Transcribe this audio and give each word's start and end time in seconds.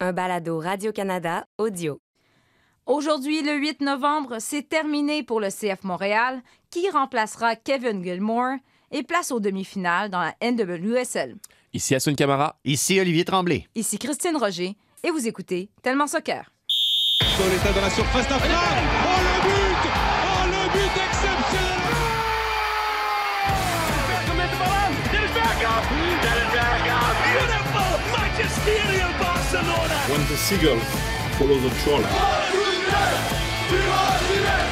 un 0.00 0.12
balado 0.12 0.58
Radio-Canada 0.58 1.46
audio. 1.58 2.00
Aujourd'hui, 2.86 3.42
le 3.42 3.56
8 3.56 3.82
novembre, 3.82 4.38
c'est 4.40 4.68
terminé 4.68 5.22
pour 5.22 5.40
le 5.40 5.48
CF 5.48 5.84
Montréal, 5.84 6.40
qui 6.70 6.88
remplacera 6.88 7.54
Kevin 7.54 8.02
Gilmore 8.02 8.56
et 8.90 9.02
place 9.02 9.30
aux 9.30 9.40
demi-finales 9.40 10.10
dans 10.10 10.20
la 10.20 10.34
NWSL. 10.42 11.36
Ici 11.72 11.94
Assun 11.94 12.14
Camara. 12.14 12.56
Ici 12.64 12.98
Olivier 12.98 13.24
Tremblay. 13.24 13.68
Ici 13.74 13.98
Christine 13.98 14.36
Roger, 14.36 14.76
et 15.04 15.10
vous 15.10 15.28
écoutez 15.28 15.70
Tellement 15.82 16.06
Soccer. 16.06 16.50
Dans 17.38 17.80
la 17.80 17.90
surface 17.90 18.28
d'affaire. 18.28 18.58
Oh 19.04 19.20
le 19.20 19.42
but 19.42 19.90
Oh 19.92 20.46
le 20.46 20.72
but 20.72 20.99
When 29.60 30.26
the 30.26 30.36
seagull 30.38 30.78
follows 31.36 31.62
the 31.62 31.68
trawler. 31.84 32.08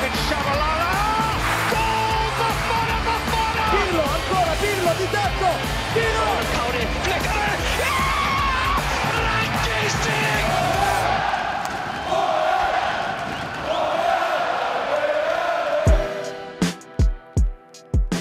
It's 0.00 0.20
Shabalala 0.28 1.36
Goal 1.68 2.28
Bafana 2.40 2.96
Bafana 3.04 3.64
Pirlo 3.68 4.04
ancora 4.16 4.54
Pirlo 4.62 4.92
di 4.96 5.06
tetto 5.12 5.50
Pirlo 5.92 6.28
Caudi 6.54 6.82
flickare 7.04 7.52
Ranking 9.12 9.92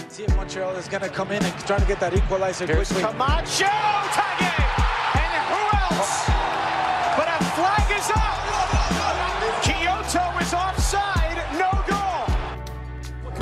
See 0.09 0.23
if 0.23 0.35
Montreal 0.35 0.75
is 0.75 0.89
going 0.89 1.03
to 1.03 1.09
come 1.09 1.31
in 1.31 1.41
and 1.41 1.53
try 1.65 1.79
to 1.79 1.85
get 1.85 2.01
that 2.01 2.13
equalizer 2.13 2.65
quickly. 2.65 3.01
Camacho 3.01 3.71
tagging! 4.11 4.66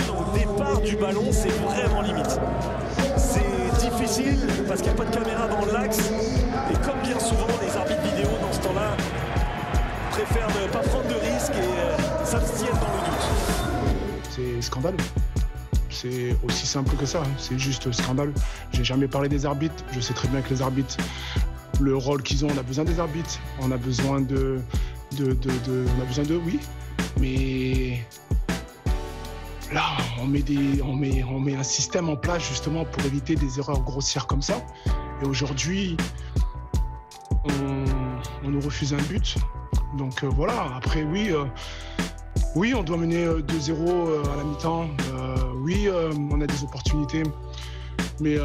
Au 0.10 0.38
départ 0.38 0.82
du 0.82 0.96
ballon, 0.96 1.32
c'est 1.32 1.50
vraiment 1.50 2.02
limite. 2.02 2.40
C'est 3.18 3.80
difficile 3.80 4.40
parce 4.68 4.82
qu'il 4.82 4.92
n'y 4.92 5.00
a 5.00 5.04
pas 5.04 5.10
de 5.10 5.16
caméra 5.16 5.48
dans 5.48 5.66
l'axe. 5.72 6.00
Et 6.72 6.76
comme 6.86 7.00
bien 7.04 7.20
souvent, 7.20 7.48
les 7.62 7.76
arbitres 7.76 8.02
vidéo 8.02 8.30
dans 8.42 8.52
ce 8.54 8.60
temps-là 8.60 8.96
préfèrent 10.12 10.48
ne 10.48 10.68
pas 10.72 10.80
prendre 10.80 11.08
de 11.08 11.16
risques 11.16 11.54
et 11.56 11.80
euh, 11.80 12.26
s'abstiennent 12.26 12.72
dans 12.74 12.88
le 12.88 13.06
doute. 13.06 13.26
C'est 14.30 14.62
scandaleux. 14.62 14.98
C'est 15.90 16.36
aussi 16.44 16.68
simple 16.68 16.96
que 16.96 17.06
ça, 17.06 17.24
c'est 17.38 17.58
juste 17.58 17.92
scandaleux. 17.92 18.34
J'ai 18.72 18.84
jamais 18.84 19.08
parlé 19.08 19.30
des 19.30 19.46
arbitres, 19.46 19.84
je 19.92 20.00
sais 20.00 20.14
très 20.14 20.28
bien 20.28 20.42
que 20.42 20.50
les 20.50 20.62
arbitres, 20.62 20.98
le 21.82 21.96
rôle 21.96 22.24
qu'ils 22.24 22.46
ont, 22.46 22.50
on 22.54 22.58
a 22.58 22.64
besoin 22.64 22.86
des 22.86 23.00
arbitres, 23.00 23.40
on 23.62 23.72
a 23.72 23.78
besoin 23.78 24.22
de, 24.22 24.60
de, 25.18 25.34
de, 25.34 25.86
on 25.98 26.02
a 26.02 26.06
besoin 26.06 26.24
de, 26.24 26.36
oui, 26.36 26.60
mais 27.20 28.06
là, 29.74 29.84
on 30.22 30.28
met, 30.28 31.56
un 31.56 31.64
système 31.64 32.10
en 32.10 32.16
place 32.16 32.48
justement 32.48 32.86
pour 32.86 33.06
éviter 33.06 33.36
des 33.36 33.60
erreurs 33.60 33.82
grossières 33.82 34.28
comme 34.28 34.42
ça. 34.42 34.66
Et 35.22 35.26
aujourd'hui, 35.26 35.98
on, 37.44 38.50
nous 38.50 38.62
refuse 38.62 38.94
un 38.94 39.02
but. 39.10 39.36
Donc 39.98 40.24
euh, 40.24 40.28
voilà, 40.28 40.76
après 40.76 41.04
oui, 41.04 41.32
euh, 41.32 41.46
oui, 42.56 42.74
on 42.76 42.84
doit 42.84 42.98
mener 42.98 43.24
euh, 43.24 43.42
2-0 43.42 43.72
euh, 43.72 44.24
à 44.34 44.38
la 44.38 44.44
mi-temps. 44.44 44.88
Oui, 45.62 45.88
on 46.32 46.42
a 46.42 46.48
des 46.48 46.64
opportunités. 46.64 47.24
Mais 48.20 48.38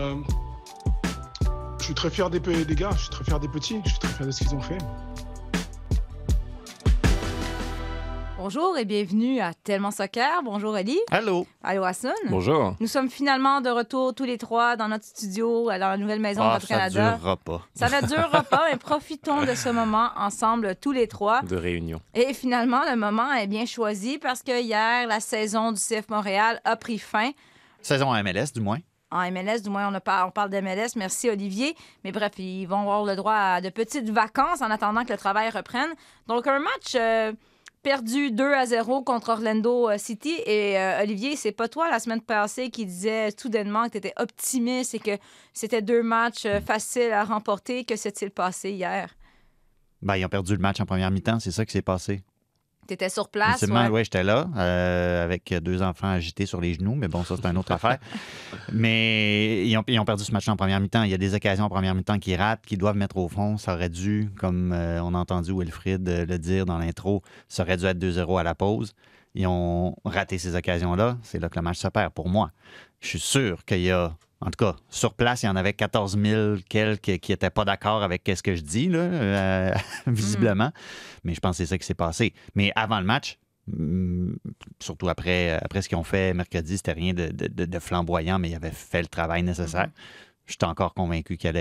suis 1.90 1.94
très 1.96 2.10
fier 2.10 2.30
des, 2.30 2.40
gars, 2.76 2.90
je 2.92 3.00
suis 3.00 3.10
très 3.10 3.24
fier 3.24 3.40
des 3.40 3.48
petits, 3.48 3.80
je 3.84 3.90
suis 3.90 3.98
très 3.98 4.08
fier 4.10 4.24
de 4.24 4.30
ce 4.30 4.38
qu'ils 4.44 4.54
ont 4.54 4.60
fait. 4.60 4.78
Bonjour 8.38 8.78
et 8.78 8.84
bienvenue 8.84 9.40
à 9.40 9.52
Tellement 9.54 9.90
Soccer. 9.90 10.40
Bonjour 10.44 10.76
Ali. 10.76 11.00
Allô? 11.10 11.48
Allô 11.64 11.82
Hassan. 11.82 12.14
Bonjour. 12.28 12.76
Nous 12.78 12.86
sommes 12.86 13.10
finalement 13.10 13.60
de 13.60 13.70
retour 13.70 14.14
tous 14.14 14.22
les 14.24 14.38
trois 14.38 14.76
dans 14.76 14.86
notre 14.86 15.04
studio, 15.04 15.66
dans 15.68 15.78
la 15.78 15.96
nouvelle 15.96 16.20
maison 16.20 16.42
de 16.42 16.46
Ah, 16.48 16.52
notre 16.54 16.66
ça 16.68 16.74
Canada. 16.74 17.10
durera 17.16 17.36
pas. 17.36 17.62
Ça 17.74 17.88
ne 17.88 18.06
durera 18.06 18.42
pas, 18.44 18.66
mais 18.70 18.76
profitons 18.78 19.42
de 19.44 19.54
ce 19.56 19.68
moment 19.70 20.10
ensemble 20.16 20.76
tous 20.80 20.92
les 20.92 21.08
trois. 21.08 21.42
De 21.42 21.56
réunion. 21.56 22.00
Et 22.14 22.32
finalement, 22.34 22.82
le 22.88 22.96
moment 22.96 23.32
est 23.32 23.48
bien 23.48 23.66
choisi 23.66 24.18
parce 24.18 24.44
que 24.44 24.62
hier, 24.62 25.08
la 25.08 25.18
saison 25.18 25.72
du 25.72 25.80
CF 25.80 26.08
Montréal 26.08 26.60
a 26.64 26.76
pris 26.76 26.98
fin. 26.98 27.32
Saison 27.82 28.12
MLS, 28.22 28.52
du 28.54 28.60
moins. 28.60 28.78
En 29.10 29.30
MLS, 29.30 29.60
du 29.62 29.70
moins, 29.70 29.92
on, 29.92 30.30
parle 30.30 30.50
d'MLS. 30.50 30.96
Merci, 30.96 31.28
Olivier. 31.28 31.74
Mais 32.04 32.12
bref, 32.12 32.32
ils 32.38 32.66
vont 32.66 32.80
avoir 32.80 33.04
le 33.04 33.16
droit 33.16 33.34
à 33.34 33.60
de 33.60 33.68
petites 33.68 34.08
vacances 34.08 34.62
en 34.62 34.70
attendant 34.70 35.04
que 35.04 35.12
le 35.12 35.18
travail 35.18 35.50
reprenne. 35.50 35.90
Donc, 36.28 36.46
un 36.46 36.60
match 36.60 36.94
euh, 36.94 37.32
perdu 37.82 38.30
2 38.30 38.52
à 38.52 38.66
0 38.66 39.02
contre 39.02 39.30
Orlando 39.30 39.90
euh, 39.90 39.98
City. 39.98 40.34
Et 40.46 40.78
euh, 40.78 41.02
Olivier, 41.02 41.34
c'est 41.34 41.52
pas 41.52 41.68
toi 41.68 41.90
la 41.90 41.98
semaine 41.98 42.20
passée 42.20 42.70
qui 42.70 42.86
disait 42.86 43.30
soudainement 43.36 43.86
que 43.86 43.92
tu 43.92 43.98
étais 43.98 44.14
optimiste 44.16 44.94
et 44.94 45.00
que 45.00 45.18
c'était 45.52 45.82
deux 45.82 46.02
matchs 46.02 46.46
faciles 46.64 47.12
à 47.12 47.24
remporter. 47.24 47.84
Que 47.84 47.96
s'est-il 47.96 48.30
passé 48.30 48.70
hier? 48.70 49.16
Ben, 50.02 50.16
ils 50.16 50.24
ont 50.24 50.28
perdu 50.28 50.52
le 50.52 50.60
match 50.60 50.80
en 50.80 50.86
première 50.86 51.10
mi-temps, 51.10 51.40
c'est 51.40 51.50
ça 51.50 51.66
qui 51.66 51.72
s'est 51.72 51.82
passé. 51.82 52.22
Tu 52.88 52.94
étais 52.94 53.08
sur 53.08 53.28
place? 53.28 53.62
Ouais. 53.62 53.88
ouais, 53.88 54.04
j'étais 54.04 54.24
là, 54.24 54.48
euh, 54.56 55.24
avec 55.24 55.54
deux 55.62 55.80
enfants 55.82 56.08
agités 56.08 56.46
sur 56.46 56.60
les 56.60 56.74
genoux, 56.74 56.94
mais 56.96 57.08
bon, 57.08 57.22
ça, 57.22 57.36
c'est 57.36 57.46
une 57.46 57.56
autre 57.56 57.72
affaire. 57.80 57.98
Mais 58.72 59.66
ils 59.66 59.76
ont, 59.76 59.84
ils 59.86 59.98
ont 59.98 60.04
perdu 60.04 60.24
ce 60.24 60.32
match 60.32 60.48
en 60.48 60.56
première 60.56 60.80
mi-temps. 60.80 61.04
Il 61.04 61.10
y 61.10 61.14
a 61.14 61.18
des 61.18 61.34
occasions 61.34 61.64
en 61.64 61.68
première 61.68 61.94
mi-temps 61.94 62.18
qui 62.18 62.34
ratent, 62.34 62.64
qui 62.66 62.76
doivent 62.76 62.96
mettre 62.96 63.16
au 63.16 63.28
fond. 63.28 63.56
Ça 63.58 63.74
aurait 63.74 63.88
dû, 63.88 64.30
comme 64.38 64.72
euh, 64.72 65.00
on 65.02 65.14
a 65.14 65.18
entendu 65.18 65.52
Wilfried 65.52 66.08
euh, 66.08 66.26
le 66.26 66.38
dire 66.38 66.66
dans 66.66 66.78
l'intro, 66.78 67.22
ça 67.48 67.62
aurait 67.62 67.76
dû 67.76 67.84
être 67.84 67.98
2-0 67.98 68.40
à 68.40 68.42
la 68.42 68.54
pause. 68.54 68.92
Ils 69.34 69.46
ont 69.46 69.94
raté 70.04 70.38
ces 70.38 70.56
occasions-là. 70.56 71.16
C'est 71.22 71.38
là 71.38 71.48
que 71.48 71.56
le 71.56 71.62
match 71.62 71.78
se 71.78 71.88
perd, 71.88 72.12
pour 72.12 72.28
moi. 72.28 72.50
Je 73.00 73.08
suis 73.08 73.20
sûr 73.20 73.64
qu'il 73.64 73.82
y 73.82 73.90
a, 73.90 74.12
en 74.42 74.46
tout 74.50 74.64
cas, 74.64 74.76
sur 74.88 75.14
place, 75.14 75.42
il 75.42 75.46
y 75.46 75.48
en 75.50 75.56
avait 75.56 75.74
14 75.74 76.18
000 76.18 76.56
quelques 76.68 77.18
qui 77.18 77.32
n'étaient 77.32 77.50
pas 77.50 77.64
d'accord 77.66 78.02
avec 78.02 78.22
ce 78.34 78.42
que 78.42 78.54
je 78.54 78.62
dis, 78.62 78.88
là, 78.88 78.98
euh, 78.98 79.74
visiblement. 80.06 80.72
Mais 81.24 81.34
je 81.34 81.40
pense 81.40 81.58
que 81.58 81.64
c'est 81.64 81.66
ça 81.66 81.78
qui 81.78 81.86
s'est 81.86 81.94
passé. 81.94 82.32
Mais 82.54 82.72
avant 82.74 83.00
le 83.00 83.04
match, 83.06 83.38
hum, 83.70 84.38
surtout 84.78 85.08
après, 85.10 85.50
après 85.62 85.82
ce 85.82 85.88
qu'ils 85.90 85.98
ont 85.98 86.04
fait 86.04 86.32
mercredi, 86.32 86.78
c'était 86.78 86.92
rien 86.92 87.12
de, 87.12 87.28
de- 87.30 87.78
flamboyant, 87.78 88.38
mais 88.38 88.50
ils 88.50 88.54
avaient 88.54 88.70
fait 88.70 89.02
le 89.02 89.08
travail 89.08 89.42
nécessaire. 89.42 89.88
J'étais 90.46 90.64
encore 90.64 90.94
convaincu 90.94 91.36
qu'il 91.36 91.52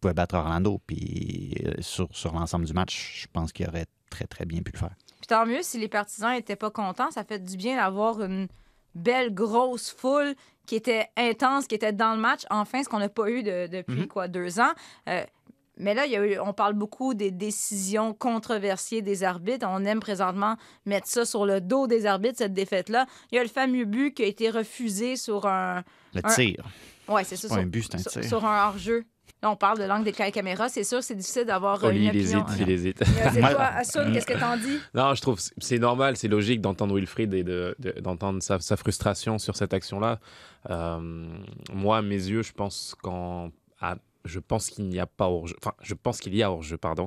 pouvait 0.00 0.14
battre 0.14 0.36
Orlando. 0.36 0.80
Puis 0.86 1.54
euh, 1.66 1.72
sur, 1.80 2.08
sur 2.12 2.32
l'ensemble 2.32 2.64
du 2.64 2.72
match, 2.72 3.22
je 3.22 3.26
pense 3.32 3.52
qu'il 3.52 3.68
aurait 3.68 3.86
très, 4.08 4.26
très 4.26 4.46
bien 4.46 4.62
pu 4.62 4.72
le 4.72 4.78
faire. 4.78 4.94
Puis 5.20 5.26
tant 5.28 5.44
mieux 5.44 5.62
si 5.62 5.78
les 5.78 5.88
partisans 5.88 6.32
n'étaient 6.32 6.56
pas 6.56 6.70
contents. 6.70 7.10
Ça 7.10 7.24
fait 7.24 7.38
du 7.42 7.56
bien 7.56 7.76
d'avoir 7.76 8.22
une 8.22 8.46
belle 8.94 9.32
grosse 9.34 9.90
foule 9.90 10.34
qui 10.66 10.76
était 10.76 11.08
intense, 11.16 11.66
qui 11.66 11.74
était 11.74 11.92
dans 11.92 12.14
le 12.14 12.20
match. 12.20 12.42
Enfin, 12.50 12.82
ce 12.82 12.88
qu'on 12.88 12.98
n'a 12.98 13.08
pas 13.08 13.28
eu 13.30 13.42
de- 13.42 13.66
depuis 13.66 14.00
Mhm. 14.02 14.06
quoi 14.06 14.28
deux 14.28 14.60
ans. 14.60 14.72
Euh, 15.08 15.24
mais 15.76 15.94
là, 15.94 16.06
il 16.06 16.12
y 16.12 16.16
a 16.16 16.24
eu- 16.24 16.38
on 16.38 16.52
parle 16.52 16.74
beaucoup 16.74 17.14
des 17.14 17.30
décisions 17.30 18.12
controversées 18.14 19.02
des 19.02 19.24
arbitres. 19.24 19.66
On 19.68 19.84
aime 19.84 20.00
présentement 20.00 20.56
mettre 20.86 21.08
ça 21.08 21.24
sur 21.24 21.44
le 21.46 21.60
dos 21.60 21.86
des 21.86 22.06
arbitres, 22.06 22.38
cette 22.38 22.52
défaite-là. 22.54 23.06
Il 23.32 23.36
y 23.36 23.38
a 23.38 23.42
le 23.42 23.48
fameux 23.48 23.84
but 23.84 24.14
qui 24.14 24.22
a 24.22 24.26
été 24.26 24.50
refusé 24.50 25.16
sur 25.16 25.46
un. 25.46 25.82
Le 26.14 26.20
Un- 26.24 26.34
tir. 26.34 26.64
Ouais, 27.08 27.24
c'est 27.24 27.36
ça. 27.36 27.48
sur, 27.48 27.56
un 27.56 27.66
but, 27.66 27.82
c'est 27.90 27.94
un 27.96 27.98
sur- 27.98 28.10
tir. 28.12 28.24
sur 28.24 28.44
un 28.44 28.66
hors-jeu. 28.68 29.04
Là, 29.42 29.50
on 29.50 29.56
parle 29.56 29.78
de 29.78 29.84
l'angle 29.84 30.04
des 30.04 30.12
caméras. 30.12 30.68
C'est 30.68 30.84
sûr, 30.84 31.02
c'est 31.02 31.14
difficile 31.14 31.44
d'avoir 31.46 31.82
euh, 31.84 31.90
une 31.90 32.02
il 32.02 32.08
opinion. 32.10 32.44
hésite, 32.46 32.60
il 32.60 32.70
hésite. 32.70 33.02
C'est 33.32 33.40
Moi- 33.40 33.50
toi, 33.54 33.64
Assoun, 33.64 34.12
qu'est-ce 34.12 34.26
que 34.26 34.38
t'en 34.38 34.56
dis? 34.56 34.78
Non, 34.94 35.14
je 35.14 35.22
trouve 35.22 35.36
que 35.36 35.42
c'est 35.58 35.78
normal, 35.78 36.16
c'est 36.18 36.28
logique 36.28 36.60
d'entendre 36.60 36.94
Wilfried 36.94 37.32
et 37.32 37.42
de- 37.42 37.74
de- 37.78 37.98
d'entendre 38.00 38.42
sa, 38.42 38.58
sa 38.60 38.76
frustration 38.76 39.38
sur 39.38 39.56
cette 39.56 39.72
action-là. 39.72 40.18
Euh, 40.68 41.26
moi, 41.72 41.98
à 41.98 42.02
mes 42.02 42.16
yeux, 42.16 42.42
je 42.42 42.52
pense 42.52 42.94
qu'en 43.02 43.50
à- 43.80 43.96
je 44.24 44.38
pense 44.40 44.68
qu'il 44.70 44.86
n'y 44.88 44.98
a 45.00 45.06
pas 45.06 45.28
hors-jeu. 45.28 45.56
Enfin, 45.62 45.74
je 45.82 45.94
pense 45.94 46.20
qu'il 46.20 46.34
y 46.34 46.42
a 46.42 46.50
hors-jeu, 46.50 46.76
pardon. 46.76 47.06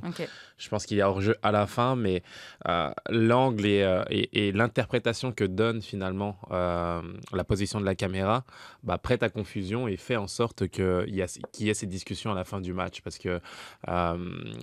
Je 0.58 0.70
pense 0.70 0.86
qu'il 0.86 0.98
y 0.98 1.02
a 1.02 1.10
hors-jeu 1.10 1.36
à 1.44 1.52
la 1.52 1.68
fin, 1.68 1.96
mais 1.96 2.24
euh, 2.68 2.90
l'angle 3.10 3.66
et, 3.66 3.84
euh, 3.84 4.04
et- 4.10 4.48
et 4.48 4.52
l'interprétation 4.52 5.32
que 5.32 5.44
donne 5.44 5.82
finalement 5.82 6.38
euh, 6.52 7.02
la 7.32 7.44
position 7.44 7.80
de 7.80 7.86
la 7.86 7.96
caméra 7.96 8.46
bah, 8.84 8.98
prête 8.98 9.22
à 9.24 9.30
confusion 9.30 9.88
et 9.88 9.98
fait 9.98 10.16
en 10.18 10.28
sorte 10.28 10.68
qu'il 10.68 11.04
y, 11.16 11.22
a- 11.22 11.28
qu'il 11.52 11.68
y 11.68 11.70
ait 11.70 11.74
ces 11.74 11.88
discussions 11.88 12.32
à 12.32 12.36
la 12.36 12.44
fin 12.46 12.62
du 12.62 12.74
match 12.74 13.02
parce 13.02 13.18
que 13.18 13.40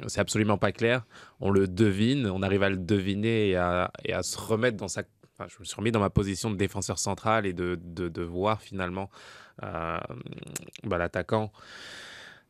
c'est 0.09 0.21
absolument 0.21 0.59
pas 0.59 0.73
clair. 0.73 1.05
On 1.41 1.51
le 1.51 1.69
devine, 1.69 2.27
on 2.27 2.43
arrive 2.43 2.63
à 2.63 2.71
le 2.71 2.77
deviner 2.79 3.51
et 3.51 3.57
à, 3.57 3.91
et 4.05 4.13
à 4.13 4.23
se 4.23 4.39
remettre 4.39 4.77
dans 4.77 4.89
sa. 4.89 5.03
enfin, 5.39 5.47
je 5.49 5.57
me 5.61 5.65
suis 5.65 5.77
remis 5.77 5.93
dans 5.93 6.01
ma 6.01 6.11
position 6.11 6.51
de 6.51 6.57
défenseur 6.57 6.99
central 6.99 7.47
et 7.47 7.53
de, 7.53 7.79
de, 7.83 8.09
de 8.09 8.23
voir 8.23 8.61
finalement 8.61 9.09
euh, 9.63 9.99
bah, 10.85 10.99
l'attaquant 10.99 11.53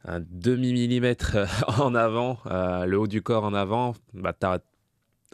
un 0.05 0.21
demi-millimètre 0.21 1.37
en 1.81 1.95
avant, 1.95 2.39
euh, 2.47 2.87
le 2.87 2.99
haut 2.99 3.07
du 3.07 3.23
corps 3.23 3.45
en 3.45 3.55
avant, 3.55 3.95
bah, 4.15 4.33
tu 4.39 4.47
as 4.47 4.61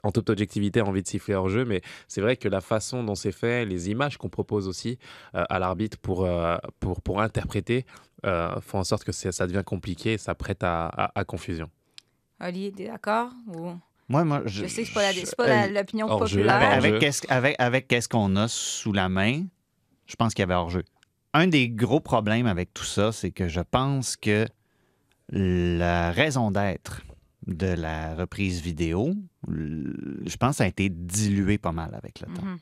en 0.02 0.12
toute 0.12 0.28
objectivité 0.30 0.80
envie 0.82 1.02
de 1.02 1.08
siffler 1.08 1.34
hors 1.34 1.48
jeu, 1.48 1.64
mais 1.64 1.80
c'est 2.06 2.20
vrai 2.20 2.36
que 2.36 2.48
la 2.48 2.60
façon 2.60 3.02
dont 3.02 3.14
c'est 3.14 3.32
fait, 3.32 3.64
les 3.64 3.90
images 3.90 4.18
qu'on 4.18 4.28
propose 4.28 4.68
aussi 4.68 4.98
euh, 5.34 5.44
à 5.48 5.58
l'arbitre 5.58 5.98
pour, 5.98 6.24
euh, 6.24 6.56
pour, 6.80 7.00
pour 7.00 7.20
interpréter, 7.20 7.86
euh, 8.24 8.60
font 8.60 8.78
en 8.78 8.84
sorte 8.84 9.04
que 9.04 9.12
ça 9.12 9.46
devient 9.46 9.62
compliqué 9.64 10.12
et 10.14 10.18
ça 10.18 10.34
prête 10.34 10.62
à, 10.62 10.86
à- 10.86 11.18
à 11.18 11.24
confusion. 11.24 11.70
Oli, 12.40 12.72
t'es 12.72 12.86
d'accord? 12.88 13.30
Ou... 13.48 13.72
Moi, 14.08 14.24
moi, 14.24 14.42
Je 14.44 14.66
sais 14.66 14.82
que 14.84 14.88
c'est 14.88 15.34
pas 15.36 15.44
euh, 15.48 15.68
l'opinion 15.72 16.06
hors 16.08 16.26
jeu. 16.26 16.36
populaire. 16.40 16.60
Hors-jeu. 16.62 16.88
avec 16.88 17.00
qu'est-ce 17.00 17.22
avec, 17.32 17.56
avec 17.58 17.88
qu'est-ce 17.88 18.08
qu'on 18.08 18.36
a 18.36 18.46
sous 18.46 18.92
la 18.92 19.08
main, 19.08 19.44
je 20.06 20.14
pense 20.16 20.34
qu'il 20.34 20.42
y 20.42 20.44
avait 20.44 20.54
hors-jeu. 20.54 20.84
Un 21.36 21.48
des 21.48 21.68
gros 21.68 22.00
problèmes 22.00 22.46
avec 22.46 22.72
tout 22.72 22.86
ça, 22.86 23.12
c'est 23.12 23.30
que 23.30 23.46
je 23.46 23.60
pense 23.60 24.16
que 24.16 24.46
la 25.28 26.10
raison 26.10 26.50
d'être 26.50 27.02
de 27.46 27.66
la 27.66 28.14
reprise 28.14 28.62
vidéo, 28.62 29.12
je 29.46 30.36
pense, 30.38 30.62
a 30.62 30.66
été 30.66 30.88
diluée 30.88 31.58
pas 31.58 31.72
mal 31.72 31.94
avec 31.94 32.20
le 32.20 32.34
temps. 32.34 32.42
Mhm. 32.42 32.58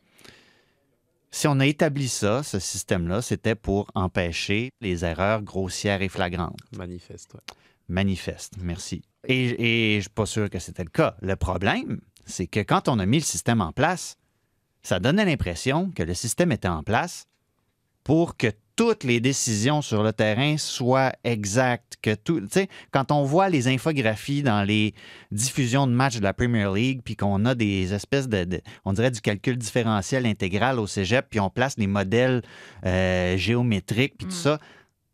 Si 1.30 1.46
on 1.46 1.60
a 1.60 1.66
établi 1.66 2.08
ça, 2.08 2.42
ce 2.42 2.58
système-là, 2.58 3.22
c'était 3.22 3.54
pour 3.54 3.86
empêcher 3.94 4.72
les 4.80 5.04
erreurs 5.04 5.42
grossières 5.42 6.02
et 6.02 6.08
flagrantes. 6.08 6.58
Manifeste, 6.76 7.32
ouais. 7.34 7.54
Manifeste, 7.86 8.54
merci. 8.60 9.02
Et, 9.28 9.44
et 9.50 9.92
je 9.92 9.96
ne 9.98 10.00
suis 10.00 10.10
pas 10.10 10.26
sûr 10.26 10.50
que 10.50 10.58
c'était 10.58 10.82
le 10.82 10.90
cas. 10.90 11.14
Le 11.22 11.36
problème, 11.36 12.00
c'est 12.26 12.48
que 12.48 12.58
quand 12.58 12.88
on 12.88 12.98
a 12.98 13.06
mis 13.06 13.18
le 13.18 13.24
système 13.24 13.60
en 13.60 13.70
place, 13.70 14.16
ça 14.82 14.98
donnait 14.98 15.26
l'impression 15.26 15.92
que 15.92 16.02
le 16.02 16.14
système 16.14 16.50
était 16.50 16.66
en 16.66 16.82
place 16.82 17.28
pour 18.02 18.36
que 18.36 18.48
toutes 18.76 19.04
les 19.04 19.20
décisions 19.20 19.82
sur 19.82 20.02
le 20.02 20.12
terrain 20.12 20.56
soient 20.58 21.12
exactes, 21.22 21.96
que 22.02 22.14
tout, 22.14 22.40
tu 22.40 22.48
sais, 22.50 22.68
quand 22.90 23.12
on 23.12 23.22
voit 23.22 23.48
les 23.48 23.68
infographies 23.68 24.42
dans 24.42 24.62
les 24.64 24.94
diffusions 25.30 25.86
de 25.86 25.92
matchs 25.92 26.16
de 26.16 26.22
la 26.24 26.34
Premier 26.34 26.68
League, 26.74 27.00
puis 27.04 27.14
qu'on 27.14 27.44
a 27.44 27.54
des 27.54 27.94
espèces 27.94 28.28
de, 28.28 28.44
de- 28.44 28.60
on 28.84 28.92
dirait 28.92 29.12
du 29.12 29.20
calcul 29.20 29.56
différentiel 29.56 30.26
intégral 30.26 30.80
au 30.80 30.86
cégep, 30.88 31.26
puis 31.30 31.38
on 31.38 31.50
place 31.50 31.76
les 31.78 31.86
modèles 31.86 32.42
euh, 32.84 33.36
géométriques, 33.36 34.16
puis 34.18 34.26
tout 34.26 34.34
ça, 34.34 34.58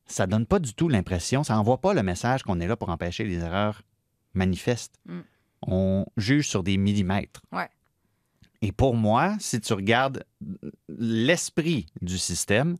ça 0.07 0.27
donne 0.27 0.47
pas 0.47 0.59
du 0.59 0.73
tout 0.73 0.89
l'impression, 0.89 1.45
ça 1.45 1.59
envoie 1.59 1.81
pas 1.81 1.93
le 1.93 2.03
message 2.03 2.43
qu'on 2.43 2.61
est 2.61 2.67
là 2.67 2.77
pour 2.77 2.89
empêcher 2.89 3.25
les 3.25 3.39
erreurs 3.39 3.83
manifestes. 4.33 4.95
Mm. 5.07 5.21
On 5.67 6.07
juge 6.17 6.49
sur 6.49 6.63
des 6.63 6.79
millimètres. 6.79 7.43
Ouais. 7.53 7.69
Et 8.63 8.73
pour 8.73 8.95
moi, 8.95 9.37
si 9.39 9.61
tu 9.61 9.73
regardes 9.75 10.25
l'esprit 10.89 11.87
du 12.03 12.19
système, 12.19 12.77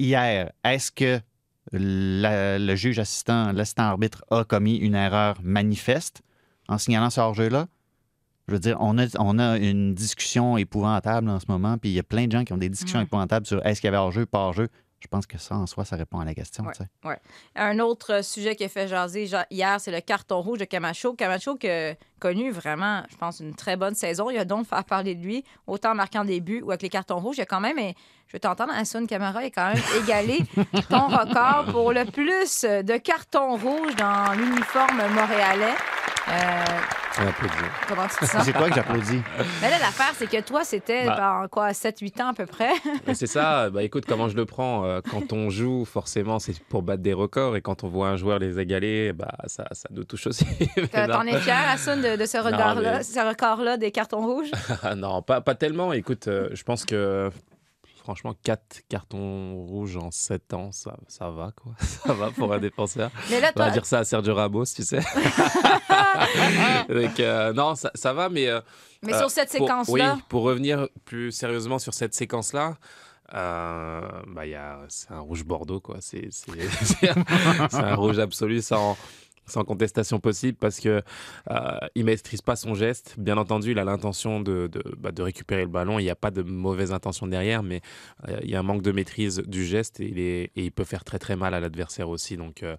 hier, 0.00 0.50
est-ce 0.64 0.90
que 0.90 1.20
la- 1.72 2.58
le 2.58 2.74
juge 2.74 2.98
assistant, 2.98 3.52
l'assistant 3.52 3.84
arbitre 3.84 4.24
a 4.30 4.44
commis 4.44 4.76
une 4.76 4.94
erreur 4.94 5.38
manifeste 5.42 6.22
en 6.68 6.78
signalant 6.78 7.10
ce 7.10 7.20
hors-jeu-là? 7.20 7.66
Je 8.48 8.54
veux 8.54 8.58
dire, 8.60 8.76
on 8.80 8.98
a, 8.98 9.06
on 9.18 9.38
a 9.38 9.58
une 9.58 9.94
discussion 9.94 10.56
épouvantable 10.56 11.28
en 11.28 11.38
ce 11.38 11.46
moment, 11.48 11.78
puis 11.78 11.90
il 11.90 11.94
y 11.94 12.00
a 12.00 12.02
plein 12.02 12.26
de 12.26 12.32
gens 12.32 12.44
qui 12.44 12.52
ont 12.52 12.58
des 12.58 12.68
discussions 12.68 13.00
épouvantables 13.00 13.46
sur 13.46 13.64
est-ce 13.64 13.80
qu'il 13.80 13.86
y 13.86 13.92
avait 13.94 13.98
hors-jeu, 13.98 14.26
pas 14.26 14.38
hors-jeu. 14.40 14.68
Je 15.00 15.08
pense 15.08 15.26
que 15.26 15.38
ça, 15.38 15.54
en 15.56 15.66
soi, 15.66 15.84
ça 15.86 15.96
répond 15.96 16.20
à 16.20 16.24
la 16.26 16.34
question. 16.34 16.62
Ouais. 17.04 17.16
Un 17.56 17.78
autre 17.78 18.12
euh, 18.12 18.22
sujet 18.22 18.54
qui 18.54 18.64
a 18.64 18.68
fait 18.68 18.86
jaser 18.86 19.26
ja- 19.26 19.46
hier, 19.50 19.80
c'est 19.80 19.90
le 19.90 20.00
carton 20.02 20.40
rouge 20.42 20.58
de 20.58 20.66
Camacho. 20.66 21.14
Camacho 21.14 21.56
qui 21.56 21.70
a 21.70 21.94
connu 22.20 22.50
vraiment, 22.50 23.02
je 23.10 23.16
pense, 23.16 23.40
une 23.40 23.54
très 23.54 23.76
bonne 23.76 23.94
saison. 23.94 24.28
Il 24.28 24.36
a 24.38 24.44
donc 24.44 24.66
fait 24.66 24.86
parler 24.86 25.14
de 25.14 25.22
lui, 25.22 25.42
autant 25.66 25.92
en 25.92 25.94
marquant 25.94 26.22
des 26.24 26.40
buts 26.40 26.60
ou 26.62 26.70
avec 26.70 26.82
les 26.82 26.90
cartons 26.90 27.18
rouges. 27.18 27.38
Il 27.38 27.40
a 27.40 27.46
quand 27.46 27.60
même, 27.60 27.78
et 27.78 27.94
je 28.26 28.32
vais 28.32 28.40
t'entendre, 28.40 28.74
Hassan 28.74 29.06
Camara, 29.06 29.42
il 29.42 29.46
a 29.46 29.50
quand 29.50 29.72
même 29.72 29.82
égalé 30.04 30.40
ton 30.90 31.06
record 31.08 31.64
pour 31.72 31.92
le 31.94 32.04
plus 32.04 32.62
de 32.64 32.96
cartons 32.98 33.56
rouges 33.56 33.96
dans 33.96 34.34
l'uniforme 34.34 35.00
montréalais. 35.14 35.74
Euh, 36.30 36.64
On 37.22 37.26
applaudit. 37.26 37.54
comment 37.88 38.06
tu 38.06 38.16
te 38.16 38.24
sens? 38.24 38.44
C'est 38.44 38.52
toi 38.52 38.68
que 38.68 38.74
j'applaudis. 38.74 39.20
Mais 39.60 39.68
là, 39.70 39.78
l'affaire, 39.80 40.12
c'est 40.14 40.28
que 40.30 40.40
toi, 40.42 40.62
c'était 40.64 41.06
Bah. 41.06 41.40
en 41.42 41.48
quoi, 41.48 41.72
7-8 41.72 42.22
ans 42.22 42.28
à 42.28 42.34
peu 42.34 42.46
près? 42.46 42.70
C'est 43.14 43.26
ça, 43.26 43.68
bah 43.70 43.82
écoute, 43.82 44.04
comment 44.06 44.28
je 44.28 44.36
le 44.36 44.46
prends 44.46 44.84
euh, 44.84 45.00
Quand 45.10 45.32
on 45.32 45.50
joue, 45.50 45.84
forcément, 45.84 46.38
c'est 46.38 46.58
pour 46.64 46.82
battre 46.82 47.02
des 47.02 47.12
records. 47.12 47.56
Et 47.56 47.60
quand 47.62 47.82
on 47.84 47.88
voit 47.88 48.08
un 48.08 48.16
joueur 48.16 48.38
les 48.38 48.58
égaler, 48.60 49.12
bah, 49.12 49.34
ça, 49.46 49.64
ça 49.72 49.88
nous 49.90 50.04
touche 50.04 50.28
aussi. 50.28 50.46
T'en 50.92 51.22
es 51.26 51.36
fier, 51.38 51.58
Hassan, 51.72 52.00
de, 52.00 52.16
de 52.16 52.26
ce 52.26 52.38
regard-là, 52.38 52.98
mais- 52.98 53.02
ce 53.02 53.18
record-là 53.28 53.76
des 53.76 53.90
cartons 53.90 54.20
rouges? 54.24 54.50
Non, 54.96 55.20
pas, 55.22 55.40
pas 55.40 55.54
tellement. 55.54 55.92
Écoute, 55.92 56.28
euh, 56.28 56.48
je 56.52 56.62
pense 56.62 56.84
que 56.84 57.30
franchement, 58.14 58.34
4 58.42 58.80
cartons 58.88 59.54
rouges 59.66 59.96
en 59.96 60.10
7 60.10 60.52
ans, 60.54 60.72
ça, 60.72 60.96
ça 61.06 61.30
va, 61.30 61.52
quoi. 61.54 61.72
Ça 62.06 62.12
va 62.12 62.30
pour 62.32 62.52
un 62.52 62.58
défenseur. 62.68 63.10
Mais 63.30 63.40
là, 63.40 63.52
On 63.54 63.60
va 63.60 63.70
dire 63.70 63.86
ça 63.86 64.00
à 64.00 64.04
Sergio 64.04 64.34
Ramos, 64.34 64.64
tu 64.64 64.82
sais. 64.82 64.98
Donc, 66.88 67.20
euh, 67.20 67.52
non, 67.52 67.74
ça, 67.74 67.90
ça 67.94 68.12
va, 68.12 68.28
mais. 68.28 68.48
euh, 68.48 68.60
mais 69.02 69.14
euh, 69.14 69.18
sur 69.18 69.30
cette 69.30 69.48
pour- 69.56 69.66
séquence-là, 69.68 70.14
Oui, 70.16 70.22
pour 70.28 70.42
revenir 70.42 70.88
plus 71.04 71.30
sérieusement 71.32 71.78
sur 71.78 71.94
cette 71.94 72.14
séquence-là. 72.14 72.76
euh, 73.34 74.00
bah, 74.26 74.42
c'est 74.88 75.12
un 75.12 75.20
rouge 75.20 75.44
Bordeaux, 75.44 75.80
quoi. 75.80 75.96
C'est, 76.00 76.28
c'est, 76.30 76.50
c'est 76.84 77.10
un, 77.10 77.68
c'est 77.70 77.76
un 77.78 77.94
rouge 77.94 78.18
absolu 78.18 78.60
sans, 78.60 78.96
sans 79.50 79.64
contestation 79.64 80.20
possible 80.20 80.56
parce 80.58 80.80
que 80.80 81.02
euh, 81.50 81.78
il 81.94 82.04
maîtrise 82.04 82.42
pas 82.42 82.56
son 82.56 82.74
geste. 82.74 83.14
Bien 83.18 83.36
entendu, 83.36 83.72
il 83.72 83.78
a 83.78 83.84
l'intention 83.84 84.40
de, 84.40 84.68
de, 84.68 84.82
bah, 84.98 85.10
récupérer 85.18 85.62
le 85.62 85.68
ballon. 85.68 85.98
Il 85.98 86.04
n'y 86.04 86.10
a 86.10 86.16
pas 86.16 86.30
de 86.30 86.42
mauvaise 86.42 86.92
intention 86.92 87.26
derrière, 87.26 87.62
mais 87.62 87.80
euh, 88.28 88.38
il 88.42 88.50
y 88.50 88.54
a 88.54 88.60
un 88.60 88.62
manque 88.62 88.82
de 88.82 88.92
maîtrise 88.92 89.42
du 89.46 89.64
geste 89.64 90.00
et 90.00 90.50
il, 90.54 90.72
peut 90.72 90.84
faire 90.84 91.04
très 91.04 91.18
très 91.18 91.36
mal 91.36 91.54
à 91.54 91.60
l'adversaire 91.60 92.08
aussi. 92.08 92.36
Donc 92.36 92.62
euh, 92.62 92.76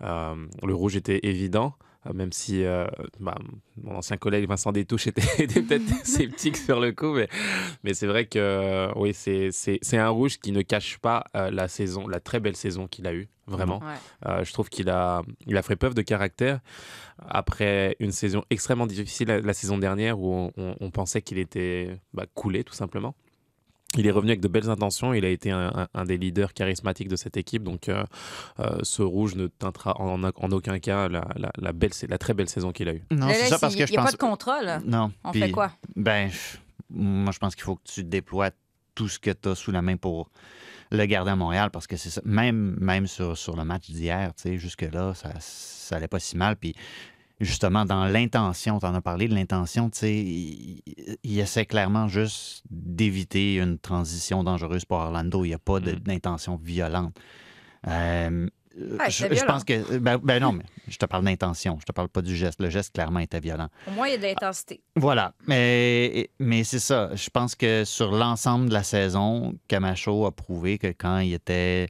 le 0.00 0.74
rouge 0.74 0.96
était 0.96 1.20
évident. 1.22 1.74
Euh, 2.06 2.12
Même 2.12 2.32
si 2.32 2.64
euh, 2.64 2.86
bah, 3.20 3.36
mon 3.82 3.96
ancien 3.96 4.16
collègue 4.16 4.48
Vincent 4.48 4.72
Détouche 4.72 5.06
était, 5.06 5.22
était 5.44 5.62
peut-être 5.62 5.84
sceptique 6.06 6.56
sur 6.56 6.80
le 6.80 6.92
coup, 6.92 7.12
mais, 7.14 7.28
mais 7.82 7.94
c'est 7.94 8.06
vrai 8.06 8.26
que 8.26 8.38
euh, 8.38 8.92
oui, 8.96 9.14
c'est, 9.14 9.50
un 9.98 10.08
rouge 10.08 10.38
qui 10.38 10.52
ne 10.52 10.62
cache 10.62 10.98
pas 10.98 11.24
euh, 11.36 11.50
la 11.50 11.68
saison, 11.68 12.06
la 12.08 12.20
très 12.20 12.40
belle 12.40 12.56
saison 12.56 12.86
qu'il 12.86 13.06
a 13.06 13.12
eue, 13.14 13.28
vraiment. 13.46 13.80
Ouais. 13.80 14.44
Je 14.44 14.52
trouve 14.52 14.68
qu'il 14.68 14.88
a, 14.90 15.22
il 15.46 15.56
a 15.56 15.62
fait 15.62 15.76
preuve 15.76 15.94
de 15.94 16.02
caractère 16.02 16.60
après 17.18 17.96
une 18.00 18.12
saison 18.12 18.44
extrêmement 18.50 18.86
difficile 18.86 19.28
la, 19.28 19.40
la 19.40 19.54
saison 19.54 19.78
dernière 19.78 20.18
où 20.18 20.32
on, 20.32 20.52
on- 20.56 20.76
on 20.80 20.90
pensait 20.90 21.22
qu'il 21.22 21.38
était 21.38 21.96
bah, 22.12 22.26
coulé 22.34 22.64
tout 22.64 22.74
simplement. 22.74 23.14
Il 23.96 24.06
est 24.06 24.10
revenu 24.10 24.30
avec 24.30 24.40
de 24.40 24.48
belles 24.48 24.68
intentions. 24.70 25.14
Il 25.14 25.24
a 25.24 25.28
été 25.28 25.50
un, 25.50 25.68
un- 25.74 25.88
un 25.94 26.04
des 26.04 26.16
leaders 26.16 26.52
charismatiques 26.52 27.08
de 27.08 27.16
cette 27.16 27.36
équipe. 27.36 27.62
Donc, 27.62 27.88
euh, 27.88 28.04
euh, 28.60 28.78
ce 28.82 29.02
rouge 29.02 29.34
ne 29.36 29.46
teintera 29.46 30.00
en, 30.00 30.22
en 30.24 30.50
aucun 30.52 30.78
cas 30.78 31.08
la, 31.08 31.26
la- 31.36 31.52
la 31.56 31.72
belle, 31.72 31.90
la 32.08 32.18
très 32.18 32.34
belle 32.34 32.48
saison 32.48 32.72
qu'il 32.72 32.88
a 32.88 32.94
eue. 32.94 33.02
Non, 33.10 33.28
c'est 33.32 33.46
ça 33.46 33.58
parce 33.58 33.74
il 33.74 33.78
n'y 33.78 33.82
a 33.82 33.86
pas 34.04 34.12
de. 34.12 34.16
Non. 34.84 35.12
On 35.22 35.30
puis, 35.30 35.40
fait 35.40 35.50
quoi? 35.50 35.70
Ben, 35.96 36.30
moi, 36.90 37.32
je 37.32 37.38
pense 37.38 37.54
qu'il 37.54 37.64
faut 37.64 37.76
que 37.76 37.82
tu 37.84 38.04
déploies 38.04 38.50
tout 38.94 39.08
ce 39.08 39.18
que 39.18 39.30
tu 39.30 39.48
as 39.48 39.54
sous 39.54 39.70
la 39.72 39.82
main 39.82 39.96
pour 39.96 40.30
le 40.90 41.04
garder 41.06 41.30
à 41.32 41.36
Montréal 41.36 41.70
parce 41.72 41.86
que 41.86 41.96
c'est 41.96 42.10
ça. 42.10 42.20
Même, 42.24 42.76
même 42.80 43.06
sur, 43.06 43.36
sur 43.36 43.56
le 43.56 43.64
match 43.64 43.90
d'hier, 43.90 44.32
tu 44.36 44.42
sais, 44.42 44.58
jusque-là, 44.58 45.14
ça, 45.14 45.30
ça 45.40 45.96
allait 45.96 46.08
pas 46.08 46.20
si 46.20 46.36
mal. 46.36 46.56
Puis 46.56 46.74
justement, 47.44 47.84
dans 47.84 48.04
l'intention, 48.06 48.78
tu 48.78 48.86
en 48.86 48.94
as 48.94 49.00
parlé 49.00 49.28
de 49.28 49.34
l'intention, 49.34 49.90
tu 49.90 49.98
sais, 49.98 50.14
il, 50.14 50.82
il 51.22 51.38
essaie 51.38 51.66
clairement 51.66 52.08
juste 52.08 52.62
d'éviter 52.70 53.56
une 53.56 53.78
transition 53.78 54.42
dangereuse 54.44 54.84
pour 54.84 54.98
Orlando. 54.98 55.44
Il 55.44 55.48
n'y 55.48 55.54
a 55.54 55.58
pas 55.58 55.78
Mm. 55.80 55.94
d'intention 56.00 56.56
violente. 56.56 57.16
Euh, 57.86 58.48
Ah, 58.98 59.08
je, 59.08 59.44
pense 59.44 59.62
que. 59.62 59.98
Ben, 59.98 60.18
ben 60.18 60.40
non, 60.42 60.50
mais 60.50 60.64
je 60.88 60.96
te 60.96 61.06
parle 61.06 61.24
d'intention. 61.24 61.76
Je 61.78 61.84
te 61.84 61.92
parle 61.92 62.08
pas 62.08 62.22
du 62.22 62.34
geste. 62.34 62.60
Le 62.60 62.70
geste, 62.70 62.92
clairement, 62.92 63.20
était 63.20 63.38
violent. 63.38 63.68
Au 63.86 63.92
moins, 63.92 64.08
il 64.08 64.12
y 64.12 64.14
a 64.14 64.18
de 64.18 64.22
l'intensité. 64.24 64.82
Voilà. 64.96 65.32
Mais, 65.46 66.28
mais 66.40 66.64
c'est 66.64 66.80
ça. 66.80 67.14
Je 67.14 67.30
pense 67.30 67.54
que 67.54 67.84
sur 67.84 68.10
l'ensemble 68.10 68.68
de 68.68 68.72
la 68.74 68.82
saison, 68.82 69.54
Camacho 69.68 70.26
a 70.26 70.32
prouvé 70.32 70.78
que 70.78 70.88
quand 70.88 71.20
il 71.20 71.34
était 71.34 71.86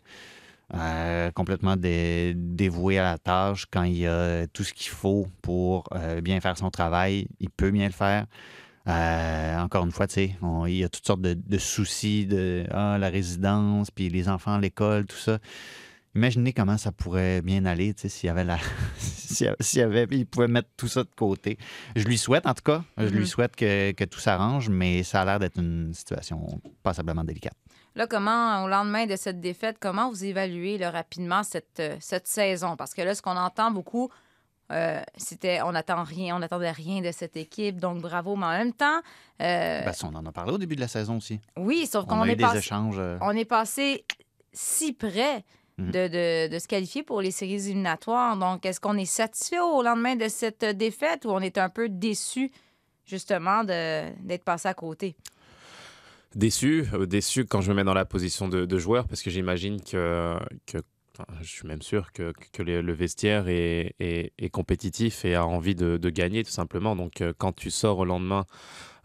euh, 0.73 1.31
complètement 1.33 1.77
dé- 1.77 2.33
dévoué 2.37 2.99
à 2.99 3.05
la 3.13 3.19
tâche, 3.19 3.67
quand 3.71 3.83
il 3.83 4.07
a 4.07 4.47
tout 4.47 4.65
ce 4.65 4.73
qu'il 4.73 4.91
faut 4.91 5.27
pour 5.43 5.85
euh, 5.95 6.21
bien 6.21 6.41
faire 6.41 6.57
son 6.57 6.71
travail, 6.71 7.29
il 7.41 7.51
peut 7.51 7.71
bien 7.71 7.87
le 7.87 7.93
faire. 7.93 8.27
Euh, 8.89 9.59
encore 9.61 9.85
une 9.85 9.93
fois, 9.93 10.07
tu 10.07 10.15
sais, 10.15 10.37
on- 10.43 10.67
il 10.67 10.77
y 10.77 10.85
a 10.85 10.89
toutes 10.89 11.07
sortes 11.07 11.21
de, 11.23 11.35
de 11.35 11.59
soucis 11.59 12.27
de 12.27 12.65
ah, 12.71 12.97
la 12.99 13.09
résidence, 13.09 13.91
puis 13.91 14.09
les 14.09 14.29
enfants 14.29 14.59
l'école, 14.59 15.07
tout 15.07 15.17
ça. 15.17 15.39
Imaginez 16.17 16.53
comment 16.53 16.79
ça 16.79 16.93
pourrait 16.93 17.43
bien 17.43 17.65
aller, 17.65 17.93
tu 17.93 18.03
sais, 18.03 18.09
s'il 18.09 18.29
y 18.29 18.31
avait 18.31 18.45
la. 18.45 18.59
s'il 18.99 19.49
y 19.75 19.83
avait-. 19.83 20.07
Il 20.13 20.27
pouvait 20.27 20.47
mettre 20.49 20.69
tout 20.77 20.87
ça 20.87 21.03
de 21.03 21.09
côté. 21.17 21.59
Je 21.97 22.05
lui 22.05 22.17
souhaite, 22.19 22.47
en 22.47 22.55
tout 22.55 22.63
cas. 22.63 22.85
Je 22.99 23.05
lui 23.07 23.27
souhaite 23.27 23.57
que, 23.57 23.91
que 23.93 24.05
tout 24.05 24.21
s'arrange, 24.21 24.69
mais 24.69 25.03
ça 25.03 25.23
a 25.23 25.25
l'air 25.25 25.39
d'être 25.41 25.59
une 25.59 25.93
situation 25.93 26.61
passablement 26.85 27.25
délicate. 27.25 27.57
Là, 27.97 28.07
comment, 28.09 28.65
au 28.65 28.69
lendemain 28.69 29.07
de 29.07 29.15
cette 29.17 29.41
défaite, 29.41 29.77
comment 29.81 30.09
vous 30.11 30.25
évaluez 30.25 30.79
là, 30.79 30.91
rapidement 30.91 31.43
cette, 31.45 31.79
euh, 31.81 31.97
cette 32.01 32.27
saison? 32.27 32.77
Parce 32.77 32.93
que 32.93 33.03
là, 33.03 33.15
ce 33.15 33.23
qu'on 33.23 33.37
entend 33.37 33.71
beaucoup, 33.71 34.11
euh, 34.73 35.01
c'était 35.17 35.61
on 35.63 35.73
n'attend 35.73 36.03
rien, 36.03 36.35
on 36.35 36.41
n'attendait 36.41 36.73
rien 36.73 37.03
de 37.03 37.13
cette 37.13 37.37
équipe, 37.37 37.79
donc 37.79 38.01
bravo. 38.01 38.35
Mais 38.35 38.47
en 38.47 38.51
même 38.51 38.73
temps, 38.73 38.99
euh, 39.41 39.83
Ben, 39.85 39.93
on 40.03 40.15
en 40.15 40.27
a 40.27 40.33
parlé 40.33 40.53
au 40.53 40.59
début 40.59 40.75
de 40.75 40.81
la 40.81 40.89
saison 40.89 41.19
aussi. 41.19 41.39
oui, 41.57 41.87
sauf 41.87 42.05
On 42.05 42.09
qu'on 42.09 42.25
est, 42.25 42.35
passé- 42.37 42.59
échanges. 42.59 43.01
on 43.21 43.31
est 43.31 43.45
passé 43.45 44.05
si 44.53 44.93
près 44.93 45.45
Mhm. 45.79 45.91
de, 45.91 46.09
de- 46.09 46.49
de 46.55 46.59
se 46.61 46.69
qualifier 46.69 47.03
pour 47.03 47.21
les 47.21 47.31
séries 47.33 47.67
éliminatoires. 47.67 48.37
Donc, 48.37 48.65
est-ce 48.65 48.79
qu'on 48.81 48.97
est 48.97 49.05
satisfait 49.07 49.59
au 49.61 49.83
lendemain 49.83 50.15
de 50.17 50.29
cette 50.29 50.65
défaite 50.65 51.25
ou 51.25 51.31
on 51.31 51.41
est 51.41 51.59
un 51.59 51.69
peu 51.69 51.89
déçu, 51.89 52.53
justement, 53.05 53.65
d'être 53.65 54.45
passé 54.45 54.69
à 54.69 54.75
côté? 54.75 55.17
Déçu, 56.35 56.87
euh, 56.93 57.07
déçu 57.07 57.45
quand 57.45 57.61
je 57.61 57.71
me 57.71 57.77
mets 57.77 57.85
dans 57.85 57.95
la 57.95 58.05
position 58.05 58.49
de, 58.49 58.79
joueur 58.79 59.07
parce 59.07 59.23
que 59.23 59.31
j'imagine 59.31 59.81
que, 59.81 60.37
je 61.41 61.47
suis 61.49 61.69
même 61.69 61.83
sûr 61.83 62.13
que, 62.13 62.33
le, 62.59 62.93
vestiaire 62.93 63.45
est, 63.47 64.51
compétitif 64.51 65.25
et 65.25 65.35
a 65.37 65.47
envie 65.47 65.77
de, 65.77 66.11
gagner, 66.11 66.43
tout 66.43 66.51
simplement. 66.51 66.97
Donc, 66.97 67.21
euh, 67.21 67.33
quand 67.37 67.53
tu 67.53 67.71
sors 67.71 67.99
au 67.99 68.05
lendemain 68.05 68.47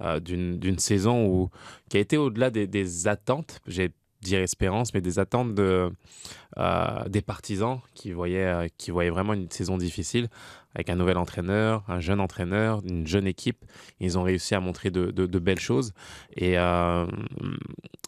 euh, 0.01 0.19
d'une 0.19 0.79
saison 0.79 1.49
qui 1.89 1.97
a 1.97 1.99
été 1.99 2.17
au-delà 2.17 2.49
des 2.49 3.07
attentes, 3.07 3.59
j'ai 3.67 3.91
dire 4.21 4.41
espérance, 4.41 4.93
mais 4.93 5.01
des 5.01 5.19
attentes 5.19 5.53
de, 5.55 5.91
euh, 6.57 7.07
des 7.07 7.21
partisans 7.21 7.79
qui 7.93 8.11
voyaient, 8.11 8.45
euh, 8.45 8.67
qui 8.77 8.91
voyaient 8.91 9.09
vraiment 9.09 9.33
une 9.33 9.49
saison 9.49 9.77
difficile 9.77 10.27
avec 10.75 10.89
un 10.89 10.95
nouvel 10.95 11.17
entraîneur, 11.17 11.83
un 11.87 11.99
jeune 11.99 12.19
entraîneur, 12.19 12.81
une 12.85 13.07
jeune 13.07 13.25
équipe. 13.25 13.65
Ils 13.99 14.17
ont 14.19 14.23
réussi 14.23 14.55
à 14.55 14.59
montrer 14.59 14.91
de, 14.91 15.39
belles 15.39 15.59
choses. 15.59 15.93
Et, 16.35 16.59
euh, 16.59 17.07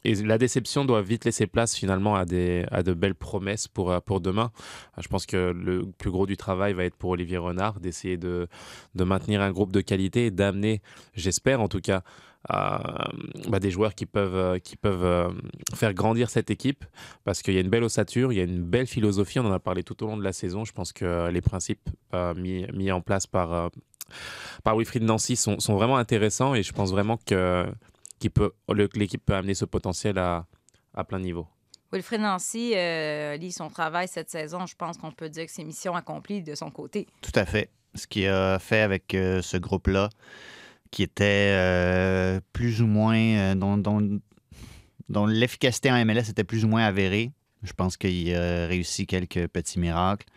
et 0.04 0.16
la 0.16 0.38
déception 0.38 0.86
doit 0.86 1.02
vite 1.02 1.26
laisser 1.26 1.48
place 1.48 1.76
finalement 1.76 2.16
à, 2.16 2.26
des, 2.26 2.66
à 2.72 2.84
de 2.84 2.94
belles 2.94 3.16
promesses 3.16 3.68
pour, 3.68 4.00
pour 4.04 4.22
demain. 4.22 4.52
Je 5.00 5.08
pense 5.08 5.26
que 5.26 5.52
le 5.52 5.86
plus 5.98 6.12
gros 6.12 6.28
du 6.28 6.38
travail 6.38 6.74
va 6.74 6.84
être 6.84 6.96
pour 6.96 7.12
Olivier 7.12 7.38
Renard 7.38 7.80
d'essayer 7.80 8.18
de, 8.18 8.48
de 8.94 9.04
maintenir 9.04 9.42
un 9.42 9.52
groupe 9.52 9.72
de 9.72 9.82
qualité 9.82 10.28
et 10.28 10.32
d'amener, 10.32 10.82
j'espère 11.16 11.62
en 11.62 11.68
tout 11.68 11.82
cas, 11.82 12.04
bah, 12.50 13.60
des 13.60 13.72
joueurs 13.72 13.94
qui 13.96 14.06
peuvent, 14.06 14.36
euh, 14.36 14.60
qui 14.60 14.76
peuvent 14.76 15.06
euh, 15.06 15.30
faire 15.76 15.94
grandir 15.94 16.30
cette 16.30 16.50
équipe 16.50 16.86
parce 17.24 17.42
qu'il 17.42 17.54
y 17.54 17.58
a 17.58 17.62
une 17.62 17.70
belle 17.70 17.84
ossature, 17.84 18.34
il 18.34 18.38
y 18.38 18.42
a 18.42 18.44
une 18.44 18.64
belle 18.64 18.88
philosophie. 18.88 19.40
On 19.40 19.46
en 19.46 19.52
a 19.52 19.60
parlé 19.60 19.84
tout 19.84 20.04
au 20.04 20.08
long 20.08 20.18
de 20.18 20.24
la 20.24 20.34
saison. 20.34 20.66
Je 20.66 20.74
pense 20.74 20.92
que 20.92 21.30
les 21.30 21.42
principes 21.42 21.90
euh, 22.14 22.34
mis, 22.34 22.66
mis 22.74 22.92
en 22.92 23.02
place 23.02 23.28
par, 23.28 23.54
euh, 23.54 23.70
par 24.64 24.76
Wilfried 24.76 25.04
Nancy 25.04 25.36
sont, 25.36 25.60
sont 25.60 25.76
vraiment 25.76 25.98
intéressants 25.98 26.56
et 26.56 26.64
je 26.64 26.74
pense 26.74 26.92
vraiment 26.92 27.18
que, 27.18 27.66
qu'il 28.20 28.32
peut, 28.32 28.52
l'équipe 28.96 29.24
peut 29.26 29.36
amener 29.36 29.54
ce 29.54 29.66
potentiel 29.66 30.18
à, 30.18 30.46
à 30.94 31.04
plein 31.04 31.20
niveau. 31.20 31.48
Wilfred 31.92 32.22
Nancy 32.22 32.74
euh, 32.76 33.36
lit 33.36 33.52
son 33.52 33.70
travail 33.70 34.08
cette 34.08 34.30
saison. 34.30 34.66
Je 34.66 34.76
pense 34.76 34.98
qu'on 34.98 35.12
peut 35.12 35.30
dire 35.30 35.46
que 35.46 35.52
c'est 35.52 35.64
mission 35.64 35.96
accomplie 35.96 36.42
de 36.42 36.56
son 36.56 36.72
côté. 36.72 37.08
Tout 37.22 37.32
à 37.36 37.46
fait. 37.46 37.70
Ce 37.96 38.08
qu'il 38.08 38.28
a 38.28 38.58
fait 38.60 38.80
avec 38.80 39.14
euh, 39.14 39.42
ce 39.42 39.58
groupe-là, 39.58 40.10
qui 40.92 41.04
était 41.04 41.54
euh, 41.56 42.40
plus 42.54 42.82
ou 42.82 42.88
moins, 42.88 43.18
euh, 43.18 43.56
dont, 43.56 43.78
dont- 43.78 44.20
dont 45.10 45.26
l'efficacité 45.26 45.92
en 45.92 46.06
MLS 46.06 46.30
était 46.30 46.44
plus 46.44 46.64
ou 46.66 46.68
moins 46.68 46.84
avérée. 46.84 47.32
Je 47.64 47.74
pense 47.74 47.96
qu'il 47.98 48.34
a 48.36 48.68
réussi 48.68 49.06
quelques 49.08 49.48
petits 49.48 49.80
miracles. 49.80 50.28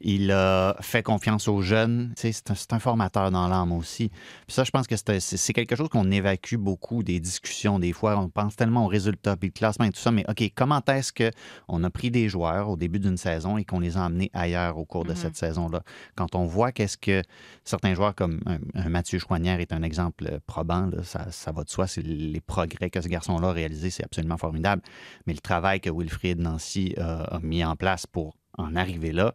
Il 0.00 0.32
a 0.32 0.76
fait 0.80 1.02
confiance 1.02 1.46
aux 1.48 1.60
jeunes. 1.60 2.12
C'est 2.16 2.50
un, 2.72 2.78
formateur 2.78 3.30
dans 3.30 3.48
l'âme 3.48 3.72
aussi. 3.72 4.08
Puis 4.08 4.54
ça, 4.54 4.64
je 4.64 4.70
pense 4.70 4.86
que 4.86 4.94
c'est 4.96 5.52
quelque 5.52 5.76
chose 5.76 5.88
qu'on 5.88 6.10
évacue 6.10 6.56
beaucoup 6.56 7.02
des 7.02 7.20
discussions. 7.20 7.78
Des 7.78 7.92
fois, 7.92 8.18
on 8.18 8.28
pense 8.28 8.56
tellement 8.56 8.86
aux 8.86 8.88
résultats, 8.88 9.36
puis 9.36 9.48
le 9.48 9.52
classement 9.52 9.84
et 9.84 9.90
tout 9.90 10.00
ça. 10.00 10.10
Mais 10.10 10.24
OK, 10.28 10.42
comment 10.54 10.80
est-ce 10.88 11.12
qu'on 11.12 11.84
a 11.84 11.90
pris 11.90 12.10
des 12.10 12.28
joueurs 12.28 12.70
au 12.70 12.76
début 12.76 12.98
d'une 12.98 13.18
saison 13.18 13.58
et 13.58 13.64
qu'on 13.64 13.80
les 13.80 13.96
a 13.96 14.02
emmenés 14.06 14.30
ailleurs 14.32 14.78
au 14.78 14.84
cours 14.84 15.04
de 15.04 15.10
Mhm. 15.10 15.16
cette 15.16 15.36
saison-là? 15.36 15.82
Quand 16.16 16.34
on 16.34 16.46
voit 16.46 16.72
qu'est-ce 16.72 16.96
que 16.96 17.22
certains 17.64 17.94
joueurs 17.94 18.14
comme 18.14 18.40
un, 18.46 18.58
un 18.74 18.88
Mathieu 18.88 19.18
Chouanière 19.18 19.60
est 19.60 19.72
un 19.72 19.82
exemple 19.82 20.26
euh, 20.30 20.38
probant, 20.46 20.86
là, 20.86 21.02
ça, 21.02 21.30
ça 21.30 21.52
va 21.52 21.64
de 21.64 21.70
soi. 21.70 21.86
C'est 21.86 22.02
les 22.02 22.40
progrès 22.40 22.88
que 22.88 23.00
ce 23.00 23.08
garçon-là 23.08 23.48
a 23.48 23.52
réalisés, 23.52 23.90
c'est 23.90 24.04
absolument 24.04 24.38
formidable. 24.38 24.82
Mais 25.26 25.34
le 25.34 25.40
travail 25.40 25.80
que 25.80 25.90
Wilfried 25.90 26.38
Nancy 26.40 26.94
euh, 26.98 27.24
a 27.24 27.38
mis 27.40 27.62
en 27.64 27.76
place 27.76 28.06
pour 28.06 28.36
en 28.56 28.74
arriver 28.76 29.12
là, 29.12 29.34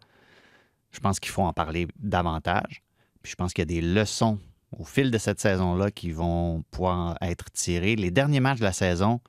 je 0.96 1.00
pense 1.00 1.20
qu'il 1.20 1.32
faut 1.32 1.44
en 1.44 1.54
parler 1.54 1.88
davantage. 2.00 2.82
Puis 3.22 3.32
je 3.32 3.36
pense 3.36 3.54
qu'il 3.54 3.62
y 3.62 3.68
a 3.78 3.82
des 3.82 3.82
leçons 3.82 4.40
au 4.78 4.84
fil 4.84 5.12
de 5.12 5.18
cette 5.18 5.40
saison-là 5.40 5.92
qui 5.92 6.12
vont 6.12 6.64
pouvoir 6.72 7.18
être 7.22 7.52
tirées. 7.52 7.96
Les 7.96 8.12
derniers 8.12 8.40
matchs 8.40 8.60
de 8.60 8.64
la 8.66 8.74
saison, 8.74 9.20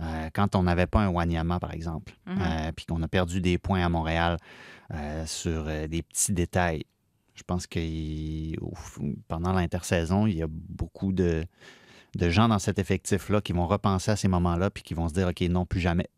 euh, 0.00 0.28
quand 0.32 0.56
on 0.56 0.62
n'avait 0.64 0.86
pas 0.86 1.00
un 1.00 1.08
Wanyama, 1.08 1.58
par 1.60 1.72
exemple, 1.72 2.14
Mhm. 2.26 2.38
euh, 2.40 2.72
puis 2.72 2.86
qu'on 2.86 3.02
a 3.02 3.08
perdu 3.08 3.40
des 3.40 3.58
points 3.58 3.84
à 3.84 3.88
Montréal 3.88 4.36
euh, 4.92 5.24
sur 5.26 5.64
des 5.64 6.02
petits 6.02 6.32
détails, 6.32 6.84
je 7.34 7.42
pense 7.42 7.66
que 7.66 7.78
il- 7.80 8.56
au 8.60 8.72
f- 8.74 9.14
pendant 9.28 9.52
l'intersaison, 9.52 10.26
il 10.26 10.36
y 10.36 10.42
a 10.42 10.46
beaucoup 10.48 11.12
de, 11.12 11.44
de 12.16 12.30
gens 12.30 12.48
dans 12.48 12.58
cet 12.58 12.78
effectif-là 12.78 13.40
qui 13.40 13.52
vont 13.52 13.66
repenser 13.66 14.10
à 14.12 14.16
ces 14.16 14.28
moments-là 14.28 14.70
puis 14.70 14.82
qui 14.82 14.94
vont 14.94 15.08
se 15.08 15.14
dire, 15.14 15.28
OK, 15.28 15.40
non, 15.42 15.64
plus 15.66 15.80
jamais. 15.80 16.08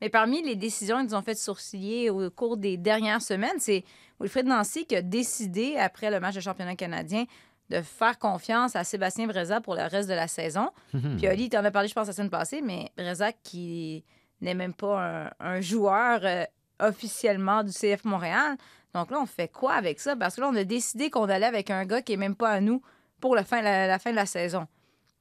Mais 0.00 0.08
parmi 0.08 0.42
les 0.42 0.56
décisions 0.56 1.04
qu'ils 1.04 1.14
ont 1.14 1.22
fait 1.22 1.34
sourciller 1.34 2.10
au 2.10 2.30
cours 2.30 2.56
des 2.56 2.76
dernières 2.76 3.22
semaines, 3.22 3.58
c'est 3.58 3.84
Wilfred 4.18 4.46
Nancy 4.46 4.86
qui 4.86 4.96
a 4.96 5.02
décidé, 5.02 5.76
après 5.76 6.10
le 6.10 6.20
match 6.20 6.34
de 6.34 6.40
championnat 6.40 6.76
canadien, 6.76 7.24
de 7.68 7.82
faire 7.82 8.18
confiance 8.18 8.74
à 8.74 8.82
Sébastien 8.84 9.26
Breza 9.26 9.60
pour 9.60 9.74
le 9.74 9.82
reste 9.82 10.08
de 10.08 10.14
la 10.14 10.26
saison. 10.26 10.70
Puis 11.18 11.28
Oli, 11.28 11.48
tu 11.48 11.56
en 11.56 11.64
as 11.64 11.70
parlé, 11.70 11.88
je 11.88 11.94
pense, 11.94 12.08
la 12.08 12.12
semaine 12.12 12.30
passée, 12.30 12.62
mais 12.62 12.90
Breza 12.96 13.32
qui 13.32 14.04
n'est 14.40 14.54
même 14.54 14.74
pas 14.74 15.00
un, 15.00 15.30
un 15.38 15.60
joueur 15.60 16.20
euh, 16.24 16.44
officiellement 16.80 17.62
du 17.62 17.70
CF 17.72 18.04
Montréal. 18.04 18.56
Donc 18.94 19.10
là, 19.10 19.18
on 19.20 19.26
fait 19.26 19.48
quoi 19.48 19.74
avec 19.74 20.00
ça? 20.00 20.16
Parce 20.16 20.34
que 20.36 20.40
là, 20.40 20.48
on 20.48 20.56
a 20.56 20.64
décidé 20.64 21.10
qu'on 21.10 21.28
allait 21.28 21.46
avec 21.46 21.70
un 21.70 21.84
gars 21.84 22.02
qui 22.02 22.14
est 22.14 22.16
même 22.16 22.34
pas 22.34 22.50
à 22.50 22.60
nous 22.60 22.82
pour 23.20 23.36
la 23.36 23.44
fin, 23.44 23.62
la, 23.62 23.86
la 23.86 23.98
fin 23.98 24.10
de 24.10 24.16
la 24.16 24.26
saison. 24.26 24.66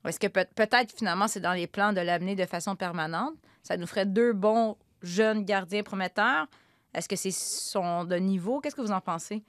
Est-ce 0.06 0.20
que 0.20 0.28
peut- 0.28 0.46
peut-être 0.56 0.96
finalement 0.96 1.28
c'est 1.28 1.40
dans 1.42 1.54
les 1.54 1.68
plans 1.68 1.94
de 1.94 2.02
l'amener 2.02 2.36
de 2.36 2.46
façon 2.46 2.76
permanente? 2.76 3.34
Ça 3.64 3.78
nous 3.78 3.86
ferait 3.88 4.06
deux 4.06 4.34
bons 4.34 4.78
jeunes 5.02 5.44
gardiens 5.46 5.84
prometteurs. 5.84 6.48
Est-ce 6.94 7.08
que 7.10 7.16
c'est 7.16 7.32
son 7.32 8.06
de 8.06 8.16
niveau? 8.16 8.60
Qu'est-ce 8.60 8.76
que 8.76 8.82
vous 8.82 8.92
en 8.92 9.02
pensez? 9.02 9.44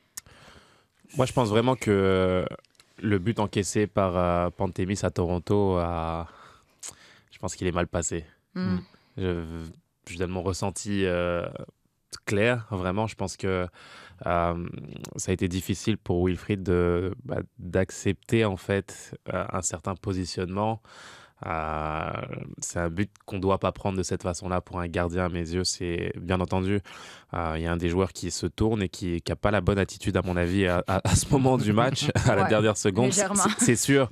Moi, 1.16 1.26
je 1.26 1.32
pense 1.32 1.48
vraiment 1.48 1.74
que 1.74 1.90
euh, 1.90 2.44
le 3.02 3.18
but 3.18 3.38
encaissé 3.40 3.86
par 3.86 4.16
euh, 4.16 4.50
Pantémis 4.50 4.98
à 5.02 5.10
Toronto, 5.10 5.78
je 7.30 7.38
pense 7.38 7.56
qu'il 7.56 7.66
est 7.66 7.72
mal 7.72 7.86
passé. 7.86 8.24
Hmm. 8.54 8.78
Je, 9.16 9.64
je 10.08 10.18
donne 10.18 10.30
mon 10.30 10.42
ressenti 10.42 11.04
euh, 11.06 11.48
clair, 12.26 12.66
vraiment. 12.70 13.06
Je 13.06 13.14
pense 13.14 13.36
que 13.36 13.66
euh, 14.26 14.68
ça 15.16 15.30
a 15.30 15.34
été 15.34 15.48
difficile 15.48 15.96
pour 15.98 16.26
Wilfried 16.26 16.68
bah, 17.24 17.40
d'accepter 17.58 18.44
en 18.44 18.56
fait 18.56 19.14
euh, 19.32 19.44
un 19.52 19.62
certain 19.62 19.94
positionnement. 19.94 20.82
Euh, 21.46 22.10
c'est 22.60 22.78
un 22.78 22.90
but 22.90 23.10
qu'on 23.26 23.36
ne 23.36 23.40
doit 23.40 23.58
pas 23.58 23.72
prendre 23.72 23.96
de 23.98 24.02
cette 24.02 24.22
façon-là 24.22 24.60
pour 24.60 24.78
un 24.80 24.88
gardien, 24.88 25.24
à 25.24 25.28
mes 25.28 25.40
yeux. 25.52 25.64
C'est 25.64 26.12
bien 26.18 26.40
entendu, 26.40 26.80
euh, 27.34 27.54
il 27.56 27.62
y 27.62 27.66
a 27.66 27.72
un 27.72 27.76
des 27.76 27.88
joueurs 27.88 28.12
qui 28.12 28.30
se 28.30 28.46
tourne 28.46 28.82
et 28.82 28.88
qui 28.88 29.22
n'a 29.28 29.36
pas 29.36 29.50
la 29.50 29.60
bonne 29.60 29.78
attitude, 29.78 30.16
à 30.16 30.22
mon 30.22 30.36
avis, 30.36 30.66
à, 30.66 30.82
à- 30.86 31.00
à 31.08 31.14
ce 31.14 31.28
moment 31.30 31.56
du 31.58 31.72
match, 31.72 32.08
à 32.26 32.34
la 32.36 32.42
Ouais, 32.42 32.48
dernière 32.48 32.76
seconde. 32.76 33.12
C'est- 33.58 33.76
sûr. 33.76 34.08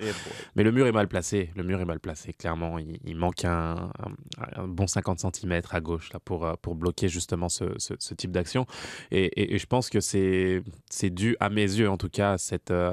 Mais 0.57 0.63
le 0.63 0.73
mur 0.73 0.87
est 0.87 0.93
mal 0.93 1.09
placé. 1.09 1.51
Le 1.57 1.63
mur 1.63 1.81
est 1.81 1.85
mal 1.85 2.01
placé, 2.01 2.33
clairement. 2.33 2.79
Il, 2.79 2.99
il 3.05 3.17
manque 3.17 3.45
un, 3.45 3.91
un- 3.99 4.63
un 4.63 4.67
bon 4.69 4.87
50 4.87 5.19
cm 5.21 5.61
à 5.71 5.81
gauche 5.81 6.13
là, 6.13 6.21
pour, 6.25 6.47
euh, 6.47 6.55
pour 6.63 6.75
bloquer 6.75 7.09
justement 7.09 7.49
ce, 7.49 7.65
ce- 7.79 7.95
ce 7.99 8.15
type 8.15 8.31
d'action. 8.33 8.67
Et, 9.11 9.25
et- 9.25 9.55
et 9.55 9.59
je 9.59 9.67
pense 9.67 9.91
que 9.91 10.01
c'est 10.01 10.63
c'est 10.91 11.11
dû, 11.11 11.37
à 11.41 11.51
mes 11.51 11.63
yeux 11.63 11.91
en 11.91 11.97
tout 11.97 12.09
cas, 12.09 12.33
à, 12.33 12.39
cette, 12.39 12.71
euh, 12.71 12.93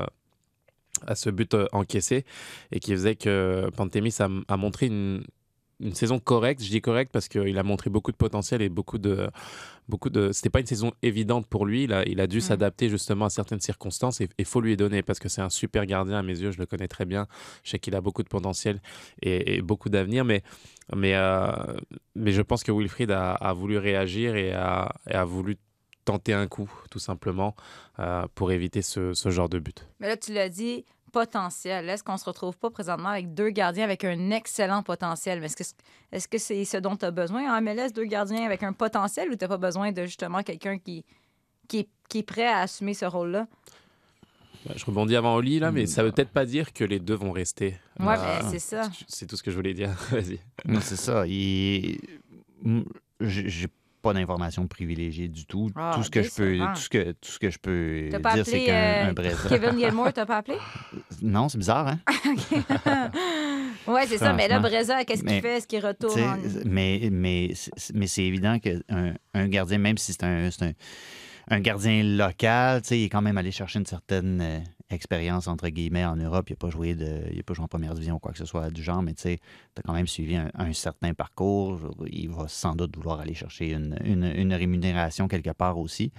à 1.06 1.16
ce 1.16 1.30
but 1.30 1.54
euh, 1.54 1.68
encaissé 1.72 2.25
et 2.72 2.80
qui 2.80 2.92
faisait 2.92 3.16
que 3.16 3.70
Pantémis 3.75 4.16
a, 4.20 4.30
a 4.48 4.58
montré 4.58 4.88
une, 4.88 5.24
une 5.80 5.94
saison 5.94 6.20
correcte. 6.20 6.64
Je 6.64 6.70
dis 6.70 6.82
correcte 6.82 7.12
parce 7.12 7.28
qu'il 7.28 7.58
a 7.58 7.64
montré 7.64 7.90
beaucoup 7.90 8.12
de 8.12 8.18
potentiel 8.18 8.62
et 8.62 8.70
beaucoup 8.70 8.98
de. 8.98 9.30
Beaucoup 9.88 10.10
de... 10.10 10.32
C'était 10.32 10.50
pas 10.50 10.62
une 10.62 10.66
saison 10.66 10.94
évidente 11.04 11.46
pour 11.46 11.64
lui. 11.64 11.84
Il 11.84 11.94
a, 11.94 12.04
il 12.08 12.20
a 12.20 12.25
dû 12.25 12.38
Mm. 12.38 12.42
s'adapter 12.42 12.90
justement 12.90 13.25
à 13.25 13.30
certaines 13.30 13.60
circonstances 13.60 14.20
et 14.20 14.28
il 14.40 14.46
faut 14.46 14.60
lui 14.60 14.75
donner 14.75 15.04
parce 15.04 15.20
que 15.20 15.30
c'est 15.30 15.42
un 15.42 15.52
super 15.52 15.86
gardien 15.86 16.18
à 16.18 16.24
mes 16.24 16.40
yeux. 16.40 16.50
Je 16.50 16.58
le 16.58 16.66
connais 16.66 16.88
très 16.88 17.06
bien. 17.06 17.28
Je 17.64 17.70
sais 17.70 17.78
qu'il 17.78 17.96
a 17.96 18.02
beaucoup 18.02 18.24
de 18.24 18.28
potentiel 18.28 18.82
et, 19.22 19.58
et 19.58 19.62
beaucoup 19.62 19.90
d'avenir. 19.90 20.25
Mais, 20.25 20.42
mais, 20.96 21.14
euh, 21.14 21.52
mais 22.16 22.32
je 22.32 22.42
pense 22.42 22.64
que 22.64 22.72
Wilfried 22.72 23.12
a, 23.12 23.34
a 23.34 23.54
voulu 23.54 23.78
réagir 23.78 24.36
et 24.36 24.54
a, 24.54 24.92
et 25.08 25.14
a 25.14 25.24
voulu 25.24 25.58
tenter 26.06 26.34
un 26.34 26.48
coup, 26.48 26.72
tout 26.92 27.00
simplement, 27.00 27.56
euh, 28.00 28.26
pour 28.36 28.52
éviter 28.52 28.82
ce, 28.82 29.14
ce 29.14 29.30
genre 29.30 29.50
de 29.50 29.60
but. 29.60 29.88
Mais 30.00 30.08
là, 30.08 30.18
tu 30.18 30.32
l'as 30.34 30.50
dit, 30.50 30.86
potentiel. 31.12 31.90
Est-ce 31.90 32.04
qu'on 32.04 32.18
se 32.18 32.26
retrouve 32.26 32.58
pas 32.58 32.70
présentement 32.70 33.08
avec 33.10 33.34
deux 33.34 33.50
gardiens 33.50 33.86
avec 33.86 34.04
un 34.04 34.32
excellent 34.32 34.84
potentiel? 34.84 35.40
Mais 35.40 35.46
est-ce 35.46 35.56
que 35.56 35.64
est-ce 36.12 36.28
que 36.28 36.38
c'est 36.38 36.66
ce 36.66 36.76
dont 36.78 36.96
tu 36.98 37.06
as 37.06 37.12
besoin 37.12 37.58
en 37.58 37.62
MLS, 37.62 37.92
deux 37.94 38.04
gardiens 38.04 38.46
avec 38.46 38.64
un 38.64 38.74
potentiel 38.74 39.30
ou 39.30 39.36
tu 39.38 39.48
pas 39.48 39.58
besoin 39.58 39.92
de 39.94 40.06
justement 40.06 40.44
quelqu'un 40.44 40.78
qui, 40.78 41.06
qui, 41.70 41.80
est, 41.80 41.90
qui 42.10 42.18
est 42.20 42.24
prêt 42.24 42.48
à 42.48 42.60
assumer 42.60 42.94
ce 42.94 43.06
rôle-là? 43.06 43.48
Bah, 44.66 44.74
Je 44.76 44.84
rebondis 44.84 45.16
avant 45.16 45.36
Oli, 45.36 45.60
là, 45.60 45.72
mais 45.72 45.86
ça 45.86 46.04
veut 46.04 46.12
peut-être 46.12 46.32
pas 46.32 46.46
dire 46.46 46.74
que 46.74 46.84
les 46.84 47.00
deux 47.00 47.16
vont 47.16 47.32
rester. 47.32 47.78
Ouais, 48.00 48.16
Euh, 48.18 48.40
mais 48.44 48.50
c'est 48.52 48.60
ça. 48.60 48.90
C'est 49.08 49.26
tout 49.26 49.38
ce 49.38 49.44
que 49.44 49.52
je 49.52 49.56
voulais 49.56 49.74
dire. 49.74 49.92
Vas-y. 50.12 50.40
Non, 50.66 50.82
c'est 50.82 50.98
ça. 50.98 51.26
Il... 51.28 51.98
J'ai 53.22 53.48
j'ai 53.48 53.68
pas 54.06 54.14
d'informations 54.14 54.68
privilégiées 54.68 55.28
du 55.28 55.46
tout. 55.46 55.70
Ah, 55.76 55.92
tout, 55.96 56.04
ce 56.04 56.10
que 56.10 56.22
je 56.24 56.30
peux, 56.34 56.58
tout, 56.74 56.80
ce 56.82 56.90
que, 56.90 57.12
tout 57.14 57.32
ce 57.32 57.40
que 57.40 57.50
je 57.50 57.58
peux 57.60 58.10
dire, 58.10 58.46
c'est 58.46 58.64
qu'un 58.64 58.74
euh, 58.74 59.14
Kevin 59.50 59.78
Gilmore, 59.80 60.14
t'as 60.14 60.26
pas 60.26 60.38
appelé? 60.38 60.58
Non, 61.22 61.50
c'est 61.50 61.58
bizarre, 61.58 61.88
hein? 61.88 62.00
ouais, 63.88 64.08
c'est 64.08 64.18
ça. 64.18 64.34
Mais 64.34 64.48
là. 64.48 64.60
Breza, 64.60 65.04
qu'est-ce 65.06 65.24
qu'il 65.24 65.42
fait? 65.42 65.58
Est-ce 65.58 65.68
qu'il 65.68 65.86
retourne? 65.86 66.22
en- 66.22 66.38
Mais, 66.66 67.10
mais, 67.12 67.52
c'est- 67.54 67.94
mais 67.96 68.08
c'est 68.08 68.24
évident 68.24 68.60
qu'un 68.60 69.14
un 69.34 69.48
gardien, 69.48 69.78
même 69.78 69.98
si 69.98 70.14
c'est 70.14 70.24
un, 70.24 70.48
un, 70.50 70.72
un 71.50 71.60
gardien 71.60 72.04
local, 72.04 72.82
il 72.92 73.04
est 73.04 73.10
quand 73.10 73.22
même 73.22 73.38
allé 73.38 73.52
chercher 73.52 73.80
une 73.80 73.86
certaine 73.86 74.40
euh, 74.42 74.60
expérience, 74.89 75.48
entre 75.48 75.68
guillemets, 75.70 76.06
en 76.06 76.15
Europe. 76.15 76.50
Il 76.50 76.54
n'a 76.54 76.58
pas, 76.58 76.70
joué 76.70 76.94
de, 76.96 77.24
il 77.34 77.39
a 77.39 77.44
pas 77.44 77.54
joué 77.54 77.63
en 77.63 77.68
première 77.68 77.94
division 77.94 78.15
ou 78.15 78.20
quoi 78.20 78.32
que 78.32 78.38
ce 78.38 78.46
soit 78.46 78.70
du 78.70 78.84
genre, 78.84 79.01
mais 79.01 79.13
tu 79.13 79.24
sais, 79.24 79.38
tu 79.38 79.80
as 79.80 79.82
quand 79.84 79.94
même 79.94 80.08
suivi 80.08 80.36
un, 80.36 80.50
un 80.54 80.74
certain 80.74 81.13
parcours. 81.13 81.80
Il 82.12 82.30
va 82.30 82.48
sans 82.48 82.75
doute 82.75 82.96
vouloir 82.96 83.20
aller 83.20 83.34
chercher 83.34 83.72
une, 83.72 83.98
une- 84.04 84.24
une 84.36 84.54
rémunération 84.54 85.27
quelque 85.27 85.50
part 85.51 85.77
aussi. 85.80 86.12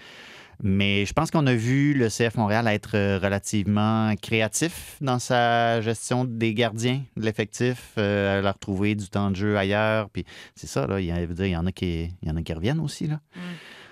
Mais 0.63 1.05
je 1.05 1.13
pense 1.13 1.31
qu'on 1.31 1.47
a 1.47 1.55
vu 1.55 1.93
le 1.93 2.09
CF 2.09 2.37
Montréal 2.37 2.67
être 2.69 2.97
euh, 2.97 3.19
relativement 3.23 4.15
créatif 4.17 4.97
dans 5.03 5.19
sa 5.19 5.83
gestion 5.83 6.25
des 6.25 6.55
gardiens 6.55 7.03
de 7.17 7.23
l'effectif, 7.23 7.93
euh, 7.99 8.39
à 8.39 8.41
leur 8.43 8.59
trouver 8.59 8.95
du 8.95 9.07
temps 9.09 9.31
de 9.31 9.37
jeu 9.37 9.59
ailleurs. 9.59 10.09
Puis 10.09 10.25
c'est 10.55 10.67
ça, 10.67 10.87
là, 10.87 10.99
il 10.99 11.07
y, 11.07 11.57
en 11.57 11.67
a 11.67 11.73
qui, 11.73 12.11
il 12.23 12.29
y 12.29 12.31
en 12.31 12.37
a 12.37 12.43
qui 12.43 12.55
reviennent 12.55 12.81
aussi. 12.81 13.07
Là. 13.07 13.21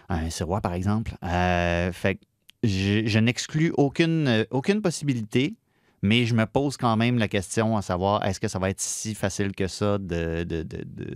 Un 0.08 0.30
Sirois, 0.30 0.62
par 0.62 0.72
exemple. 0.72 1.14
Euh, 1.22 1.92
fait 1.92 2.14
que 2.14 2.20
je, 2.66 3.18
n'exclus 3.18 3.72
aucune, 3.76 4.26
euh, 4.28 4.44
aucune 4.50 4.82
possibilité. 4.82 5.54
Mais 6.02 6.26
je 6.26 6.34
me 6.34 6.44
pose 6.44 6.76
quand 6.76 6.96
même 6.98 7.18
la 7.18 7.28
question 7.28 7.78
à 7.78 7.82
savoir 7.82 8.26
est-ce 8.26 8.38
que 8.38 8.48
ça 8.48 8.58
va 8.58 8.68
être 8.68 8.80
si 8.80 9.14
facile 9.14 9.52
que 9.54 9.66
ça 9.68 9.96
de- 9.96 10.42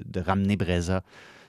de 0.07 0.21
ramener 0.21 0.57
Breza 0.57 1.03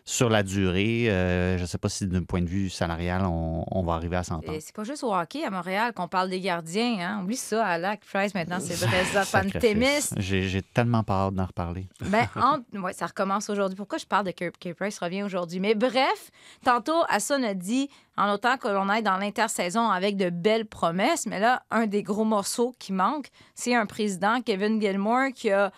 sur 0.10 0.28
la 0.28 0.42
durée? 0.42 1.06
Euh, 1.08 1.58
je 1.58 1.62
ne 1.62 1.68
sais 1.68 1.78
pas 1.78 1.88
si 1.88 2.08
d'un 2.08 2.24
point 2.24 2.42
de 2.42 2.48
vue 2.48 2.70
salarial, 2.70 3.22
on, 3.26 3.64
on 3.70 3.84
va 3.84 3.94
arriver 3.94 4.16
à 4.16 4.24
s'entendre. 4.24 4.58
C'est 4.60 4.76
pas 4.76 4.84
juste 4.84 5.04
au 5.04 5.14
hockey 5.14 5.44
à 5.44 5.52
Montréal 5.52 5.94
qu'on 5.94 6.08
parle 6.08 6.30
des 6.30 6.42
gardiens. 6.42 6.98
Hein? 7.00 7.24
Oublie 7.24 7.38
ça, 7.38 7.64
à 7.64 7.78
Lac 7.78 8.02
Price, 8.12 8.34
maintenant, 8.34 8.60
c'est 8.60 8.84
Breza. 8.84 9.24
Sacrifice. 9.26 10.14
J'ai 10.18 10.62
tellement 10.74 11.04
pas 11.04 11.28
hâte 11.28 11.36
d'en 11.36 11.46
reparler. 11.46 11.88
Ben, 12.02 12.28
ouais, 12.82 12.94
ça 12.94 13.06
recommence 13.06 13.52
aujourd'hui. 13.52 13.76
Pourquoi 13.76 14.00
je 14.00 14.06
parle 14.08 14.26
de 14.26 14.32
Kay 14.32 14.74
Price 14.74 14.98
revient 14.98 15.22
aujourd'hui? 15.22 15.60
Mais 15.60 15.76
bref, 15.76 16.32
tantôt, 16.66 17.04
Hassan 17.08 17.44
a 17.44 17.54
dit, 17.54 17.88
en 18.18 18.34
autant 18.34 18.58
que 18.58 18.68
l'on 18.68 18.90
aille 18.90 19.04
dans 19.04 19.18
l'intersaison 19.18 19.90
avec 19.90 20.18
de 20.18 20.32
belles 20.32 20.66
promesses, 20.66 21.28
mais 21.28 21.40
là, 21.40 21.62
un 21.70 21.86
des 21.86 22.02
gros 22.02 22.26
morceaux 22.26 22.74
qui 22.80 22.94
manque, 22.94 23.28
c'est 23.54 23.76
un 23.76 23.86
président, 23.86 24.42
Kevin 24.42 24.82
Gilmore, 24.82 25.30
qui 25.36 25.52
a, 25.52 25.72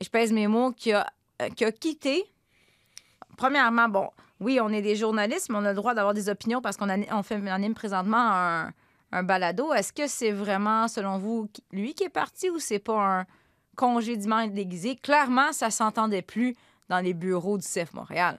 je 0.00 0.08
pèse 0.08 0.32
mes 0.32 0.46
mots, 0.46 0.72
qui 0.72 0.92
a, 0.92 1.06
euh, 1.42 1.50
qui 1.50 1.66
a 1.66 1.72
quitté. 1.72 2.24
Premièrement, 3.38 3.88
bon, 3.88 4.10
oui, 4.40 4.58
on 4.60 4.68
est 4.68 4.82
des 4.82 4.96
journalistes, 4.96 5.48
mais 5.48 5.56
on 5.56 5.64
a 5.64 5.70
le 5.70 5.76
droit 5.76 5.94
d'avoir 5.94 6.12
des 6.12 6.28
opinions 6.28 6.60
parce 6.60 6.76
qu'on 6.76 6.88
anime 6.88 7.74
présentement 7.74 8.18
un, 8.18 8.72
un 9.12 9.22
balado. 9.22 9.72
Est-ce 9.72 9.92
que 9.92 10.06
c'est 10.06 10.32
vraiment, 10.32 10.88
selon 10.88 11.18
vous, 11.18 11.48
lui 11.72 11.94
qui 11.94 12.04
est 12.04 12.10
parti 12.10 12.50
ou 12.50 12.58
c'est 12.58 12.80
pas 12.80 13.20
un 13.20 13.26
congédiement 13.76 14.46
déguisé? 14.46 14.96
Clairement, 14.96 15.52
ça 15.52 15.70
s'entendait 15.70 16.20
plus 16.20 16.56
dans 16.88 16.98
les 16.98 17.14
bureaux 17.14 17.58
du 17.58 17.64
CF 17.64 17.94
Montréal. 17.94 18.38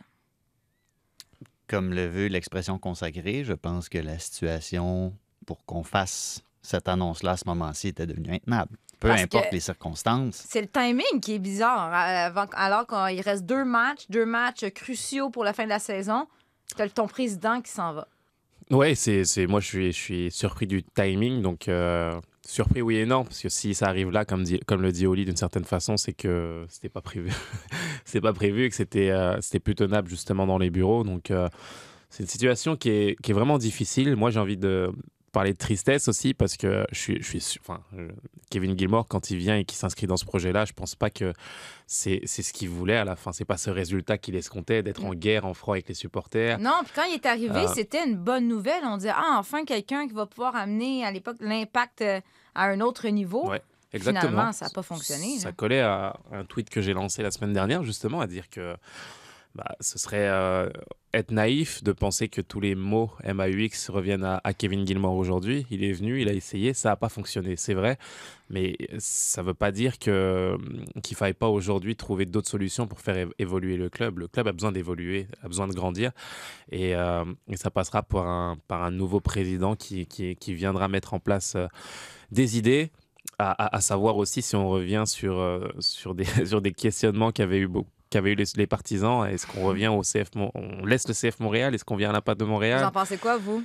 Comme 1.68 1.94
le 1.94 2.08
veut 2.08 2.27
l'expression 2.27 2.77
consacrée, 2.77 3.44
je 3.44 3.53
pense 3.53 3.89
que 3.89 4.00
la 4.00 4.20
situation 4.20 5.13
pour 5.46 5.63
qu'on 5.65 5.84
fasse 5.84 6.44
cette 6.62 6.89
annonce-là 6.89 7.32
à 7.32 7.38
ce 7.38 7.46
moment-ci 7.48 7.88
était 7.88 8.06
devenue 8.06 8.34
intenable. 8.34 8.75
Peu 9.00 9.08
Parce 9.08 9.22
importe 9.22 9.51
les 9.53 9.60
circonstances. 9.62 10.44
C'est 10.50 10.62
le 10.62 10.68
timing 10.68 11.22
qui 11.22 11.36
est 11.36 11.39
bizarre. 11.39 11.88
euh, 11.88 12.27
avant- 12.27 12.50
alors 12.53 12.86
qu'il 12.86 13.22
reste 13.22 13.46
deux 13.46 13.63
matchs, 13.63 14.06
deux 14.10 14.25
matchs 14.25 14.65
cruciaux 14.74 15.29
pour 15.29 15.44
la 15.46 15.53
fin 15.53 15.63
de 15.63 15.70
la 15.70 15.79
saison, 15.79 16.27
t'as 16.75 16.89
ton 16.89 17.08
président 17.08 17.62
qui 17.62 17.72
s'en 17.72 17.94
va. 17.94 18.08
Ouais, 18.72 18.96
c'est, 18.96 19.24
c'est, 19.25 19.48
moi 19.48 19.62
je 19.62 19.65
suis, 19.68 19.91
je 19.94 19.98
suis 19.98 20.32
surpris 20.32 20.68
du 20.68 20.84
timing, 20.84 21.41
donc 21.41 21.68
euh, 21.70 22.20
surpris 22.46 22.82
oui 22.84 22.98
et 22.98 23.06
non, 23.06 23.24
parce 23.24 23.39
que 23.41 23.50
si 23.50 23.74
ça 23.74 23.88
arrive 23.88 24.12
là, 24.12 24.25
comme, 24.25 24.44
dit, 24.44 24.60
comme 24.68 24.82
le 24.82 24.91
dit 24.91 25.08
Oli 25.08 25.25
d'une 25.25 25.38
certaine 25.38 25.63
façon, 25.65 25.98
c'est 25.98 26.13
que 26.13 26.65
c'était 26.70 26.89
pas 26.89 27.01
prévu. 27.01 27.32
c'est 28.06 28.22
pas 28.22 28.34
prévu 28.34 28.65
et 28.65 28.70
que 28.70 28.75
c'était, 28.75 29.10
euh, 29.12 29.39
c'était 29.41 29.60
plus 29.60 29.75
tenable 29.75 30.10
justement 30.10 30.46
dans 30.46 30.58
les 30.60 30.70
bureaux, 30.70 31.03
donc 31.03 31.32
euh, 31.32 31.48
c'est 32.12 32.22
une 32.24 32.29
situation 32.29 32.75
qui 32.75 32.89
est, 32.89 33.15
qui 33.24 33.32
est 33.32 33.34
vraiment 33.34 33.58
difficile. 33.58 34.15
Moi 34.15 34.29
j'ai 34.29 34.39
envie 34.39 34.58
de 34.58 34.91
parler 35.31 35.53
de 35.53 35.57
tristesse 35.57 36.07
aussi 36.07 36.33
parce 36.33 36.57
que 36.57 36.86
je 36.91 37.00
suis, 37.00 37.21
je 37.21 37.38
suis 37.39 37.59
enfin, 37.62 37.81
euh, 37.98 38.09
Kevin 38.50 38.77
Gilmore 38.77 39.07
quand 39.07 39.31
il 39.31 39.38
vient 39.38 39.55
et 39.57 39.65
qu'il 39.65 39.77
s'inscrit 39.77 40.07
dans 40.07 40.17
ce 40.17 40.25
projet-là, 40.25 40.65
je 40.65 40.74
pense 40.74 40.95
pas 40.95 41.09
que 41.09 41.33
c'est, 41.88 42.21
c'est 42.25 42.41
ce 42.41 42.51
qu'il 42.53 42.69
voulait 42.69 42.98
à 42.98 43.05
la 43.05 43.15
fin. 43.15 43.31
C'est 43.31 43.45
pas 43.45 43.57
ce 43.57 43.69
résultat 43.69 44.17
qu'il 44.17 44.36
escomptait 44.36 44.83
d'être 44.83 45.05
en 45.05 45.13
guerre, 45.13 45.45
en 45.45 45.53
froid 45.53 45.75
avec 45.75 45.88
les 45.88 45.93
supporters. 45.95 46.59
Non, 46.59 46.79
puis 46.83 46.93
quand 46.95 47.03
il 47.03 47.13
est 47.15 47.25
arrivé, 47.25 47.65
Ah. 47.67 47.71
c'était 47.74 48.05
une 48.05 48.15
bonne 48.17 48.48
nouvelle. 48.48 48.83
On 48.83 48.98
disait, 48.98 49.13
ah, 49.15 49.36
enfin, 49.38 49.65
quelqu'un 49.65 50.07
qui 50.07 50.13
va 50.13 50.25
pouvoir 50.25 50.55
amener 50.55 51.05
à 51.05 51.12
l'époque 51.12 51.38
l'impact 51.39 52.01
euh, 52.01 52.21
à 52.55 52.65
un 52.65 52.79
autre 52.81 53.07
niveau. 53.09 53.50
Ouais, 53.50 53.62
exactement. 53.93 54.29
Finalement, 54.29 54.51
ça 54.51 54.65
n'a 54.65 54.71
pas 54.71 54.83
fonctionné. 54.83 55.39
Ça 55.39 55.50
là. 55.50 55.53
collait 55.53 55.81
à 55.81 56.15
un 56.31 56.43
tweet 56.43 56.69
que 56.69 56.81
j'ai 56.81 56.93
lancé 56.93 57.22
la 57.24 57.31
semaine 57.31 57.53
dernière, 57.53 57.83
justement, 57.83 58.20
à 58.22 58.27
dire 58.27 58.50
que 58.50 58.75
bah, 59.55 59.75
ce 59.79 59.98
serait 59.98 60.27
euh, 60.27 60.70
être 61.14 61.31
naïf 61.31 61.83
de 61.83 61.92
penser 61.92 62.29
que 62.29 62.40
tous 62.40 62.59
les 62.59 62.75
mots 62.75 63.12
MAUX 63.25 63.90
reviennent 63.90 64.24
à, 64.24 64.53
Kevin 64.53 64.85
Gilmore 64.85 65.16
aujourd'hui. 65.16 65.66
Il 65.72 65.83
est 65.83 65.92
venu, 65.92 66.22
il 66.22 66.29
a 66.29 66.33
essayé, 66.33 66.74
ça 66.75 66.90
n'a 66.90 66.96
pas 66.96 67.09
fonctionné, 67.09 67.55
c'est 67.55 67.74
vrai, 67.74 67.98
mais 68.51 68.77
ça 69.00 69.42
ne 69.42 69.48
veut 69.48 69.53
pas 69.55 69.72
dire 69.72 69.98
que, 69.98 70.55
qu'il 71.01 71.16
ne 71.16 71.18
faille 71.18 71.33
pas 71.33 71.48
aujourd'hui 71.48 71.96
trouver 71.96 72.25
d'autres 72.25 72.50
solutions 72.50 72.88
pour 72.88 73.01
faire 73.01 73.27
évoluer 73.40 73.75
le 73.75 73.90
club. 73.90 74.20
Le 74.20 74.27
club 74.27 74.48
a 74.48 74.51
besoin 74.51 74.72
d'évoluer, 74.72 75.27
a 75.42 75.48
besoin 75.48 75.68
de 75.68 75.74
grandir, 75.74 76.12
et, 76.72 76.96
euh, 76.96 77.25
ça 77.55 77.72
passera 77.72 78.03
par 78.03 78.27
un, 78.27 78.92
nouveau 78.92 79.20
président 79.20 79.75
qui, 79.75 80.07
viendra 80.48 80.88
mettre 80.88 81.14
en 81.16 81.20
place 81.20 81.55
euh, 81.55 81.68
des 82.31 82.57
idées. 82.57 82.92
À, 83.42 83.79
savoir 83.79 84.18
aussi 84.18 84.42
si 84.42 84.57
on 84.57 84.68
revient 84.68 85.05
sur, 85.07 85.64
sur, 85.79 86.14
des, 86.14 86.25
sur 86.46 86.62
des 86.62 86.74
questionnements 86.74 87.31
qu'avaient 87.31 87.59
eu, 87.59 87.68
beau- 87.68 87.88
qu'avaient 88.09 88.31
eu 88.31 88.35
les, 88.35 88.45
les 88.55 88.67
partisans. 88.67 89.25
Est-ce 89.27 89.45
qu'on 89.48 89.63
revient 89.65 89.87
au 89.87 90.01
CF 90.01 90.29
Mon- 90.35 90.51
On 90.55 90.85
laisse 90.85 91.07
le 91.07 91.13
CF 91.13 91.39
Montréal 91.39 91.75
Est-ce 91.75 91.85
qu'on 91.85 91.95
vient 91.95 92.09
à 92.09 92.13
l'impact 92.13 92.39
de 92.39 92.45
Vous 92.45 92.50
en 92.51 92.53
Montréal 92.53 92.89
pensez 92.93 93.17
quoi, 93.17 93.37
vous? 93.37 93.63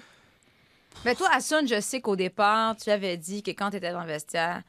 Mais 1.04 1.14
toi, 1.14 1.28
Hassan, 1.32 1.66
je 1.66 1.80
sais 1.80 2.00
qu'au 2.00 2.16
départ, 2.16 2.76
tu 2.76 2.90
avais 2.90 3.16
dit 3.16 3.42
que 3.42 3.50
quand 3.50 3.70
tu 3.70 3.76
étais 3.76 3.92
dans 3.92 4.00
le 4.02 4.06
vestiaire, 4.06 4.62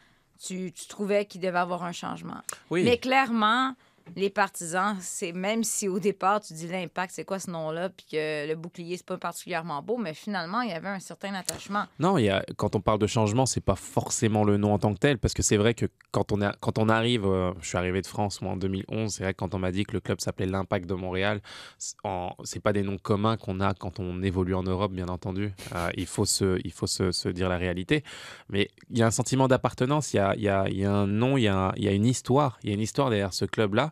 tu, 0.44 0.72
tu 0.72 0.88
trouvais 0.88 1.26
qu'il 1.26 1.40
devait 1.42 1.58
avoir 1.60 1.84
un 1.84 1.92
changement. 1.92 2.42
Oui. 2.70 2.84
Mais 2.84 2.98
clairement, 2.98 3.74
les 4.16 4.30
partisans, 4.30 4.96
c'est 5.02 5.32
même 5.32 5.64
si 5.64 5.88
au 5.88 6.00
départ, 6.00 6.40
tu 6.42 6.54
dis 6.54 6.68
l'impact, 6.68 7.14
c'est 7.14 7.26
quoi 7.26 7.40
ce 7.40 7.50
nom-là, 7.52 7.90
puis 7.90 8.06
que 8.12 8.48
le 8.48 8.56
bouclier, 8.56 8.98
c'est 8.98 9.06
pas 9.06 9.18
particulièrement 9.18 9.82
beau, 9.82 9.98
mais 9.98 10.14
finalement, 10.14 10.62
il 10.62 10.70
y 10.70 10.74
avait 10.74 10.90
un 10.90 11.00
certain 11.00 11.34
attachement. 11.34 11.86
Non, 12.00 12.18
quand 12.56 12.76
on 12.76 12.82
parle 12.82 13.00
de 13.00 13.08
changement, 13.08 13.46
c'est 13.46 13.64
pas 13.64 13.76
forcément 13.76 14.44
le 14.44 14.58
nom 14.58 14.74
en 14.74 14.80
tant 14.80 14.94
que 14.94 15.00
tel, 15.00 15.18
parce 15.18 15.34
que 15.34 15.42
c'est 15.42 15.58
vrai 15.58 15.74
que 15.74 15.88
quand 16.12 16.32
on, 16.32 16.42
a, 16.42 16.54
quand 16.54 16.78
on 16.78 16.88
arrive, 16.88 17.26
euh, 17.26 17.52
je 17.60 17.68
suis 17.68 17.78
arrivé 17.78 18.02
de 18.02 18.08
France 18.08 18.42
moi 18.42 18.54
en 18.54 18.58
2011, 18.58 19.12
c'est 19.12 19.24
vrai 19.24 19.34
que 19.34 19.40
quand 19.40 19.54
on 19.54 19.60
m'a 19.60 19.72
dit 19.72 19.84
que 19.84 19.94
le 19.94 20.00
club 20.00 20.22
s'appelait 20.22 20.46
l'Impact 20.46 20.88
de 20.88 20.94
Montréal, 20.94 21.42
c'est 21.80 22.62
pas 22.62 22.74
des 22.74 22.84
noms 22.84 22.98
communs 22.98 23.38
qu'on 23.38 23.60
a 23.60 23.74
quand 23.74 24.00
on 24.00 24.22
évolue 24.22 24.56
en 24.56 24.64
Europe, 24.64 24.92
bien 24.92 25.08
entendu. 25.08 25.54
Euh, 25.74 25.90
il 25.98 26.06
faut, 26.06 26.26
se, 26.26 26.60
il 26.64 26.72
faut 26.72 26.88
se, 26.88 27.30
dire 27.30 27.50
la 27.50 27.58
réalité, 27.58 28.04
mais 28.50 28.70
il 28.90 28.98
y 29.00 29.04
a 29.04 29.08
un 29.08 29.12
sentiment 29.12 29.48
d'appartenance, 29.48 30.14
il 30.14 30.18
y 30.18 30.20
a, 30.20 30.36
il 30.36 30.46
il 30.46 30.80
y 30.80 30.86
a 30.86 30.92
un 30.92 31.08
nom, 31.08 31.38
il 31.38 31.44
y 31.44 31.48
a, 31.48 31.74
il 31.76 31.84
y 31.84 31.88
a 31.88 31.92
une 31.92 32.06
histoire, 32.06 32.60
il 32.64 32.70
y 32.70 32.72
a 32.72 32.76
une 32.76 32.82
histoire 32.82 33.10
derrière 33.10 33.34
ce 33.34 33.46
club-là 33.46 33.92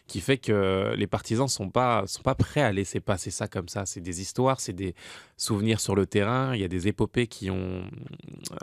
qui 0.11 0.19
fait 0.19 0.37
que 0.37 0.93
les 0.97 1.07
partisans 1.07 1.47
sont 1.47 1.69
pas 1.69 2.03
sont 2.05 2.21
pas 2.21 2.35
prêts 2.35 2.61
à 2.61 2.71
laisser 2.73 2.99
passer 2.99 3.31
ça 3.31 3.47
comme 3.47 3.69
ça. 3.69 3.85
C'est 3.85 4.01
des 4.01 4.19
histoires, 4.19 4.59
c'est 4.59 4.73
des 4.73 4.93
souvenirs 5.37 5.79
sur 5.79 5.95
le 5.95 6.05
terrain. 6.05 6.53
Il 6.53 6.59
y 6.59 6.65
a 6.65 6.67
des 6.67 6.87
épopées 6.89 7.27
qui 7.27 7.49
ont 7.49 7.83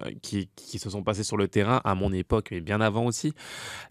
euh, 0.04 0.10
qui, 0.20 0.50
qui 0.56 0.78
se 0.78 0.90
sont 0.90 1.02
passées 1.02 1.24
sur 1.24 1.38
le 1.38 1.48
terrain 1.48 1.80
à 1.84 1.94
mon 1.94 2.12
époque, 2.12 2.48
mais 2.50 2.60
bien 2.60 2.80
avant 2.82 3.06
aussi, 3.06 3.32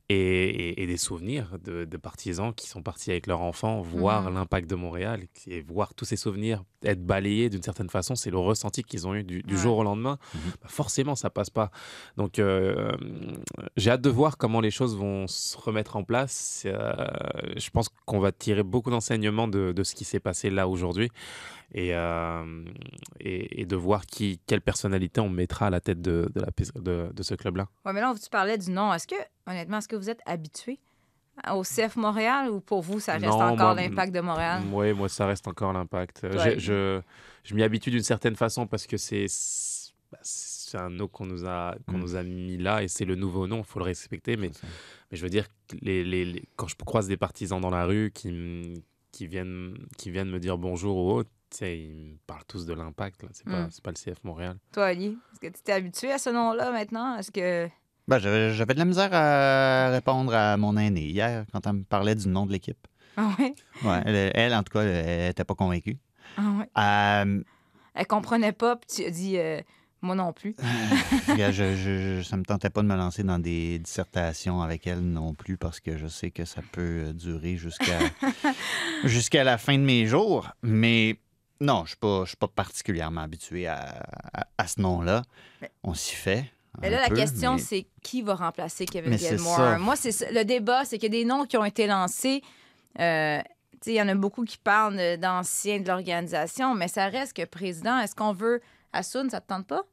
et, 0.09 0.15
et- 0.15 0.83
et 0.83 0.87
des 0.87 0.97
souvenirs 0.97 1.57
de, 1.63 1.85
de 1.85 1.97
partisans 1.97 2.53
qui 2.53 2.67
sont 2.67 2.83
partis 2.83 3.09
avec 3.09 3.25
leurs 3.25 3.41
enfants 3.41 3.81
voir 3.81 4.29
Mhm. 4.29 4.35
l'impact 4.35 4.69
de 4.69 4.75
Montréal 4.75 5.23
et 5.47 5.61
voir 5.61 5.93
tous 5.95 6.05
ces 6.05 6.15
souvenirs 6.17 6.63
être 6.83 7.03
balayés 7.03 7.49
d'une 7.49 7.63
certaine 7.63 7.89
façon. 7.89 8.13
C'est 8.15 8.29
le 8.29 8.37
ressenti 8.37 8.83
qu'ils 8.83 9.07
ont 9.07 9.15
eu 9.15 9.23
du, 9.23 9.41
du 9.41 9.55
Ouais. 9.55 9.59
jour 9.61 9.79
au 9.79 9.83
lendemain. 9.83 10.19
Bah, 10.61 10.67
forcément, 10.67 11.15
ça 11.15 11.29
passe 11.31 11.49
pas. 11.49 11.71
Donc, 12.17 12.37
euh, 12.37 12.91
j'ai 13.77 13.89
hâte 13.91 14.01
de 14.01 14.09
voir 14.11 14.37
comment 14.37 14.61
les 14.61 14.69
choses 14.71 14.95
vont 14.95 15.25
se 15.27 15.57
remettre 15.57 15.95
en 15.95 16.03
place. 16.03 16.63
Euh, 16.65 17.07
je 17.55 17.69
pense 17.69 17.89
qu'on 18.05 18.19
va 18.19 18.31
tirer 18.31 18.63
beaucoup 18.63 18.89
d'enseignements 18.89 19.47
de, 19.47 19.71
de 19.71 19.83
ce 19.83 19.95
qui 19.95 20.03
s'est 20.05 20.19
passé 20.19 20.49
là 20.49 20.67
aujourd'hui 20.67 21.09
et, 21.73 21.93
euh, 21.95 22.63
et, 23.19 23.61
et 23.61 23.65
de 23.65 23.75
voir 23.75 24.05
qui, 24.05 24.39
quelle 24.47 24.61
personnalité 24.61 25.19
on 25.21 25.29
mettra 25.29 25.67
à 25.67 25.69
la 25.69 25.79
tête 25.81 26.01
de, 26.01 26.29
de, 26.33 26.41
la, 26.41 26.47
de, 26.81 27.09
de 27.13 27.23
ce 27.23 27.35
club-là. 27.35 27.67
Ouais, 27.85 27.93
mais 27.93 28.01
là, 28.01 28.13
tu 28.21 28.29
parlais 28.29 28.57
du 28.57 28.71
nom? 28.71 28.93
Est-ce 28.93 29.07
que, 29.07 29.15
honnêtement, 29.47 29.77
est-ce 29.79 29.87
que 29.87 29.95
vous 29.95 30.09
êtes 30.09 30.21
habitué 30.25 30.79
au 31.53 31.61
CF 31.63 31.95
Montréal 31.97 32.49
ou 32.49 32.59
pour 32.61 32.81
vous, 32.81 32.99
ça 32.99 33.13
reste 33.13 33.25
Non, 33.25 33.39
encore 33.41 33.75
l'impact 33.75 34.13
de 34.13 34.21
Montréal? 34.21 34.63
Oui, 34.71 34.93
moi, 34.93 35.07
ça 35.09 35.27
reste 35.27 35.47
encore 35.47 35.71
l'impact. 35.73 36.23
Euh, 36.23 36.31
Ouais. 36.35 36.53
Je, 36.57 36.59
je, 36.59 37.01
je 37.43 37.53
m'y 37.55 37.63
habitue 37.63 37.91
d'une 37.91 38.01
certaine 38.01 38.35
façon 38.35 38.65
parce 38.65 38.87
que 38.87 38.97
c'est 38.97 39.27
c'est- 40.69 40.77
un 40.77 40.89
nom 40.89 41.07
qu'on 41.07 41.25
nous, 41.25 41.45
a 41.45 41.75
qu'on 41.87 41.97
Mm. 41.97 42.01
nous 42.01 42.15
a 42.15 42.23
mis 42.23 42.57
là 42.57 42.83
et 42.83 42.87
c'est 42.87 43.05
le 43.05 43.15
nouveau 43.15 43.47
nom, 43.47 43.59
il 43.59 43.63
faut 43.65 43.79
le 43.79 43.85
respecter. 43.85 44.37
Mais, 44.37 44.51
mais 45.11 45.17
je 45.17 45.23
veux 45.23 45.29
dire, 45.29 45.47
les, 45.81 46.03
les- 46.03 46.25
les- 46.25 46.43
quand 46.55 46.67
je 46.67 46.75
croise 46.75 47.07
des 47.07 47.17
partisans 47.17 47.59
dans 47.61 47.69
la 47.69 47.85
rue 47.85 48.11
qui, 48.13 48.83
qui, 49.11 49.27
viennent, 49.27 49.75
qui 49.97 50.11
viennent 50.11 50.29
me 50.29 50.39
dire 50.39 50.57
bonjour 50.57 50.97
ou 50.97 51.11
autre, 51.13 51.29
tu 51.49 51.57
sais, 51.57 51.79
ils 51.79 51.95
me 52.13 52.17
parlent 52.27 52.43
tous 52.47 52.65
de 52.65 52.73
l'impact. 52.73 53.23
là. 53.23 53.29
C'est 53.31 53.45
pas, 53.45 53.61
Mm. 53.63 53.69
c'est 53.71 53.83
pas 53.83 53.91
le 53.91 53.95
CF 53.97 54.23
Montréal. 54.23 54.57
Toi, 54.73 54.85
Ali, 54.87 55.17
est-ce 55.33 55.39
que 55.39 55.47
tu 55.47 55.61
t'es 55.63 55.71
habitué 55.71 56.11
à 56.11 56.17
ce 56.17 56.29
nom-là 56.29 56.71
maintenant? 56.71 57.17
Est-ce 57.17 57.31
que. 57.31 57.67
Ben, 58.07 58.19
j'avais 58.19 58.53
j'avais 58.53 58.73
de 58.73 58.79
la 58.79 58.85
misère 58.85 59.09
à 59.13 59.89
répondre 59.89 60.33
à 60.33 60.55
mon 60.57 60.77
aîné 60.77 61.01
hier 61.07 61.45
quand 61.51 61.65
elle 61.67 61.73
me 61.73 61.83
parlait 61.83 62.15
du 62.15 62.27
nom 62.29 62.45
de 62.45 62.51
l'équipe. 62.53 62.87
Ah 63.17 63.31
ouais? 63.39 63.53
Ouais, 63.83 64.01
elle, 64.05 64.31
elle, 64.35 64.53
en 64.53 64.63
tout 64.63 64.71
cas, 64.73 64.83
elle 64.83 65.27
n'était 65.27 65.43
pas 65.43 65.55
convaincue. 65.55 65.97
Ah 66.37 66.53
ouais. 66.59 66.69
Euh, 66.77 67.43
Elle 67.95 68.07
comprenait 68.07 68.51
pas, 68.51 68.75
puis 68.75 68.87
tu 68.95 69.05
as 69.05 69.09
dit. 69.09 69.37
euh, 69.37 69.59
Moi 70.01 70.15
non 70.15 70.31
plus. 70.31 70.55
Je, 71.27 71.75
je- 71.75 72.21
ça 72.23 72.37
me 72.37 72.43
tentait 72.43 72.69
pas 72.69 72.81
de 72.81 72.87
me 72.87 72.95
lancer 72.95 73.23
dans 73.23 73.39
des 73.39 73.79
dissertations 73.79 74.61
avec 74.61 74.85
elle 74.87 75.01
non 75.01 75.33
plus 75.33 75.57
parce 75.57 75.79
que 75.79 75.97
je 75.97 76.07
sais 76.07 76.29
que 76.31 76.45
ça 76.45 76.61
peut 76.71 77.05
euh, 77.07 77.13
durer 77.13 77.57
jusqu'à 77.57 77.97
jusqu'à 79.03 79.43
la 79.43 79.57
fin 79.57 79.77
de 79.77 79.83
mes 79.83 80.05
jours. 80.05 80.49
Mais 80.61 81.19
non, 81.59 81.83
je 81.85 81.89
suis 81.89 81.97
pas, 81.97 82.21
je 82.23 82.29
suis 82.29 82.37
pas 82.37 82.47
particulièrement 82.47 83.21
habitué 83.21 83.67
à, 83.67 84.03
à- 84.33 84.47
à 84.57 84.67
ce 84.67 84.79
nom-là. 84.81 85.23
On 85.83 85.93
s'y 85.93 86.15
fait. 86.15 86.45
Mais 86.81 86.89
là, 86.91 87.01
la 87.01 87.09
peu, 87.09 87.15
question, 87.15 87.55
mais- 87.55 87.59
c'est 87.61 87.87
qui 88.03 88.21
va 88.21 88.35
remplacer 88.35 88.85
Kevin 88.85 89.09
Mais 89.11 89.17
Gilmore? 89.17 89.79
Moi, 89.79 89.95
c'est 89.95 90.11
ça. 90.11 90.25
le 90.31 90.43
débat, 90.43 90.85
c'est 90.85 90.99
qu'il 90.99 91.11
y 91.13 91.17
a 91.17 91.19
des 91.19 91.25
noms 91.25 91.45
qui 91.45 91.57
ont 91.57 91.65
été 91.65 91.87
lancés. 91.87 92.43
Euh, 92.99 93.39
il 93.85 93.93
y 93.93 94.01
en 94.01 94.07
a 94.07 94.15
beaucoup 94.15 94.43
qui 94.43 94.57
parlent 94.57 94.95
de- 94.97 95.15
d'anciens 95.15 95.79
de 95.79 95.87
l'organisation, 95.87 96.75
mais 96.75 96.87
ça 96.87 97.07
reste 97.07 97.35
que 97.35 97.45
président. 97.45 97.97
Est-ce 97.99 98.15
qu'on 98.15 98.33
veut 98.33 98.61
Assoun, 98.93 99.29
ça 99.29 99.41
te 99.41 99.47
tente 99.47 99.67
pas? 99.67 99.83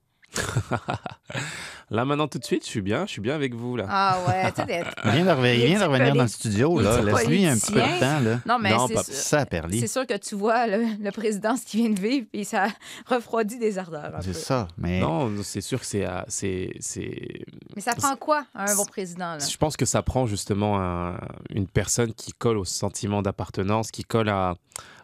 Là, 1.90 2.04
maintenant, 2.04 2.26
tout 2.26 2.38
de 2.38 2.44
suite, 2.44 2.64
je 2.64 2.68
suis 2.70 2.80
bien. 2.80 3.06
Je 3.06 3.12
suis 3.12 3.20
bien 3.20 3.34
avec 3.34 3.54
vous, 3.54 3.76
là. 3.76 3.86
Ah 3.88 4.18
ouais, 4.26 4.50
tu 4.52 4.62
sais, 4.62 4.66
des- 4.66 4.82
Il 5.04 5.10
vient 5.10 5.24
de, 5.24 5.30
revenir- 5.30 6.14
dans 6.14 6.22
le 6.22 6.28
studio. 6.28 6.80
là. 6.80 7.02
Laisse-lui 7.02 7.46
un 7.46 7.54
petit 7.56 7.72
peu 7.72 7.80
de 7.80 8.00
temps. 8.00 8.20
Là. 8.20 8.40
Non, 8.46 8.58
mais 8.58 8.70
Non, 8.70 8.88
c'est 8.88 9.04
Ça, 9.12 9.46
Perly. 9.46 9.80
c'est 9.80 9.86
sûr 9.86 10.06
que 10.06 10.16
tu 10.16 10.34
vois 10.34 10.66
le, 10.66 10.82
le 11.00 11.10
président 11.12 11.56
ce 11.56 11.64
qu'il 11.66 11.80
vient 11.82 11.90
de 11.90 12.00
vivre, 12.00 12.26
puis 12.32 12.44
ça 12.44 12.66
refroidit 13.06 13.58
des 13.58 13.78
ardeurs 13.78 14.16
un 14.16 14.22
C'est 14.22 14.32
ça. 14.32 14.66
Mais 14.78 15.00
Non, 15.00 15.30
c'est 15.42 15.60
sûr 15.60 15.78
que 15.78 15.86
c'est, 15.86 16.06
euh, 16.06 16.22
c'est, 16.26 16.70
c'est. 16.80 17.44
Mais 17.76 17.82
ça 17.82 17.94
prend 17.94 18.16
quoi, 18.16 18.44
un 18.54 18.74
bon 18.74 18.86
président? 18.86 19.36
Là? 19.36 19.38
Je 19.38 19.56
pense 19.56 19.76
que 19.76 19.84
ça 19.84 20.02
prend 20.02 20.26
justement 20.26 20.80
un- 20.80 21.20
une 21.50 21.68
personne 21.68 22.12
qui 22.14 22.32
colle 22.32 22.56
au 22.56 22.64
sentiment 22.64 23.22
d'appartenance, 23.22 23.90
qui 23.90 24.02
colle 24.04 24.30
à, 24.30 24.54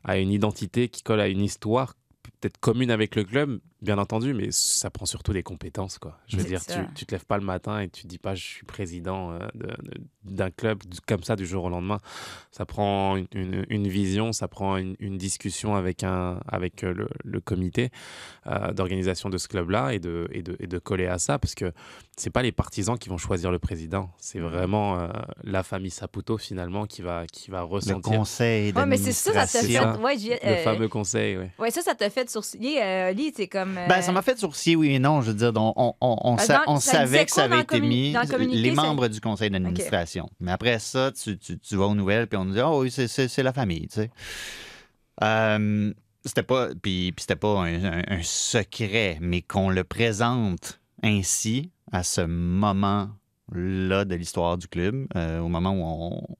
à 0.02 0.16
une 0.16 0.30
identité, 0.32 0.88
qui 0.88 1.02
colle 1.02 1.20
à 1.20 1.28
une 1.28 1.42
histoire 1.42 1.94
peut-être 2.40 2.58
commune 2.58 2.90
avec 2.90 3.16
le 3.16 3.24
club, 3.24 3.60
bien 3.82 3.98
entendu, 3.98 4.34
mais 4.34 4.48
ça 4.50 4.90
prend 4.90 5.06
surtout 5.06 5.32
des 5.32 5.42
compétences. 5.42 5.98
Quoi. 5.98 6.18
Je 6.28 6.36
veux 6.36 6.44
dire, 6.44 6.60
tu, 6.86 6.94
tu 6.94 7.06
te 7.06 7.14
lèves 7.14 7.24
pas 7.24 7.38
le 7.38 7.44
matin 7.44 7.80
et 7.80 7.88
tu 7.88 8.06
dis 8.06 8.18
pas 8.18 8.34
je 8.34 8.42
suis 8.44 8.64
président 8.66 9.32
euh, 9.32 9.38
d'un 10.24 10.50
club 10.50 10.82
comme 11.06 11.22
ça 11.22 11.36
du 11.36 11.46
jour 11.46 11.64
au 11.64 11.70
lendemain. 11.70 12.00
Ça 12.50 12.66
prend 12.66 13.16
une, 13.16 13.26
une- 13.32 13.66
une 13.68 13.88
vision, 13.88 14.32
ça 14.32 14.48
prend 14.48 14.76
une, 14.76 14.96
une 15.00 15.16
discussion 15.18 15.74
avec, 15.76 16.04
un, 16.04 16.40
avec 16.46 16.84
euh, 16.84 16.92
le, 16.92 17.08
le 17.24 17.40
comité 17.40 17.90
euh, 18.46 18.72
d'organisation 18.72 19.30
de 19.30 19.38
ce 19.38 19.48
club-là 19.48 19.92
et 19.94 19.98
de, 19.98 20.28
et, 20.32 20.42
de, 20.42 20.56
et 20.60 20.66
de 20.66 20.78
coller 20.78 21.06
à 21.06 21.18
ça, 21.18 21.38
parce 21.38 21.54
que 21.54 21.72
c'est 22.16 22.30
pas 22.30 22.42
les 22.42 22.52
partisans 22.52 22.98
qui 22.98 23.08
vont 23.08 23.16
choisir 23.18 23.50
le 23.50 23.58
président, 23.58 24.10
c'est 24.18 24.40
vraiment 24.40 24.98
euh, 25.00 25.08
la 25.44 25.62
famille 25.62 25.90
Saputo 25.90 26.36
finalement 26.36 26.86
qui 26.86 27.00
va, 27.02 27.26
qui 27.26 27.50
va 27.50 27.58
le 27.60 27.64
ressentir 27.64 28.18
conseil 28.18 28.72
Ouais, 28.72 28.86
mais 28.86 28.96
c'est 28.98 29.12
ça, 29.12 29.32
ça 29.46 29.58
t'a 29.60 29.64
fait. 29.66 30.00
Ouais, 30.02 30.16
le 30.58 30.62
fameux 30.64 30.88
conseil. 30.88 31.36
Ouais. 31.38 31.50
ouais, 31.58 31.70
ça, 31.70 31.80
ça 31.82 31.94
t'a 31.94 32.10
fait 32.10 32.28
sourciller. 32.28 32.82
Euh, 32.82 33.14
c'est 33.34 33.48
comme. 33.48 33.69
Euh, 33.76 33.86
Ben, 33.88 34.02
ça 34.02 34.12
m'a 34.12 34.22
fait 34.22 34.38
sourciller, 34.38 34.76
oui 34.76 34.94
et 34.94 34.98
non. 34.98 35.20
Je 35.22 35.30
veux 35.30 35.36
dire, 35.36 35.52
on, 35.54 35.94
on, 36.00 36.36
Ah, 36.38 36.42
sa- 36.42 36.62
savait 36.80 37.24
que 37.26 37.30
ça 37.32 37.44
avait 37.44 37.62
été 37.62 37.80
mis, 37.88 38.12
les 38.54 38.70
membres 38.76 39.08
du 39.08 39.20
conseil 39.20 39.50
d'administration. 39.50 40.28
Mais 40.40 40.52
après 40.52 40.78
ça, 40.78 41.10
tu, 41.12 41.38
tu, 41.38 41.58
tu 41.58 41.76
vas 41.76 41.86
aux 41.86 41.94
nouvelles, 41.94 42.26
puis 42.26 42.36
on 42.38 42.44
nous 42.44 42.54
dit, 42.54 42.60
oh 42.60 42.82
oui, 42.82 42.90
c'est- 42.90 43.08
la 43.42 43.52
famille, 43.52 43.88
tu 43.88 43.94
sais. 43.96 44.10
Euh, 45.22 45.92
c'était 46.24 46.42
pas, 46.42 46.68
puis, 46.80 47.12
puis 47.12 47.22
c'était 47.22 47.36
pas 47.36 47.60
un, 47.62 47.84
un- 47.84 48.02
un 48.08 48.22
secret, 48.22 49.18
mais 49.20 49.42
qu'on 49.42 49.70
le 49.70 49.84
présente 49.84 50.80
ainsi 51.02 51.70
à 51.92 52.02
ce 52.02 52.20
moment-là 53.54 54.04
de 54.04 54.14
l'histoire 54.14 54.56
du 54.58 54.68
club, 54.68 55.06
euh, 55.16 55.40
au 55.40 55.48
moment 55.48 55.70
où 55.72 55.82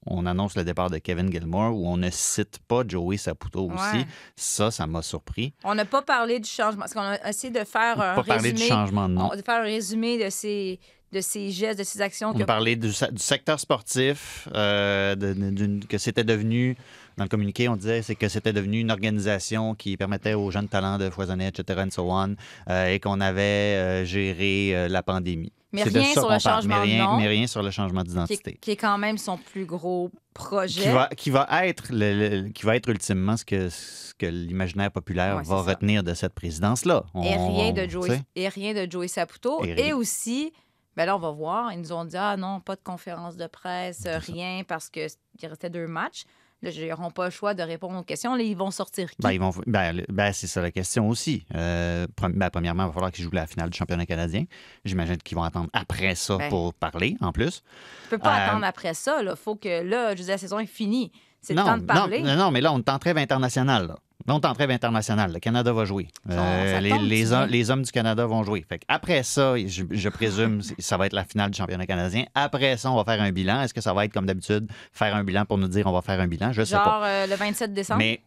on, 0.07 0.19
on 0.19 0.25
annonce 0.25 0.55
le 0.55 0.63
départ 0.63 0.89
de 0.89 0.97
Kevin 0.97 1.31
Gilmore, 1.31 1.75
où 1.75 1.87
on 1.87 1.97
ne 1.97 2.09
cite 2.09 2.59
pas 2.67 2.83
Joey 2.87 3.17
Saputo 3.17 3.65
aussi, 3.69 3.97
Ouais. 3.97 4.05
ça, 4.35 4.71
ça 4.71 4.87
m'a 4.87 5.01
surpris. 5.01 5.53
On 5.63 5.75
n'a 5.75 5.85
pas 5.85 6.01
parlé 6.01 6.39
du 6.39 6.49
changement. 6.49 6.79
Parce 6.81 6.93
qu'on 6.93 7.01
a 7.01 7.29
essayé 7.29 7.51
de 7.51 7.63
faire 7.65 7.99
un 8.01 8.15
Pas 8.21 8.33
résumé. 8.35 8.53
du 8.53 8.63
changement 8.63 9.09
de 9.09 9.13
nom. 9.15 9.29
on- 9.31 9.35
de 9.35 9.41
faire 9.41 9.59
un 9.61 9.63
résumé 9.63 10.23
de 10.23 10.29
ces, 10.29 10.79
de 11.11 11.19
ces 11.21 11.51
gestes, 11.51 11.79
de 11.79 11.83
ces 11.83 12.01
actions. 12.01 12.29
On 12.29 12.33
que- 12.33 12.43
parlait 12.43 12.75
du, 12.75 12.91
se- 12.93 13.11
du 13.11 13.21
secteur 13.21 13.59
sportif, 13.59 14.47
euh, 14.55 15.15
de- 15.15 15.33
de- 15.33 15.49
d'une- 15.49 15.85
que 15.85 15.97
c'était 15.97 16.23
devenu, 16.23 16.77
dans 17.17 17.25
le 17.25 17.29
communiqué, 17.29 17.67
on 17.67 17.75
disait 17.75 18.01
c'est 18.01 18.15
que 18.15 18.29
c'était 18.29 18.53
devenu 18.53 18.79
une 18.79 18.91
organisation 18.91 19.75
qui 19.75 19.97
permettait 19.97 20.33
aux 20.33 20.49
jeunes 20.51 20.69
talents 20.69 20.97
de 20.97 21.09
foisonner, 21.09 21.47
etc., 21.47 21.81
and 21.85 21.91
so 21.91 22.09
on, 22.09 22.35
euh, 22.69 22.87
et 22.87 22.99
qu'on 23.01 23.19
avait 23.19 23.41
euh, 23.41 24.05
géré 24.05 24.71
euh, 24.73 24.87
la 24.87 25.03
pandémie. 25.03 25.51
Mais 25.73 25.83
rien 25.83 26.11
sur 26.13 26.29
le 26.29 26.39
changement 26.39 26.79
mais 26.81 26.87
de 26.87 26.91
rien, 26.91 27.05
nom. 27.05 27.17
Mais 27.17 27.27
rien 27.27 27.47
sur 27.47 27.63
le 27.63 27.71
changement 27.71 28.03
d'identité. 28.03 28.57
qui 28.61 28.71
est 28.71 28.75
quand 28.75 28.97
même 28.97 29.17
son 29.17 29.37
plus 29.37 29.65
gros 29.65 30.11
projet. 30.33 30.81
Qui 30.83 30.89
va, 30.89 31.07
qui 31.09 31.29
va 31.29 31.47
être 31.65 31.85
le, 31.91 32.41
le- 32.41 32.49
qui 32.49 32.65
va 32.65 32.75
être 32.75 32.89
ultimement 32.89 33.37
ce 33.37 33.45
que, 33.45 33.69
ce 33.69 34.13
que 34.15 34.25
l'imaginaire 34.25 34.91
populaire 34.91 35.37
Ouais, 35.37 35.43
va 35.43 35.63
ça. 35.63 35.69
retenir 35.71 36.03
de 36.03 36.13
cette 36.13 36.33
présidence-là. 36.33 37.03
Et 37.23 37.35
rien 37.35 37.71
de 37.71 37.89
Joey, 37.89 38.21
et 38.35 38.47
rien 38.49 38.73
de 38.73 38.89
Joey 38.91 39.07
Saputo. 39.07 39.63
Et 39.65 39.93
aussi, 39.93 40.51
ben 40.97 41.05
là, 41.05 41.15
on 41.15 41.19
va 41.19 41.31
voir. 41.31 41.71
Ils 41.73 41.79
nous 41.79 41.93
ont 41.93 42.03
dit 42.05 42.17
ah 42.17 42.35
non, 42.37 42.59
pas 42.59 42.75
de 42.75 42.81
conférence 42.83 43.37
de 43.37 43.47
presse, 43.47 44.03
rien, 44.05 44.63
parce 44.67 44.89
qu'il 44.89 45.07
restait 45.43 45.69
deux 45.69 45.87
matchs. 45.87 46.23
Ils 46.63 46.87
n'auront 46.87 47.09
pas 47.09 47.25
le 47.25 47.31
choix 47.31 47.53
de 47.53 47.63
répondre 47.63 47.97
aux 47.97 48.03
questions. 48.03 48.35
Là, 48.35 48.43
ils 48.43 48.55
vont 48.55 48.71
sortir 48.71 49.09
qui? 49.09 49.17
Ben, 49.19 49.31
ils 49.31 49.39
vont, 49.39 49.51
ben, 49.65 50.03
ben, 50.09 50.31
c'est 50.31 50.47
ça 50.47 50.61
la 50.61 50.71
question 50.71 51.09
aussi. 51.09 51.45
Euh, 51.55 52.05
ben, 52.19 52.49
premièrement, 52.49 52.83
il 52.83 52.87
va 52.87 52.93
falloir 52.93 53.11
qu'ils 53.11 53.23
jouent 53.23 53.31
la 53.31 53.47
finale 53.47 53.69
du 53.69 53.77
championnat 53.77 54.05
canadien. 54.05 54.45
J'imagine 54.85 55.17
qu'ils 55.17 55.35
vont 55.37 55.43
attendre 55.43 55.69
après 55.73 56.15
ça 56.15 56.37
Ben. 56.37 56.49
pour 56.49 56.73
parler, 56.73 57.17
en 57.19 57.31
plus. 57.31 57.63
Tu 58.03 58.09
peux 58.11 58.17
pas 58.19 58.29
euh, 58.35 58.47
attendre 58.47 58.65
après 58.65 58.93
ça. 58.93 59.21
Il 59.21 59.33
faut 59.35 59.55
que 59.55 59.81
là, 59.81 60.13
je 60.13 60.19
veux 60.19 60.25
dire, 60.25 60.33
la 60.33 60.37
saison 60.37 60.59
est 60.59 60.65
finie. 60.67 61.11
C'est 61.41 61.53
le 61.53 61.59
non, 61.59 61.65
temps 61.65 61.77
de 61.77 61.83
parler. 61.83 62.21
Non, 62.21 62.35
non, 62.35 62.51
mais 62.51 62.61
là, 62.61 62.71
on 62.71 62.79
est 62.79 62.89
en 62.89 62.99
trêve 62.99 63.17
international. 63.17 63.87
Là. 63.87 63.95
Là, 64.27 64.35
on 64.35 64.39
est 64.39 64.45
en 64.45 64.53
trêve 64.53 64.69
international. 64.69 65.33
Le 65.33 65.39
Canada 65.39 65.73
va 65.73 65.85
jouer. 65.85 66.07
Euh, 66.29 66.79
les, 66.79 67.33
hom- 67.33 67.71
hommes 67.71 67.81
du 67.81 67.91
Canada 67.91 68.25
vont 68.25 68.43
jouer. 68.43 68.63
Fait 68.67 68.81
après 68.87 69.23
ça, 69.23 69.55
je, 69.57 69.83
je 69.89 70.09
présume 70.09 70.61
ça 70.79 70.97
va 70.97 71.07
être 71.07 71.13
la 71.13 71.25
finale 71.25 71.49
du 71.49 71.57
championnat 71.57 71.87
canadien. 71.87 72.25
Après 72.35 72.77
ça, 72.77 72.91
on 72.91 72.95
va 72.95 73.03
faire 73.03 73.21
un 73.21 73.31
bilan. 73.31 73.61
Est-ce 73.61 73.73
que 73.73 73.81
ça 73.81 73.93
va 73.93 74.05
être 74.05 74.13
comme 74.13 74.27
d'habitude, 74.27 74.69
faire 74.91 75.15
un 75.15 75.23
bilan 75.23 75.45
pour 75.45 75.57
nous 75.57 75.67
dire 75.67 75.87
on 75.87 75.91
va 75.91 76.01
faire 76.01 76.19
un 76.19 76.27
bilan? 76.27 76.51
Je 76.53 76.63
sais 76.63 76.75
pas. 76.75 76.85
Genre 76.85 77.03
euh, 77.03 77.27
le 77.27 77.35
27 77.35 77.73
décembre? 77.73 77.97
Mais 77.99 78.21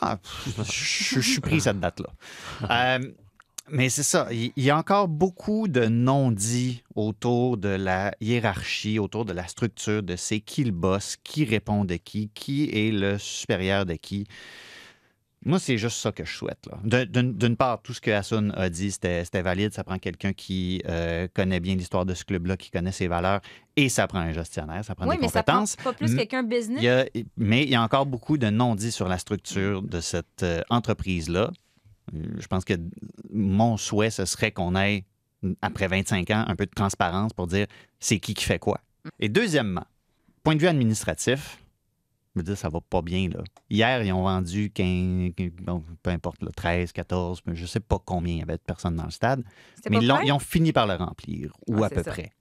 ah, 0.00 0.18
je, 0.64 1.20
je 1.20 1.30
suis 1.30 1.40
pris 1.40 1.60
cette 1.60 1.80
date-là. 1.80 2.08
Euh, 2.70 2.98
mais 3.70 3.88
c'est 3.88 4.02
ça. 4.02 4.28
Il 4.32 4.52
y 4.56 4.70
a 4.70 4.76
encore 4.76 5.08
beaucoup 5.08 5.68
de 5.68 5.86
non-dits 5.86 6.82
autour 6.94 7.56
de 7.56 7.68
la 7.68 8.14
hiérarchie, 8.20 8.98
autour 8.98 9.24
de 9.24 9.32
la 9.32 9.46
structure, 9.46 10.02
de 10.02 10.16
c'est 10.16 10.40
qui 10.40 10.64
le 10.64 10.72
boss, 10.72 11.16
qui 11.24 11.44
répond 11.44 11.84
de 11.84 11.96
qui, 11.96 12.30
qui 12.34 12.68
est 12.72 12.92
le 12.92 13.18
supérieur 13.18 13.86
de 13.86 13.94
qui. 13.94 14.26
Moi, 15.46 15.58
c'est 15.58 15.76
juste 15.76 15.98
ça 15.98 16.10
que 16.10 16.24
je 16.24 16.34
souhaite. 16.34 16.64
D'une 16.84 17.56
part, 17.56 17.82
tout 17.82 17.92
ce 17.92 18.00
que 18.00 18.10
Hassoun 18.10 18.50
a 18.56 18.70
dit, 18.70 18.90
c'était 18.90 19.42
valide. 19.42 19.74
Ça 19.74 19.84
prend 19.84 19.98
quelqu'un 19.98 20.32
qui 20.32 20.80
euh, 20.88 21.28
connaît 21.34 21.60
bien 21.60 21.74
l'histoire 21.74 22.06
de 22.06 22.14
ce 22.14 22.24
club-là, 22.24 22.56
qui 22.56 22.70
connaît 22.70 22.92
ses 22.92 23.08
valeurs, 23.08 23.42
et 23.76 23.90
ça 23.90 24.06
prend 24.06 24.20
un 24.20 24.32
gestionnaire, 24.32 24.82
ça 24.86 24.94
prend 24.94 25.06
oui, 25.06 25.16
des 25.16 25.20
mais 25.22 25.28
ça 25.28 25.42
prend 25.42 25.56
compétences. 25.60 25.76
pas 25.76 25.92
plus 25.92 26.16
quelqu'un 26.16 26.44
business. 26.44 26.78
Il 26.80 26.84
y 26.84 26.88
a- 26.88 27.04
mais 27.36 27.62
il 27.64 27.68
y 27.68 27.74
a 27.74 27.82
encore 27.82 28.06
beaucoup 28.06 28.38
de 28.38 28.48
non-dits 28.48 28.90
sur 28.92 29.06
la 29.06 29.18
structure 29.18 29.82
de 29.82 30.00
cette 30.00 30.42
euh, 30.42 30.62
entreprise-là. 30.70 31.50
Je 32.38 32.46
pense 32.46 32.64
que 32.64 32.74
mon 33.32 33.76
souhait, 33.76 34.10
ce 34.10 34.24
serait 34.24 34.52
qu'on 34.52 34.76
ait, 34.76 35.04
après 35.62 35.88
25 35.88 36.30
ans, 36.30 36.44
un 36.46 36.56
peu 36.56 36.66
de 36.66 36.70
transparence 36.74 37.32
pour 37.32 37.46
dire 37.46 37.66
c'est 38.00 38.18
qui 38.20 38.34
qui 38.34 38.44
fait 38.44 38.58
quoi. 38.58 38.80
Et 39.20 39.28
deuxièmement, 39.28 39.84
point 40.42 40.54
de 40.56 40.60
vue 40.60 40.66
administratif, 40.68 41.58
je 42.34 42.40
veux 42.40 42.44
dire, 42.44 42.56
ça 42.56 42.68
va 42.68 42.80
pas 42.80 43.02
bien. 43.02 43.28
Là. 43.28 43.44
Hier, 43.70 44.02
ils 44.02 44.12
ont 44.12 44.22
vendu 44.22 44.70
15, 44.70 45.32
bon, 45.62 45.84
peu 46.02 46.10
importe, 46.10 46.42
là, 46.42 46.50
13, 46.56 46.90
14, 46.92 47.42
mais 47.46 47.54
je 47.54 47.64
sais 47.66 47.80
pas 47.80 47.98
combien 48.04 48.34
il 48.34 48.38
y 48.40 48.42
avait 48.42 48.56
de 48.56 48.62
personnes 48.62 48.96
dans 48.96 49.04
le 49.04 49.10
stade. 49.10 49.44
Mais 49.88 49.98
ils, 50.00 50.32
ont 50.32 50.38
fini 50.40 50.72
par 50.72 50.86
le 50.86 50.94
remplir, 50.94 51.52
ou 51.68 51.82
Ah, 51.84 51.86
à 51.86 51.90
peu 51.90 52.02
ça. 52.02 52.10
près. 52.10 52.32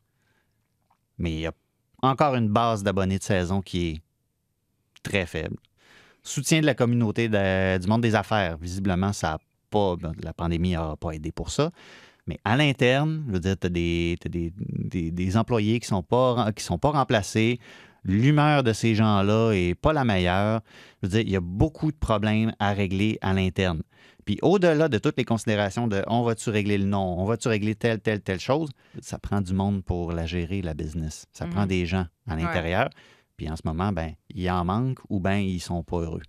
Mais 1.20 1.32
il 1.34 1.40
y 1.42 1.46
a 1.48 1.54
encore 2.02 2.36
une 2.36 2.50
base 2.50 2.82
d'abonnés 2.84 3.20
de 3.20 3.24
saison 3.24 3.62
qui 3.62 3.88
est 3.90 4.02
très 5.04 5.26
faible. 5.26 5.58
Soutien 6.24 6.62
de 6.62 6.66
la 6.66 6.74
communauté 6.74 7.28
de- 7.30 7.78
du 7.78 7.88
monde 7.88 8.02
des 8.02 8.16
affaires. 8.16 8.58
Visiblement, 8.58 9.14
ça 9.14 9.34
a 9.34 9.38
pas. 9.74 9.96
ben, 9.98 10.14
la 10.22 10.34
pandémie 10.34 10.72
n'a 10.74 10.96
pas 11.00 11.12
aidé 11.12 11.32
pour 11.32 11.50
ça. 11.50 11.72
Mais 12.28 12.40
à 12.46 12.56
l'interne, 12.56 13.24
je 13.28 13.34
veux 13.34 13.40
dire, 13.40 13.56
tu 13.60 13.68
as, 13.68 13.70
des, 13.70 14.16
t'as 14.22 14.30
des, 14.30 14.54
des- 14.58 15.12
des 15.12 15.38
employés 15.38 15.80
qui 15.80 15.86
ne 15.88 15.98
sont, 15.98 16.04
pas, 16.04 16.52
qui 16.56 16.64
sont 16.64 16.78
pas 16.78 16.92
remplacés. 16.92 17.60
L'humeur 18.06 18.64
de 18.64 18.74
ces 18.74 18.96
gens-là 18.96 19.52
est 19.54 19.76
pas 19.76 19.94
la 19.94 20.04
meilleure. 20.06 20.62
Je 21.02 21.08
veux 21.08 21.12
dire, 21.12 21.22
il 21.22 21.30
y 21.32 21.36
a 21.36 21.42
beaucoup 21.42 21.92
de 21.92 21.98
problèmes 21.98 22.54
à 22.60 22.74
régler 22.74 23.18
à 23.22 23.34
l'interne. 23.34 23.82
Puis 24.26 24.38
au-delà 24.42 24.88
de 24.88 24.98
toutes 25.00 25.18
les 25.18 25.26
considérations 25.26 25.88
de 25.88 26.02
on 26.08 26.24
va-tu 26.24 26.50
régler 26.50 26.78
le 26.78 26.86
nom, 26.86 27.20
on 27.20 27.26
va-tu 27.26 27.50
régler 27.50 27.76
telle, 27.76 28.00
telle, 28.00 28.22
telle 28.22 28.40
chose, 28.40 28.70
ça 29.02 29.18
prend 29.20 29.42
du 29.42 29.54
monde 29.54 29.84
pour 29.84 30.14
la 30.14 30.26
gérer, 30.26 30.62
la 30.62 30.74
business. 30.74 31.26
Ça 31.34 31.46
prend 31.46 31.64
Mhm. 31.64 31.68
des 31.68 31.86
gens 31.86 32.06
à 32.28 32.36
l'intérieur. 32.38 32.90
Puis 33.36 33.50
en 33.50 33.56
ce 33.58 33.64
moment, 33.66 33.92
ben, 33.92 34.12
il 34.30 34.50
en 34.50 34.64
manque 34.64 35.00
ou 35.10 35.20
ben 35.20 35.38
ils 35.40 35.60
sont 35.60 35.84
pas 35.84 35.98
heureux. 35.98 36.22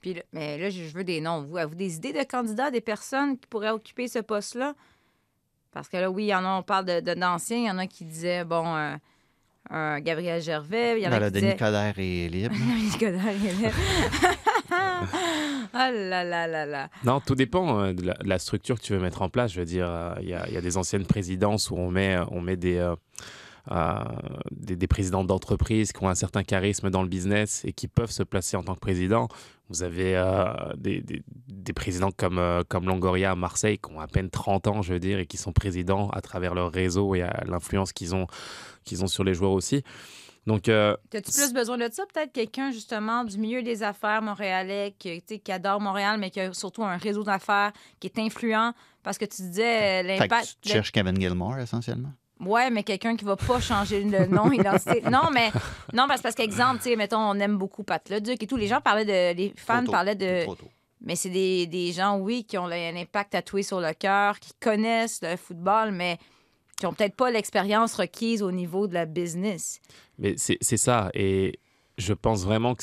Puis 0.00 0.14
là- 0.14 0.22
mais 0.32 0.56
là, 0.58 0.70
je 0.70 0.82
veux 0.94 1.04
des 1.04 1.20
noms. 1.20 1.42
Vous 1.42 1.56
avez-vous 1.56 1.74
des 1.74 1.96
idées 1.96 2.12
de 2.12 2.22
candidats, 2.24 2.70
des 2.70 2.80
personnes 2.80 3.38
qui 3.38 3.46
pourraient 3.46 3.70
occuper 3.70 4.08
ce 4.08 4.18
poste-là? 4.20 4.74
Parce 5.72 5.88
que 5.88 5.96
là, 5.98 6.10
oui, 6.10 6.24
il 6.24 6.28
y 6.28 6.34
en 6.34 6.44
a, 6.44 6.58
on 6.58 6.62
parle 6.62 6.84
de, 6.86 7.00
de- 7.00 7.14
d'anciens. 7.14 7.58
Il 7.58 7.64
y 7.66 7.70
en 7.70 7.78
a 7.78 7.86
qui 7.86 8.04
disaient, 8.04 8.44
bon, 8.44 8.74
euh, 8.76 8.94
un 9.70 10.00
Gabriel 10.00 10.40
Gervais. 10.42 10.98
Il 10.98 11.04
y 11.04 11.06
en 11.06 11.12
a 11.12 11.20
Ben, 11.20 11.28
qui 11.28 11.34
le 11.34 11.40
disaient... 11.40 11.46
Denis 11.48 11.58
Coderre 11.58 11.98
est 11.98 12.28
libre. 12.28 12.54
Denis 12.54 12.98
Coderre, 12.98 13.28
est 13.28 13.62
là. 13.62 13.70
Ah 15.72 15.90
là 15.92 16.24
là 16.24 16.46
là 16.46 16.66
là. 16.66 16.88
Non, 17.04 17.20
tout 17.20 17.34
dépend 17.34 17.80
euh, 17.80 17.92
de 17.92 18.06
la, 18.06 18.14
de 18.14 18.28
la 18.28 18.38
structure 18.38 18.76
que 18.78 18.84
tu 18.84 18.92
veux 18.92 18.98
mettre 19.00 19.22
en 19.22 19.28
place. 19.28 19.52
Je 19.52 19.60
veux 19.60 19.66
dire, 19.66 19.86
euh, 19.88 20.14
il 20.20 20.28
y, 20.28 20.34
a, 20.34 20.46
il 20.48 20.54
y 20.54 20.56
a 20.56 20.60
des 20.60 20.76
anciennes 20.76 21.06
présidences 21.06 21.70
où 21.70 21.76
on 21.76 21.90
met, 21.90 22.18
on 22.30 22.40
met 22.40 22.56
des, 22.56 22.76
euh, 22.78 22.92
euh, 22.92 22.96
des, 24.50 24.76
des 24.76 24.86
présidents 24.86 25.24
d'entreprise 25.24 25.92
qui 25.92 26.02
ont 26.02 26.08
un 26.08 26.14
certain 26.14 26.42
charisme 26.44 26.90
dans 26.90 27.02
le 27.02 27.08
business 27.08 27.62
et 27.64 27.72
qui 27.72 27.88
peuvent 27.88 28.10
se 28.10 28.22
placer 28.22 28.56
en 28.56 28.62
tant 28.62 28.74
que 28.74 28.80
président. 28.80 29.28
Vous 29.68 29.82
avez 29.82 30.16
euh, 30.16 30.52
des, 30.76 31.00
des- 31.00 31.22
des 31.48 31.72
présidents 31.72 32.10
comme, 32.10 32.38
euh, 32.38 32.62
comme 32.68 32.86
Longoria 32.86 33.30
à 33.30 33.36
Marseille 33.36 33.78
qui 33.78 33.92
ont 33.92 34.00
à 34.00 34.08
peine 34.08 34.28
30 34.30 34.66
ans, 34.66 34.82
je 34.82 34.92
veux 34.94 34.98
dire, 34.98 35.18
et 35.20 35.26
qui 35.26 35.36
sont 35.36 35.52
présidents 35.52 36.08
à 36.10 36.20
travers 36.20 36.54
leur 36.54 36.72
réseau 36.72 37.14
et 37.14 37.22
à 37.22 37.44
l'influence 37.46 37.92
qu'ils 37.92 38.14
ont, 38.14 38.26
qu'ils 38.84 39.04
ont 39.04 39.06
sur 39.06 39.22
les 39.22 39.34
joueurs 39.34 39.52
aussi. 39.52 39.84
Donc, 40.46 40.68
euh, 40.68 40.96
As-tu 41.14 41.30
plus 41.30 41.52
besoin 41.52 41.76
de 41.76 41.88
ça? 41.92 42.02
Peut-être 42.12 42.32
quelqu'un, 42.32 42.72
justement, 42.72 43.22
du 43.24 43.38
milieu 43.38 43.62
des 43.62 43.82
affaires 43.82 44.22
montréalais 44.22 44.94
qui, 44.98 45.20
qui 45.22 45.52
adore 45.52 45.80
Montréal, 45.80 46.16
mais 46.18 46.30
qui 46.30 46.40
a 46.40 46.52
surtout 46.54 46.82
un 46.82 46.96
réseau 46.96 47.22
d'affaires 47.22 47.72
qui 48.00 48.06
est 48.08 48.18
influent. 48.18 48.72
Parce 49.02 49.18
que 49.18 49.26
tu 49.26 49.42
disais 49.42 50.00
euh, 50.00 50.02
l'impact. 50.02 50.56
tu 50.62 50.70
cherches 50.70 50.90
Kevin 50.92 51.20
Gilmore, 51.20 51.58
essentiellement? 51.58 52.12
Ouais, 52.40 52.70
mais 52.70 52.82
quelqu'un 52.82 53.16
qui 53.16 53.24
va 53.24 53.36
pas 53.36 53.60
changer 53.60 54.02
le 54.02 54.26
nom, 54.26 54.48
l'identité. 54.48 55.02
Non, 55.02 55.30
mais 55.32 55.50
non, 55.92 56.06
parce, 56.08 56.22
parce 56.22 56.34
qu'exemple, 56.34 56.78
tu 56.78 56.90
sais, 56.90 56.96
mettons, 56.96 57.18
on 57.18 57.34
aime 57.34 57.58
beaucoup 57.58 57.82
Pat 57.82 58.08
Leduc 58.08 58.42
et 58.42 58.46
tout. 58.46 58.56
Les 58.56 58.66
gens 58.66 58.80
parlaient 58.80 59.04
de. 59.04 59.36
Les 59.36 59.52
fans 59.56 59.84
tôt. 59.84 59.92
parlaient 59.92 60.14
de. 60.14 60.46
Mais 61.02 61.16
c'est 61.16 61.30
des, 61.30 61.66
des 61.66 61.92
gens, 61.92 62.18
oui, 62.18 62.44
qui 62.44 62.58
ont 62.58 62.66
un 62.66 62.96
impact 62.96 63.32
tatoué 63.32 63.62
sur 63.62 63.80
le 63.80 63.92
cœur, 63.94 64.38
qui 64.38 64.52
connaissent 64.60 65.20
le 65.22 65.36
football, 65.36 65.92
mais 65.92 66.18
qui 66.78 66.86
ont 66.86 66.92
peut-être 66.92 67.14
pas 67.14 67.30
l'expérience 67.30 67.94
requise 67.94 68.42
au 68.42 68.52
niveau 68.52 68.86
de 68.86 68.94
la 68.94 69.06
business. 69.06 69.80
Mais 70.18 70.34
c'est 70.36 70.58
c'est 70.60 70.76
ça. 70.76 71.10
Et 71.14 71.58
je 71.98 72.12
pense 72.12 72.44
vraiment 72.44 72.74
que, 72.74 72.82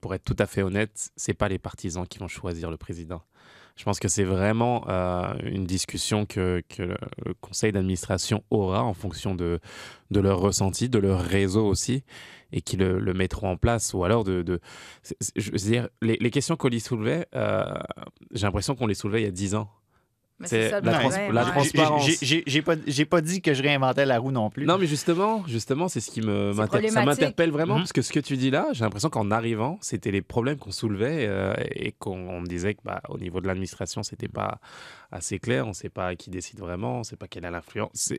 pour 0.00 0.14
être 0.14 0.24
tout 0.24 0.36
à 0.38 0.46
fait 0.46 0.62
honnête, 0.62 1.10
c'est 1.16 1.34
pas 1.34 1.48
les 1.48 1.58
partisans 1.58 2.06
qui 2.06 2.18
vont 2.18 2.28
choisir 2.28 2.70
le 2.70 2.76
président. 2.76 3.22
Je 3.78 3.84
pense 3.84 4.00
que 4.00 4.08
c'est 4.08 4.24
vraiment 4.24 4.84
euh, 4.88 5.32
une 5.44 5.64
discussion 5.64 6.26
que, 6.26 6.62
le 6.78 7.34
conseil 7.40 7.70
d'administration 7.70 8.42
aura 8.50 8.82
en 8.82 8.92
fonction 8.92 9.36
de, 9.36 9.60
de 10.10 10.20
leur 10.20 10.40
ressenti, 10.40 10.88
de 10.88 10.98
leur 10.98 11.20
réseau 11.20 11.64
aussi, 11.64 12.02
et 12.50 12.60
qui 12.60 12.76
le, 12.76 12.98
mettront 13.14 13.50
en 13.50 13.56
place. 13.56 13.94
Ou 13.94 14.02
alors 14.02 14.24
de. 14.24 14.60
je 15.36 15.50
dire, 15.50 15.88
les, 16.02 16.30
questions 16.30 16.56
qu'on 16.56 16.76
soulevait, 16.80 17.28
euh, 17.36 17.64
j'ai 18.32 18.46
l'impression 18.46 18.74
qu'on 18.74 18.88
les 18.88 18.94
soulevait 18.94 19.22
il 19.22 19.26
y 19.26 19.28
a 19.28 19.30
10 19.30 19.54
ans. 19.54 19.70
C'est 20.44 20.70
la 20.70 20.78
ouais. 20.80 21.28
trans- 21.32 21.50
transparence. 21.50 22.06
J'ai- 22.06 22.16
j'ai- 22.22 22.42
J'ai 22.46 22.62
pas, 22.62 22.74
j'ai 22.86 23.04
pas 23.04 23.20
dit 23.20 23.42
que 23.42 23.54
je 23.54 23.62
réinventais 23.62 24.06
la 24.06 24.18
roue 24.20 24.30
non 24.30 24.50
plus. 24.50 24.66
Non, 24.66 24.78
mais 24.78 24.86
justement, 24.86 25.44
justement, 25.48 25.88
c'est 25.88 25.98
ce 26.00 26.10
qui 26.12 26.20
me 26.20 26.52
C'est 26.52 26.58
m'inter- 26.60 26.88
ça 26.90 27.04
m'interpelle 27.04 27.50
vraiment 27.50 27.74
Mhm. 27.74 27.80
parce 27.80 27.92
que 27.92 28.02
ce 28.02 28.12
que 28.12 28.20
tu 28.20 28.36
dis 28.36 28.50
là, 28.50 28.68
j'ai 28.72 28.84
l'impression 28.84 29.10
qu'en 29.10 29.30
arrivant, 29.32 29.78
c'était 29.80 30.12
les 30.12 30.22
problèmes 30.22 30.56
qu'on 30.58 30.70
soulevait 30.70 31.26
euh, 31.28 31.54
et 31.74 31.90
qu'on 31.92 32.16
on 32.28 32.40
me 32.40 32.46
disait 32.46 32.74
que 32.74 32.80
bah, 32.84 33.00
au 33.08 33.18
niveau 33.18 33.40
de 33.40 33.46
l'administration, 33.48 34.02
c'était 34.04 34.28
pas 34.28 34.60
assez 35.10 35.38
clair. 35.38 35.66
On 35.66 35.72
sait 35.72 35.88
pas 35.88 36.14
qui 36.16 36.30
décide 36.30 36.58
vraiment, 36.60 37.00
on 37.00 37.02
sait 37.04 37.16
pas 37.16 37.28
quelle 37.28 37.44
est 37.44 37.50
l'influence. 37.50 38.12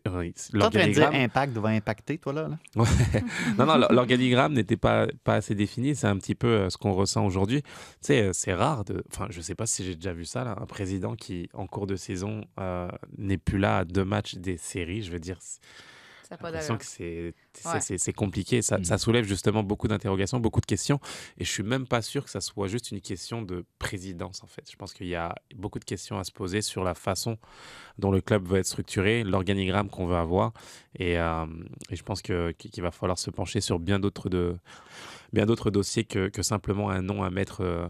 T'es 0.59 0.65
en 0.65 0.69
train 0.69 0.79
de 0.87 0.93
dire 0.93 1.09
impact 1.23 1.57
va 1.57 1.69
impacter, 1.69 2.17
toi, 2.17 2.33
là? 2.33 2.47
là? 2.47 2.57
non, 3.57 3.65
non, 3.65 3.77
l'or- 3.77 3.91
l'organigramme 3.91 4.53
n'était 4.53 4.77
pas 4.77 5.07
pas 5.23 5.35
assez 5.35 5.55
défini. 5.55 5.95
C'est 5.95 6.07
un 6.07 6.17
petit 6.17 6.35
peu 6.35 6.47
euh, 6.47 6.69
ce 6.69 6.77
qu'on 6.77 6.93
ressent 6.93 7.25
aujourd'hui. 7.25 7.61
Tu 7.61 7.69
sais, 8.01 8.21
euh, 8.21 8.33
c'est 8.33 8.53
rare 8.53 8.85
de. 8.85 9.03
Enfin, 9.11 9.27
je 9.29 9.41
sais 9.41 9.55
pas 9.55 9.65
si 9.65 9.83
j'ai 9.83 9.95
déjà 9.95 10.13
vu 10.13 10.25
ça 10.25 10.43
là, 10.43 10.55
un 10.59 10.65
président 10.65 11.15
qui 11.15 11.49
en 11.53 11.67
cours 11.67 11.87
de 11.87 11.95
saison 11.95 12.45
euh, 12.59 12.89
n'est 13.17 13.37
plus 13.37 13.57
là 13.59 13.79
à 13.79 13.85
deux 13.85 14.05
matchs 14.05 14.35
des 14.35 14.57
séries. 14.57 15.03
Je 15.03 15.11
veux 15.11 15.19
dire. 15.19 15.37
L'impression 16.31 16.77
que 16.77 16.85
c'est 16.85 17.33
c'est- 17.53 18.07
Ouais. 18.07 18.13
compliqué. 18.13 18.61
Ça, 18.61 18.77
Mm. 18.77 18.83
ça 18.83 18.97
soulève 18.97 19.25
justement 19.25 19.63
beaucoup 19.63 19.87
d'interrogations, 19.87 20.39
beaucoup 20.39 20.61
de 20.61 20.65
questions. 20.65 20.99
Et 21.37 21.43
je 21.45 21.51
suis 21.51 21.63
même 21.63 21.87
pas 21.87 22.01
sûr 22.01 22.23
que 22.23 22.29
ça 22.29 22.39
soit 22.41 22.67
juste 22.67 22.91
une 22.91 23.01
question 23.01 23.41
de 23.41 23.65
présidence, 23.79 24.43
en 24.43 24.47
fait. 24.47 24.69
Je 24.71 24.75
pense 24.75 24.93
qu'il 24.93 25.07
y 25.07 25.15
a 25.15 25.35
beaucoup 25.55 25.79
de 25.79 25.85
questions 25.85 26.19
à 26.19 26.23
se 26.23 26.31
poser 26.31 26.61
sur 26.61 26.83
la 26.83 26.93
façon 26.93 27.37
dont 27.97 28.11
le 28.11 28.21
club 28.21 28.47
veut 28.47 28.59
être 28.59 28.65
structuré, 28.67 29.23
l'organigramme 29.23 29.89
qu'on 29.89 30.05
veut 30.05 30.15
avoir. 30.17 30.53
Et, 30.95 31.17
euh, 31.19 31.45
et 31.89 31.95
je 31.95 32.03
pense 32.03 32.21
qu'il 32.21 32.53
va 32.77 32.91
falloir 32.91 33.17
se 33.19 33.29
pencher 33.31 33.59
sur 33.61 33.79
bien 33.79 33.99
d'autres 33.99 34.29
de 34.29 34.55
bien 35.33 35.45
d'autres 35.45 35.69
dossiers 35.71 36.05
que, 36.05 36.27
que 36.29 36.41
simplement 36.41 36.89
un 36.89 37.01
nom 37.01 37.23
à 37.23 37.29
mettre 37.29 37.61
euh, 37.61 37.87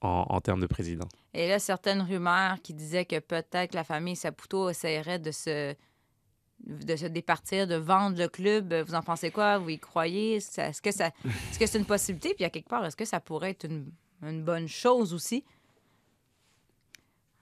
en, 0.00 0.26
en 0.28 0.40
termes 0.40 0.60
de 0.60 0.66
président. 0.66 1.08
Et 1.34 1.48
là, 1.48 1.58
certaines 1.58 2.02
rumeurs 2.02 2.60
qui 2.62 2.74
disaient 2.74 3.04
que 3.04 3.18
peut-être 3.18 3.74
la 3.74 3.84
famille 3.84 4.16
Saputo 4.16 4.68
essaierait 4.70 5.18
de 5.18 5.30
se 5.30 5.74
de 6.64 6.96
se 6.96 7.06
départir, 7.06 7.66
de 7.66 7.74
vendre 7.76 8.18
le 8.18 8.28
club. 8.28 8.72
Vous 8.86 8.94
en 8.94 9.02
pensez 9.02 9.30
quoi? 9.30 9.58
Vous 9.58 9.70
y 9.70 9.78
croyez? 9.78 10.36
Est-ce 10.36 10.80
que 10.82 10.90
ça, 10.92 11.08
est-ce 11.24 11.58
que 11.58 11.66
c'est 11.66 11.78
une 11.78 11.84
possibilité? 11.84 12.34
Puis 12.34 12.44
à 12.44 12.50
quelque 12.50 12.68
part, 12.68 12.84
est-ce 12.84 12.96
que 12.96 13.04
ça 13.04 13.20
pourrait 13.20 13.50
être 13.50 13.64
une, 13.64 13.90
une 14.22 14.42
bonne 14.42 14.66
chose 14.68 15.12
aussi? 15.14 15.44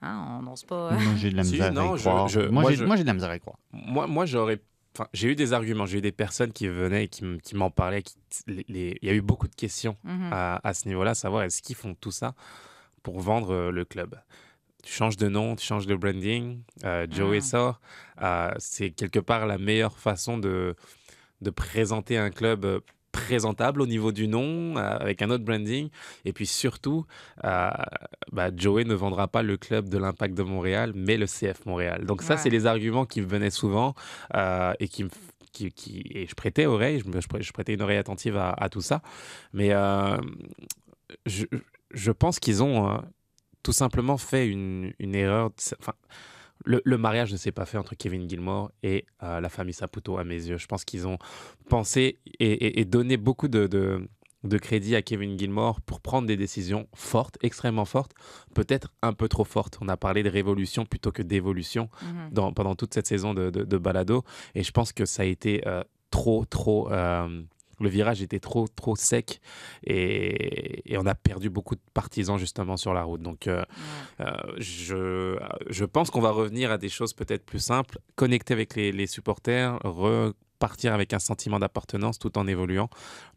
Hein, 0.03 0.38
on 0.38 0.42
n'ose 0.42 0.64
pas. 0.64 0.90
Moi, 0.92 1.14
j'ai 1.16 1.31
de 1.31 1.37
la 1.37 1.44
Si, 1.44 1.53
misère 1.53 1.72
non, 1.72 1.92
à 1.92 1.94
y 1.94 1.98
je- 1.98 2.03
croire. 2.03 2.29
je- 2.29 2.40
moi, 2.40 2.62
moi, 2.62 2.70
j'ai 2.70 2.77
je- 2.77 2.85
moi, 2.85 2.96
j'ai 2.96 3.03
de 3.03 3.09
la 3.09 3.14
misère 3.14 3.31
à 3.31 3.37
y 3.37 3.40
croire. 3.40 3.57
Moi, 3.72 4.07
moi 4.07 4.27
j'aurais. 4.27 4.61
Enfin, 4.96 5.09
j'ai 5.12 5.29
eu 5.29 5.35
des 5.35 5.53
arguments, 5.53 5.87
j'ai 5.87 5.98
eu 5.98 6.03
des 6.03 6.12
personnes 6.12 6.53
qui 6.53 6.68
venaient 6.68 7.05
et 7.05 7.09
qui, 7.09 7.24
m'en 7.55 7.70
parlaient. 7.70 8.03
qui- 8.03 8.14
les- 8.46 8.64
les- 8.68 8.98
Il 9.03 9.09
y 9.09 9.11
a 9.11 9.14
eu 9.14 9.22
beaucoup 9.22 9.48
de 9.48 9.55
questions 9.55 9.96
Mhm. 10.05 10.31
à, 10.33 10.61
à 10.62 10.74
ce 10.74 10.87
niveau-là, 10.88 11.14
savoir 11.14 11.42
est-ce 11.44 11.62
qu'ils 11.62 11.74
font 11.77 11.94
tout 11.94 12.12
ça 12.12 12.35
pour 13.03 13.18
vendre 13.20 13.50
euh, 13.53 13.70
le 13.70 13.85
club? 13.85 14.14
Tu 14.85 14.92
changes 14.92 15.16
de 15.16 15.29
nom, 15.29 15.57
tu 15.57 15.64
changes 15.64 15.87
de 15.87 15.94
branding, 15.94 16.61
euh, 16.85 17.07
Joey 17.11 17.38
Ah. 17.38 17.40
sort. 17.40 17.81
euh, 18.23 18.51
c'est 18.59 18.90
quelque 18.90 19.18
part 19.18 19.47
la 19.47 19.59
meilleure 19.59 19.97
façon 19.99 20.37
de, 20.38 20.77
de 21.40 21.51
présenter 21.51 22.18
un 22.18 22.31
club 22.31 22.64
euh, 22.64 22.81
présentable 23.11 23.81
au 23.81 23.87
niveau 23.87 24.12
du 24.12 24.29
nom, 24.29 24.77
euh, 24.77 24.81
avec 24.99 25.23
un 25.23 25.31
autre 25.31 25.44
branding. 25.44 25.88
Et 26.25 26.33
puis 26.33 26.47
surtout, 26.47 27.07
euh, 27.44 27.70
bah, 28.33 28.51
Joey 28.55 28.85
ne 28.85 28.94
vendra 28.94 29.27
pas 29.29 29.42
le 29.42 29.57
club 29.57 29.88
de 29.88 29.97
l'Impact 29.99 30.35
de 30.35 30.42
Montréal, 30.42 30.92
mais 30.94 31.16
le 31.16 31.27
CF 31.27 31.64
Montréal. 31.64 32.05
Donc 32.07 32.23
ça, 32.23 32.37
c'est 32.37 32.51
les 32.51 32.66
arguments 32.66 33.07
qui 33.07 33.20
me 33.23 33.27
venaient 33.27 33.51
souvent 33.51 33.94
euh, 34.35 34.73
et 34.81 34.88
qui 34.88 35.05
me 35.05 35.11
qui, 35.53 35.70
qui- 35.70 36.03
et 36.11 36.27
je 36.27 36.35
prêtais 36.35 36.66
oreille, 36.66 36.99
je, 36.99 37.09
me- 37.09 37.20
je 37.20 37.29
prê- 37.29 37.40
je 37.42 37.53
prêtais 37.53 37.75
une 37.75 37.83
oreille 37.83 37.99
attentive 37.99 38.37
à, 38.37 38.51
à 38.51 38.68
tout 38.68 38.81
ça. 38.81 39.01
Mais 39.53 39.70
je, 41.27 41.44
je 41.92 42.11
pense 42.11 42.40
qu'ils 42.40 42.62
ont 42.62 43.01
tout 43.64 43.72
simplement 43.72 44.16
fait 44.16 44.46
une, 44.46 44.92
une 45.00 45.16
erreur. 45.16 45.50
Enfin, 45.81 45.94
le, 46.64 46.81
le 46.85 46.96
mariage 46.98 47.33
ne 47.33 47.37
s'est 47.37 47.50
pas 47.53 47.64
fait 47.66 47.79
entre 47.79 47.96
Kevin 47.96 48.29
Gilmore 48.31 48.70
et 48.85 49.05
euh, 49.24 49.40
la 49.40 49.48
famille 49.48 49.74
Saputo, 49.74 50.18
à 50.18 50.24
mes 50.24 50.37
yeux. 50.46 50.57
Je 50.59 50.66
pense 50.66 50.85
qu'ils 50.85 51.07
ont 51.09 51.18
pensé 51.68 52.18
et, 52.38 52.46
et- 52.53 52.81
et 52.81 52.85
donné 52.85 53.16
beaucoup 53.16 53.48
de, 53.48 53.66
de- 53.66 54.09
de 54.44 54.59
crédit 54.59 54.94
à 54.94 55.00
Kevin 55.03 55.38
Gilmore 55.38 55.81
pour 55.81 56.00
prendre 56.00 56.29
des 56.29 56.37
décisions 56.37 56.87
fortes, 56.94 57.38
extrêmement 57.42 57.87
fortes, 57.87 58.12
peut-être 58.55 58.88
un 59.03 59.14
peu 59.14 59.27
trop 59.29 59.44
fortes. 59.44 59.79
On 59.81 59.88
a 59.88 59.96
parlé 59.96 60.22
de 60.22 60.29
révolution 60.31 60.85
plutôt 60.85 61.11
que 61.12 61.22
d'évolution 61.22 61.88
Mhm. 62.03 62.53
pendant 62.55 62.74
toute 62.74 62.92
cette 62.94 63.07
saison 63.07 63.33
de 63.35 63.79
balado. 63.79 64.22
Et 64.55 64.62
je 64.62 64.70
pense 64.70 64.92
que 64.92 65.07
ça 65.07 65.22
a 65.22 65.27
été 65.27 65.66
euh, 65.66 65.83
trop, 66.11 66.44
trop. 66.44 66.92
euh, 66.92 67.42
le 67.81 67.89
virage 67.89 68.23
était 68.23 68.41
trop, 68.41 68.69
trop 68.69 68.97
sec 68.97 69.41
et, 69.85 70.93
et 70.93 70.99
on 70.99 71.07
a 71.07 71.15
perdu 71.15 71.51
beaucoup 71.51 71.75
de 71.75 71.81
partisans 71.93 72.39
justement 72.39 72.77
sur 72.77 72.95
la 72.95 73.03
route. 73.03 73.23
Donc, 73.23 73.47
euh, 73.47 73.63
Ouais. 74.21 74.27
euh, 74.27 74.33
je, 74.59 75.39
je 75.71 75.85
pense 75.85 76.11
qu'on 76.11 76.21
va 76.21 76.31
revenir 76.31 76.71
à 76.71 76.79
des 76.79 76.89
choses 76.89 77.13
peut-être 77.13 77.45
plus 77.45 77.59
simples, 77.63 77.99
connecter 78.17 78.53
avec 78.55 78.75
les, 78.77 78.93
les 78.93 79.07
supporters, 79.07 79.79
repartir 79.85 80.93
avec 80.95 81.13
un 81.13 81.19
sentiment 81.19 81.59
d'appartenance 81.59 82.19
tout 82.19 82.37
en 82.39 82.47
évoluant. 82.47 82.89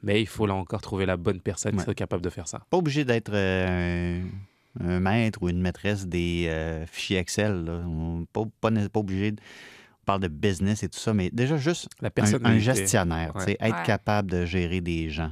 Mais 0.04 0.22
il 0.22 0.28
faut 0.28 0.46
là 0.46 0.54
encore 0.56 0.82
trouver 0.82 1.06
la 1.06 1.18
bonne 1.18 1.42
personne 1.42 1.76
qui 1.78 1.84
soit 1.84 1.94
capable 1.96 2.24
de 2.24 2.30
faire 2.30 2.48
ça. 2.48 2.62
Pas 2.70 2.78
obligé 2.78 3.06
d'être 3.06 3.32
euh, 3.34 4.22
un, 4.80 5.00
maître 5.00 5.40
ou 5.42 5.50
une 5.50 5.62
maîtresse 5.62 6.08
des 6.08 6.46
euh, 6.48 6.86
fichiers 6.86 7.18
Excel. 7.18 7.66
Là. 7.66 7.84
On- 7.86 8.26
pas, 8.32 8.44
pas, 8.62 8.72
pas 8.90 9.00
obligé. 9.00 9.34
Parle 10.08 10.22
de 10.22 10.28
business 10.28 10.82
et 10.84 10.90
tout 10.90 10.98
ça, 11.00 11.14
mais 11.14 11.30
déjà 11.32 11.58
juste 11.58 11.88
La 12.02 12.10
un, 12.44 12.58
gestionnaire. 12.58 13.36
Ouais. 13.36 13.46
tu 13.46 13.52
sais, 13.52 13.58
Être 13.60 13.78
Ouais. 13.78 13.84
capable 13.86 14.32
de 14.32 14.46
gérer 14.46 14.82
des 14.82 15.10
gens. 15.10 15.32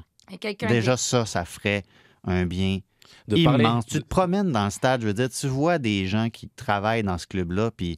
Déjà, 0.68 0.98
ça, 0.98 1.26
ça 1.26 1.46
ferait 1.46 1.84
un 2.24 2.46
bien 2.46 2.80
de 3.28 3.44
parler. 3.44 3.64
immense. 3.64 3.86
Tu 3.86 4.00
te 4.00 4.06
promènes 4.08 4.52
dans 4.52 4.66
le 4.66 4.72
stade, 4.72 5.02
je 5.02 5.08
veux 5.08 5.14
dire, 5.14 5.30
tu 5.30 5.48
vois 5.48 5.78
des 5.80 6.06
gens 6.08 6.30
qui 6.30 6.50
travaillent 6.50 7.04
dans 7.04 7.18
ce 7.18 7.28
club-là, 7.28 7.72
puis 7.72 7.98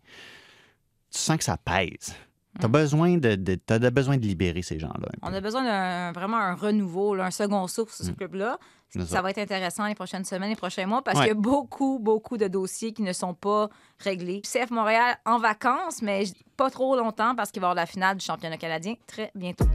tu 1.11 1.17
sens 1.19 1.37
que 1.37 1.43
ça 1.43 1.57
pèse. 1.57 2.15
Tu 2.59 2.65
as 2.65 2.69
Mm. 2.69 2.71
besoin 2.71 3.17
de, 3.17 3.89
besoin 3.89 4.17
de 4.17 4.25
libérer 4.25 4.61
ces 4.63 4.79
gens-là. 4.79 5.09
On 5.21 5.33
a 5.33 5.41
besoin 5.41 5.63
d'un 5.63 6.11
vraiment 6.11 6.37
un 6.37 6.55
renouveau, 6.55 7.15
là, 7.15 7.25
un 7.25 7.31
second 7.31 7.67
souffle 7.67 7.93
sur 7.93 8.05
ce 8.05 8.11
Mm. 8.11 8.15
club-là. 8.15 8.57
Ça 8.89 9.05
ça. 9.05 9.21
va 9.21 9.29
être 9.31 9.37
intéressant 9.39 9.85
les 9.85 9.95
prochaines 9.95 10.23
semaines, 10.25 10.49
les 10.49 10.55
prochains 10.55 10.85
mois, 10.85 11.01
parce 11.01 11.17
Ouais. 11.19 11.25
qu'il 11.25 11.33
y 11.35 11.37
a 11.37 11.41
beaucoup, 11.41 11.99
beaucoup 12.01 12.37
de 12.37 12.47
dossiers 12.47 12.93
qui 12.93 13.01
ne 13.03 13.13
sont 13.13 13.33
pas 13.33 13.67
réglés. 13.99 14.41
CF 14.43 14.71
Montréal 14.71 15.17
en 15.25 15.37
vacances, 15.39 16.01
mais 16.01 16.23
pas 16.55 16.69
trop 16.69 16.95
longtemps 16.95 17.35
parce 17.35 17.51
qu'il 17.51 17.61
va 17.61 17.67
y 17.67 17.69
avoir 17.71 17.75
la 17.75 17.85
finale 17.85 18.17
du 18.17 18.25
championnat 18.25 18.57
canadien 18.57 18.93
très 19.05 19.31
bientôt. 19.35 19.65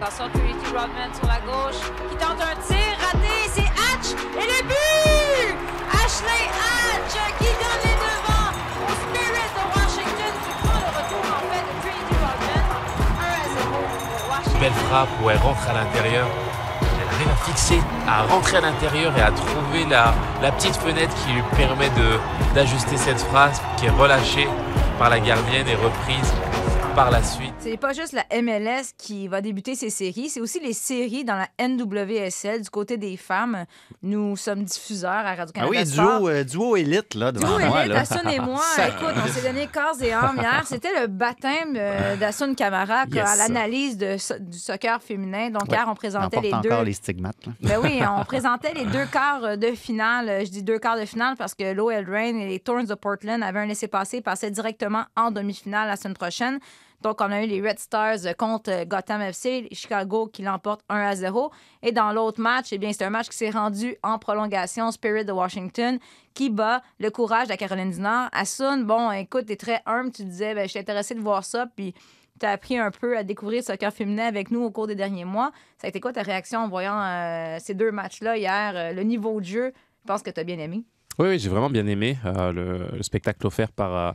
Attention, 0.00 0.28
Trinity 0.32 0.66
Rodman 0.66 1.12
sur 1.14 1.26
la 1.26 1.40
gauche 1.40 1.80
qui 2.10 2.16
tente 2.16 2.40
un 2.40 2.54
tir 2.66 2.98
raté. 3.00 3.34
C'est 3.52 3.62
Hatch 3.62 4.12
et 4.36 4.46
le 4.46 4.68
but! 4.68 5.56
Ashley 5.92 6.44
Hatch 6.54 7.14
qui 7.38 7.44
donne 7.44 7.82
les 7.84 7.96
devants 8.04 8.52
au 8.84 8.92
Spirit 9.00 9.50
de 9.54 9.62
Washington 9.74 10.34
qui 10.44 10.52
prend 10.62 10.78
le 10.78 10.90
retour 10.98 11.24
en 11.34 11.42
fait 11.50 11.64
de 11.64 11.74
Trinity 11.80 12.16
Rodman. 12.22 12.64
1 13.18 13.22
à 13.24 13.48
0 13.54 13.70
pour 13.70 14.30
Washington. 14.30 14.60
Belle 14.60 14.72
frappe 14.88 15.08
où 15.22 15.30
elle 15.30 15.38
rentre 15.38 15.68
à 15.68 15.72
l'intérieur. 15.72 16.26
À 17.14 17.46
fixer, 17.46 17.80
à 18.08 18.22
rentrer 18.22 18.56
à 18.56 18.60
l'intérieur 18.60 19.12
et 19.16 19.22
à 19.22 19.30
trouver 19.30 19.84
la, 19.88 20.14
la 20.42 20.50
petite 20.50 20.74
fenêtre 20.76 21.14
qui 21.24 21.32
lui 21.32 21.42
permet 21.56 21.88
d'ajuster 22.54 22.96
cette 22.96 23.20
phrase 23.20 23.62
qui 23.76 23.86
est 23.86 23.90
relâchée 23.90 24.48
par 24.98 25.10
la 25.10 25.20
gardienne 25.20 25.66
et 25.68 25.76
reprise 25.76 26.32
par 26.94 27.10
la 27.10 27.22
suite. 27.22 27.54
C'est 27.58 27.76
pas 27.76 27.92
juste 27.92 28.12
la 28.12 28.24
MLS 28.40 28.92
qui 28.96 29.26
va 29.26 29.40
débuter 29.40 29.74
ses 29.74 29.90
séries, 29.90 30.28
c'est 30.28 30.40
aussi 30.40 30.60
les 30.60 30.72
séries 30.72 31.24
dans 31.24 31.34
la 31.36 31.48
NWSL 31.58 32.62
du 32.62 32.70
côté 32.70 32.96
des 32.96 33.16
femmes. 33.16 33.64
Nous 34.02 34.36
sommes 34.36 34.62
diffuseurs 34.64 35.10
à 35.10 35.30
Ah 35.30 35.34
Radio-Canada 35.34 35.70
oui, 35.70 35.86
Sport. 35.86 36.18
duo, 36.20 36.28
euh, 36.28 36.44
duo 36.44 36.76
élite, 36.76 37.14
là, 37.14 37.32
devant 37.32 37.58
Duo 37.58 37.66
moi. 37.66 37.80
Elite, 37.80 37.94
là. 37.94 38.00
Assun 38.00 38.28
et 38.28 38.38
moi, 38.38 38.62
écoute, 38.88 39.14
on 39.24 39.28
s'est 39.28 39.42
donné 39.42 39.66
corps 39.66 40.00
et 40.02 40.12
âme 40.12 40.36
hier. 40.38 40.62
C'était 40.66 41.00
le 41.00 41.06
baptême 41.08 41.74
euh, 41.76 42.16
d'Assun 42.16 42.54
Camara 42.54 43.04
Yes. 43.10 43.28
à 43.28 43.36
l'analyse 43.36 43.98
so- 44.18 44.38
du 44.38 44.58
soccer 44.58 45.02
féminin. 45.02 45.50
Donc, 45.50 45.62
Ouais. 45.62 45.76
hier, 45.76 45.86
on 45.88 45.94
présentait 45.94 46.40
les 46.40 46.50
deux. 46.50 46.56
encore 46.70 46.84
les 46.84 46.92
stigmates. 46.92 47.46
là. 47.46 47.52
Ben 47.60 47.78
oui, 47.82 48.00
on 48.20 48.24
présentait 48.24 48.72
les 48.74 48.84
deux 48.84 49.06
quarts 49.06 49.56
de 49.58 49.72
finale. 49.72 50.44
Je 50.46 50.50
dis 50.50 50.62
deux 50.62 50.78
quarts 50.78 50.98
de 50.98 51.04
finale 51.06 51.34
parce 51.36 51.54
que 51.54 51.72
l'OL 51.72 52.04
Reign 52.08 52.36
et 52.40 52.48
les 52.48 52.60
Thorns 52.60 52.86
de 52.86 52.94
Portland 52.94 53.42
avaient 53.42 53.60
un 53.60 53.66
laissé-passer, 53.66 54.20
passaient 54.20 54.50
directement 54.50 55.04
en 55.16 55.30
demi-finale 55.30 55.88
la 55.88 55.96
semaine 55.96 56.14
prochaine. 56.14 56.58
Donc, 57.04 57.20
on 57.20 57.30
a 57.30 57.42
eu 57.44 57.46
les 57.46 57.60
Red 57.60 57.78
Stars 57.78 58.34
contre 58.38 58.84
Gotham 58.86 59.20
FC, 59.20 59.68
Chicago 59.72 60.26
qui 60.26 60.40
l'emporte 60.40 60.80
1 60.88 60.96
à 60.96 61.14
0. 61.14 61.50
Et 61.82 61.92
dans 61.92 62.12
l'autre 62.12 62.40
match, 62.40 62.68
eh 62.72 62.78
bien, 62.78 62.94
c'est 62.94 63.04
un 63.04 63.10
match 63.10 63.28
qui 63.28 63.36
s'est 63.36 63.50
rendu 63.50 63.94
en 64.02 64.18
prolongation, 64.18 64.90
Spirit 64.90 65.26
de 65.26 65.32
Washington, 65.32 65.98
qui 66.32 66.48
bat 66.48 66.80
le 66.98 67.10
courage 67.10 67.44
de 67.48 67.50
la 67.50 67.58
Caroline 67.58 67.90
du 67.90 68.00
Nord. 68.00 68.28
Assun, 68.32 68.78
bon, 68.78 69.10
écoute, 69.12 69.44
t'es 69.46 69.56
très 69.56 69.82
humble, 69.84 70.12
tu 70.12 70.24
disais, 70.24 70.54
ben, 70.54 70.64
je 70.64 70.70
suis 70.70 70.78
intéressé 70.78 71.14
de 71.14 71.20
voir 71.20 71.44
ça, 71.44 71.66
puis 71.76 71.92
tu 72.40 72.46
as 72.46 72.52
appris 72.52 72.78
un 72.78 72.90
peu 72.90 73.18
à 73.18 73.22
découvrir 73.22 73.60
le 73.60 73.64
soccer 73.66 73.92
féminin 73.92 74.24
avec 74.26 74.50
nous 74.50 74.62
au 74.62 74.70
cours 74.70 74.86
des 74.86 74.94
derniers 74.94 75.26
mois. 75.26 75.52
Ça 75.76 75.86
a 75.86 75.90
été 75.90 76.00
quoi 76.00 76.14
ta 76.14 76.22
réaction 76.22 76.60
en 76.60 76.68
voyant 76.68 76.98
euh, 76.98 77.58
ces 77.60 77.74
deux 77.74 77.92
matchs-là 77.92 78.38
hier? 78.38 78.72
euh, 78.74 78.92
le 78.94 79.02
niveau 79.02 79.38
de 79.40 79.44
jeu, 79.44 79.72
je 80.00 80.06
pense 80.06 80.22
que 80.22 80.30
tu 80.30 80.40
as 80.40 80.44
bien 80.44 80.58
aimé. 80.58 80.82
Oui, 81.18 81.28
oui, 81.28 81.38
j'ai 81.38 81.50
vraiment 81.50 81.68
bien 81.68 81.86
aimé 81.86 82.16
euh, 82.24 82.50
le, 82.50 82.96
le 82.96 83.02
spectacle 83.02 83.46
offert 83.46 83.70
par, 83.70 83.94
euh, 83.94 84.12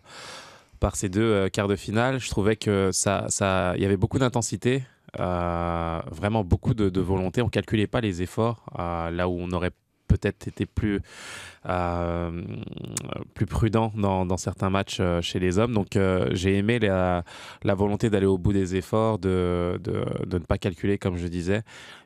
par 0.80 0.96
ces 0.96 1.10
deux 1.10 1.22
euh, 1.22 1.50
quarts 1.50 1.68
de 1.68 1.76
finale. 1.76 2.20
Je 2.20 2.30
trouvais 2.30 2.56
que 2.56 2.90
ça, 2.92 3.26
ça, 3.30 3.74
il 3.76 3.82
y 3.82 3.86
avait 3.86 3.98
beaucoup 3.98 4.20
d'intensité, 4.20 4.84
euh, 5.20 6.00
vraiment 6.12 6.44
beaucoup 6.44 6.74
de, 6.74 7.00
volonté. 7.00 7.42
On 7.42 7.50
calculait 7.50 7.88
pas 7.88 8.02
les 8.02 8.22
efforts 8.22 8.66
euh, 8.78 9.10
là 9.12 9.28
où 9.28 9.38
on 9.40 9.52
aurait 9.52 9.72
peut-être 10.08 10.48
été 10.48 10.66
plus 10.66 11.02
plus 13.36 13.46
prudent 13.46 13.92
dans, 13.96 14.38
certains 14.38 14.72
matchs 14.72 15.00
chez 15.22 15.38
les 15.38 15.60
hommes. 15.60 15.74
Donc 15.74 16.00
j'ai 16.32 16.58
aimé 16.58 16.80
la, 16.80 17.24
volonté 17.76 18.10
d'aller 18.10 18.26
au 18.26 18.40
bout 18.40 18.52
des 18.52 18.76
efforts, 18.76 19.20
de, 19.20 19.80
de, 19.84 20.40
ne 20.40 20.44
pas 20.44 20.58
calculer 20.58 20.98
comme 20.98 21.18
je 21.18 21.28
disais. 21.28 21.62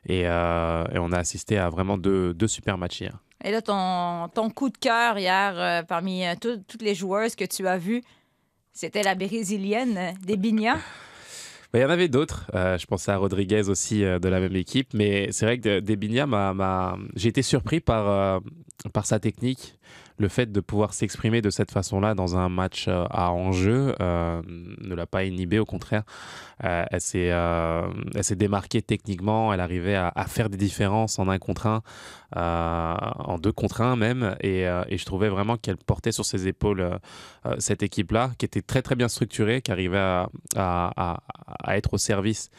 Et, 0.06 0.26
on 0.28 1.12
a 1.12 1.16
assisté 1.16 1.56
à 1.56 1.70
vraiment 1.70 1.96
deux, 1.96 2.34
super 2.46 2.76
matchs 2.76 3.00
hier. 3.00 3.16
Et 3.42 3.50
là, 3.50 3.62
ton, 3.62 4.50
coup 4.50 4.68
de 4.68 4.76
cœur 4.76 5.18
hier, 5.18 5.86
parmi 5.86 6.24
tout- 6.42 6.62
toutes 6.68 6.82
les 6.82 6.94
joueuses 6.94 7.36
que 7.36 7.46
tu 7.46 7.66
as 7.66 7.78
vues, 7.78 8.02
c'était 8.74 9.04
la 9.04 9.14
brésilienne 9.14 9.96
euh, 9.96 10.10
des 10.26 10.36
Il 10.36 11.80
y 11.80 11.84
en 11.84 11.90
avait 11.90 12.08
d'autres. 12.08 12.50
Euh, 12.54 12.76
je 12.76 12.86
pensais 12.86 13.12
à 13.12 13.16
Rodriguez 13.16 13.68
aussi 13.68 14.04
euh, 14.04 14.18
de 14.18 14.28
la 14.28 14.40
même 14.40 14.54
équipe. 14.56 14.88
Mais 14.94 15.28
c'est 15.30 15.46
vrai 15.46 15.58
que 15.58 15.78
Debinia 15.78 16.26
J'ai 17.14 17.28
été 17.28 17.42
surpris 17.42 17.80
par, 17.80 18.42
par 18.92 19.06
sa 19.06 19.20
technique. 19.20 19.78
Le 20.18 20.28
fait 20.28 20.52
de 20.52 20.60
pouvoir 20.60 20.94
s'exprimer 20.94 21.42
de 21.42 21.50
cette 21.50 21.72
façon-là 21.72 22.14
dans 22.14 22.36
un 22.36 22.48
match 22.48 22.86
euh, 22.86 23.04
à 23.10 23.32
enjeu 23.32 23.96
euh, 24.00 24.42
ne 24.46 24.94
l'a 24.94 25.06
pas 25.06 25.24
inhibé. 25.24 25.58
Au 25.58 25.64
contraire, 25.64 26.04
Euh, 26.64 26.84
elle 28.14 28.24
s'est 28.24 28.36
démarquée 28.36 28.80
techniquement. 28.80 29.52
Elle 29.52 29.60
arrivait 29.60 29.96
à, 29.96 30.12
faire 30.28 30.48
des 30.48 30.56
différences 30.56 31.18
en 31.18 31.28
un 31.28 31.38
contre 31.38 31.66
un, 31.66 31.82
en 32.32 33.38
deux 33.38 33.52
contre 33.52 33.80
un 33.82 33.96
même. 33.96 34.36
Et, 34.40 34.64
je 34.64 35.04
trouvais 35.04 35.28
vraiment 35.28 35.56
qu'elle 35.56 35.76
portait 35.76 36.12
sur 36.12 36.24
ses 36.24 36.46
épaules 36.46 37.00
cette 37.58 37.82
équipe-là, 37.82 38.30
qui 38.38 38.46
était 38.46 38.62
très 38.62 38.82
très 38.82 38.94
bien 38.94 39.08
structurée, 39.08 39.62
qui 39.62 39.72
arrivait 39.72 39.98
à 40.56 41.18
être 41.68 41.94
au 41.94 41.98
service 41.98 42.50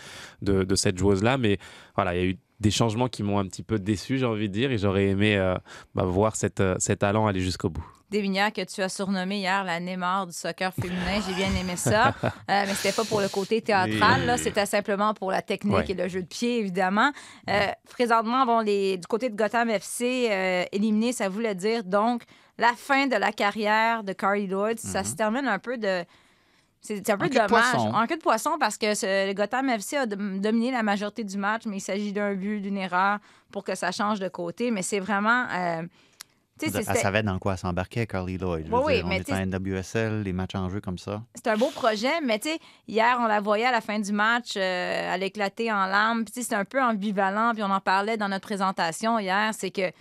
de, 0.41 0.63
de 0.65 0.75
cette 0.75 0.97
joueuse-là. 0.97 1.37
Mais 1.37 1.57
voilà, 1.95 2.15
il 2.15 2.19
y 2.19 2.23
a 2.23 2.25
eu 2.31 2.37
des 2.59 2.71
changements 2.71 3.07
qui 3.09 3.23
m'ont 3.23 3.39
un 3.39 3.45
petit 3.45 3.63
peu 3.63 3.79
déçu, 3.79 4.17
j'ai 4.17 4.25
envie 4.25 4.47
de 4.49 4.53
dire, 4.53 4.71
et 4.71 4.77
j'aurais 4.77 5.05
aimé 5.07 5.35
euh, 5.37 5.55
bah, 5.93 6.03
voir 6.03 6.35
cette, 6.35 6.61
euh, 6.61 6.75
cet 6.79 6.99
talent 6.99 7.27
aller 7.27 7.41
jusqu'au 7.41 7.69
bout. 7.69 7.85
Des 8.11 8.21
Bignas 8.21 8.51
que 8.51 8.61
tu 8.63 8.81
as 8.81 8.87
surnommé 8.89 9.39
hier 9.39 9.63
la 9.63 9.79
Neymar 9.79 10.27
du 10.27 10.31
soccer 10.33 10.71
féminin. 10.73 11.19
J'ai 11.27 11.33
bien 11.33 11.49
aimé 11.59 11.75
ça. 11.75 12.13
Euh, 12.23 12.63
mais 12.67 12.73
c'était 12.75 12.91
pas 12.95 13.03
pour 13.03 13.21
le 13.21 13.27
côté 13.27 13.59
théâtral, 13.61 14.37
c'était 14.37 14.67
simplement 14.67 15.15
pour 15.15 15.31
la 15.31 15.41
technique 15.41 15.73
Ouais. 15.75 15.85
et 15.89 15.93
le 15.95 16.07
jeu 16.07 16.21
de 16.21 16.27
pied, 16.27 16.59
évidemment. 16.59 17.11
Euh, 17.49 17.65
présentement, 17.89 18.45
bon, 18.45 18.59
les, 18.59 18.97
du 18.97 19.07
côté 19.07 19.29
de 19.29 19.35
Gotham 19.35 19.69
FC, 19.71 20.27
euh, 20.29 20.63
éliminé, 20.71 21.11
ça 21.11 21.27
voulait 21.27 21.55
dire 21.55 21.83
donc 21.83 22.21
la 22.59 22.73
fin 22.77 23.07
de 23.07 23.15
la 23.15 23.31
carrière 23.31 24.03
de 24.03 24.13
Carly 24.13 24.45
Lloyd. 24.45 24.79
Ça 24.79 25.03
se 25.03 25.15
termine 25.15 25.47
un 25.47 25.57
peu 25.59 25.77
de. 25.79 26.03
C'est 26.85 26.97
c'est 26.97 27.11
un 27.11 27.17
peu 27.17 27.25
En 27.25 27.29
dommage. 27.29 27.49
poisson. 27.49 27.89
En 27.93 28.05
queue 28.07 28.17
de 28.17 28.21
poisson, 28.21 28.51
parce 28.59 28.77
que 28.77 28.93
ce- 28.95 29.27
le 29.27 29.33
Gotham 29.33 29.69
FC 29.69 29.97
a 29.97 30.05
dom- 30.05 30.39
dominé 30.39 30.71
la 30.71 30.83
majorité 30.83 31.23
du 31.23 31.37
match, 31.37 31.63
mais 31.65 31.77
il 31.77 31.81
s'agit 31.81 32.13
d'un 32.13 32.33
but, 32.35 32.61
d'une 32.61 32.77
erreur 32.77 33.19
pour 33.51 33.63
que 33.63 33.75
ça 33.75 33.91
change 33.91 34.19
de 34.19 34.27
côté. 34.29 34.71
Mais 34.71 34.81
c'est 34.83 34.99
vraiment. 34.99 35.45
euh, 35.51 35.81
c'est- 36.57 36.73
Elle 36.75 36.95
savait 36.97 37.23
dans 37.23 37.37
quoi 37.39 37.53
elle 37.53 37.57
s'embarquait, 37.59 38.07
Carly 38.07 38.37
Lloyd. 38.37 38.67
Oui, 38.71 38.79
oui, 38.85 38.93
dire, 38.95 39.05
on 39.05 39.09
mais 39.09 39.23
tu 39.23 39.33
en 39.33 39.37
NWSL, 39.45 40.21
les 40.21 40.31
matchs 40.31 40.55
en 40.55 40.69
jeu 40.69 40.79
comme 40.79 40.97
ça. 40.97 41.21
c'est 41.35 41.47
un 41.47 41.57
beau 41.57 41.69
projet, 41.69 42.21
mais 42.23 42.39
tu 42.39 42.49
sais, 42.49 42.59
hier, 42.87 43.17
on 43.19 43.25
la 43.25 43.41
voyait 43.41 43.65
à 43.65 43.71
la 43.71 43.81
fin 43.81 43.99
du 43.99 44.11
match, 44.13 44.53
euh, 44.55 45.13
elle 45.13 45.23
éclatait 45.23 45.71
en 45.71 45.85
larmes. 45.85 46.23
Puis 46.23 46.43
c'était 46.43 46.55
un 46.55 46.63
peu 46.65 46.81
ambivalent, 46.81 47.51
puis 47.53 47.63
on 47.63 47.69
en 47.71 47.81
parlait 47.81 48.15
dans 48.17 48.29
notre 48.29 48.47
présentation 48.47 49.19
hier. 49.19 49.51
C'est 49.53 49.71
que, 49.71 49.89
tu 49.89 49.95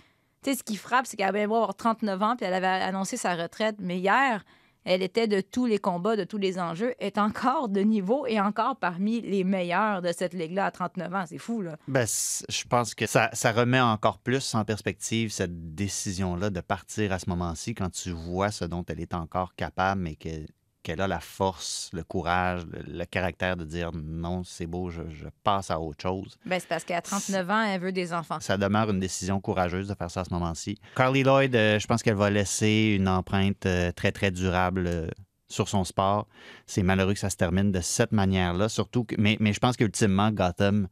sais, 0.51 0.55
ce 0.55 0.63
qui 0.63 0.77
frappe, 0.77 1.07
c'est 1.07 1.17
qu'elle 1.17 1.27
avait 1.27 1.45
beau 1.47 1.55
avoir 1.55 1.75
39 1.75 2.21
ans, 2.21 2.35
puis 2.37 2.45
elle 2.45 2.53
avait 2.53 2.67
annoncé 2.67 3.17
sa 3.17 3.35
retraite. 3.35 3.75
Mais 3.79 3.97
hier, 3.97 4.45
elle 4.85 5.01
était 5.03 5.27
de 5.27 5.41
tous 5.41 5.65
les 5.65 5.79
combats, 5.79 6.15
de 6.15 6.23
tous 6.23 6.37
les 6.37 6.59
enjeux, 6.59 6.93
est 6.99 7.17
encore 7.17 7.67
de 7.69 7.81
niveau 7.81 8.25
et 8.27 8.39
encore 8.39 8.77
parmi 8.77 9.19
les 9.21 9.43
meilleurs 9.43 10.01
de 10.01 10.11
cette 10.11 10.33
ligue-là 10.33 10.65
à 10.67 10.71
39 10.71 11.13
ans. 11.13 11.23
C'est 11.27 11.37
fou, 11.39 11.61
là. 11.61 11.75
C- 12.05 12.45
je 12.49 12.63
pense 12.65 12.93
que 12.95 13.05
ça, 13.07 13.29
ça 13.33 13.51
remet 13.51 13.79
encore 13.81 14.19
plus 14.19 14.53
en 14.55 14.63
perspective 14.63 15.31
cette 15.31 15.73
décision-là 15.75 16.49
de 16.51 16.61
partir 16.61 17.11
à 17.11 17.19
ce 17.19 17.29
moment-ci 17.29 17.73
quand 17.75 17.89
tu 17.91 18.11
vois 18.11 18.51
ce 18.51 18.63
dont 18.65 18.85
elle 18.87 18.99
est 18.99 19.13
encore 19.13 19.55
capable, 19.55 20.01
mais 20.01 20.15
que- 20.15 20.45
qu'elle 20.85 21.01
a 21.01 21.07
la 21.07 21.19
force, 21.19 21.89
le 21.93 22.03
courage, 22.03 22.61
le, 22.71 22.99
le 22.99 23.05
caractère 23.05 23.57
de 23.57 23.65
dire 23.65 23.89
non, 23.91 24.43
c'est 24.43 24.67
beau, 24.67 24.91
je, 24.91 25.01
je 25.09 25.25
passe 25.43 25.71
à 25.71 25.79
autre 25.79 26.03
chose. 26.03 26.37
Ben, 26.45 26.59
c'est 26.59 26.67
parce 26.67 26.83
qu'à 26.83 27.01
39 27.01 27.49
ans, 27.49 27.63
elle 27.63 27.81
veut 27.81 27.91
des 27.91 28.13
enfants. 28.13 28.39
Ça 28.39 28.55
demeure 28.55 28.91
une 28.91 28.99
décision 28.99 29.41
courageuse 29.41 29.87
de 29.87 29.95
faire 29.95 30.11
ça 30.11 30.21
à 30.21 30.25
ce 30.25 30.33
moment-ci. 30.33 30.77
Carly 30.95 31.23
Lloyd, 31.23 31.55
euh, 31.55 31.79
je 31.79 31.87
pense 31.87 32.03
qu'elle 32.03 32.15
va 32.15 32.29
laisser 32.29 32.95
une 32.97 33.07
empreinte 33.07 33.65
euh, 33.65 33.91
très, 33.91 34.11
très 34.11 34.29
durable 34.29 34.85
euh, 34.85 35.07
sur 35.49 35.67
son 35.67 35.83
sport. 35.83 36.27
C'est 36.67 36.83
malheureux 36.83 37.13
que 37.13 37.19
ça 37.19 37.31
se 37.31 37.37
termine 37.37 37.71
de 37.71 37.81
cette 37.81 38.11
manière-là, 38.11 38.69
surtout 38.69 39.05
que, 39.05 39.15
mais, 39.17 39.37
mais 39.39 39.53
je 39.53 39.59
pense 39.59 39.77
qu'ultimement, 39.77 40.29
Gotham, 40.29 40.87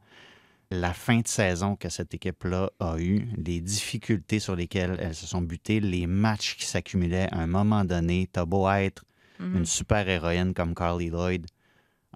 la 0.72 0.92
fin 0.92 1.20
de 1.20 1.28
saison 1.28 1.76
que 1.76 1.88
cette 1.88 2.14
équipe-là 2.14 2.70
a 2.80 2.98
eue, 2.98 3.28
les 3.36 3.60
difficultés 3.60 4.40
sur 4.40 4.56
lesquelles 4.56 4.98
elles 5.00 5.14
se 5.14 5.26
sont 5.28 5.40
butées, 5.40 5.78
les 5.78 6.08
matchs 6.08 6.56
qui 6.56 6.66
s'accumulaient 6.66 7.28
à 7.30 7.38
un 7.38 7.46
moment 7.46 7.84
donné, 7.84 8.28
t'as 8.32 8.44
beau 8.44 8.68
être 8.68 9.04
Mhm. 9.38 9.56
une 9.58 9.64
super 9.66 10.08
héroïne 10.08 10.54
comme 10.54 10.74
Carly 10.74 11.10
Lloyd, 11.10 11.46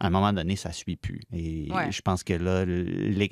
à 0.00 0.06
un 0.06 0.10
moment 0.10 0.32
donné, 0.32 0.54
ça 0.54 0.70
suit 0.72 0.96
plus. 0.96 1.20
Et 1.32 1.68
Ouais. 1.72 1.90
je 1.90 2.00
pense 2.02 2.22
que 2.22 2.32
là, 2.34 2.64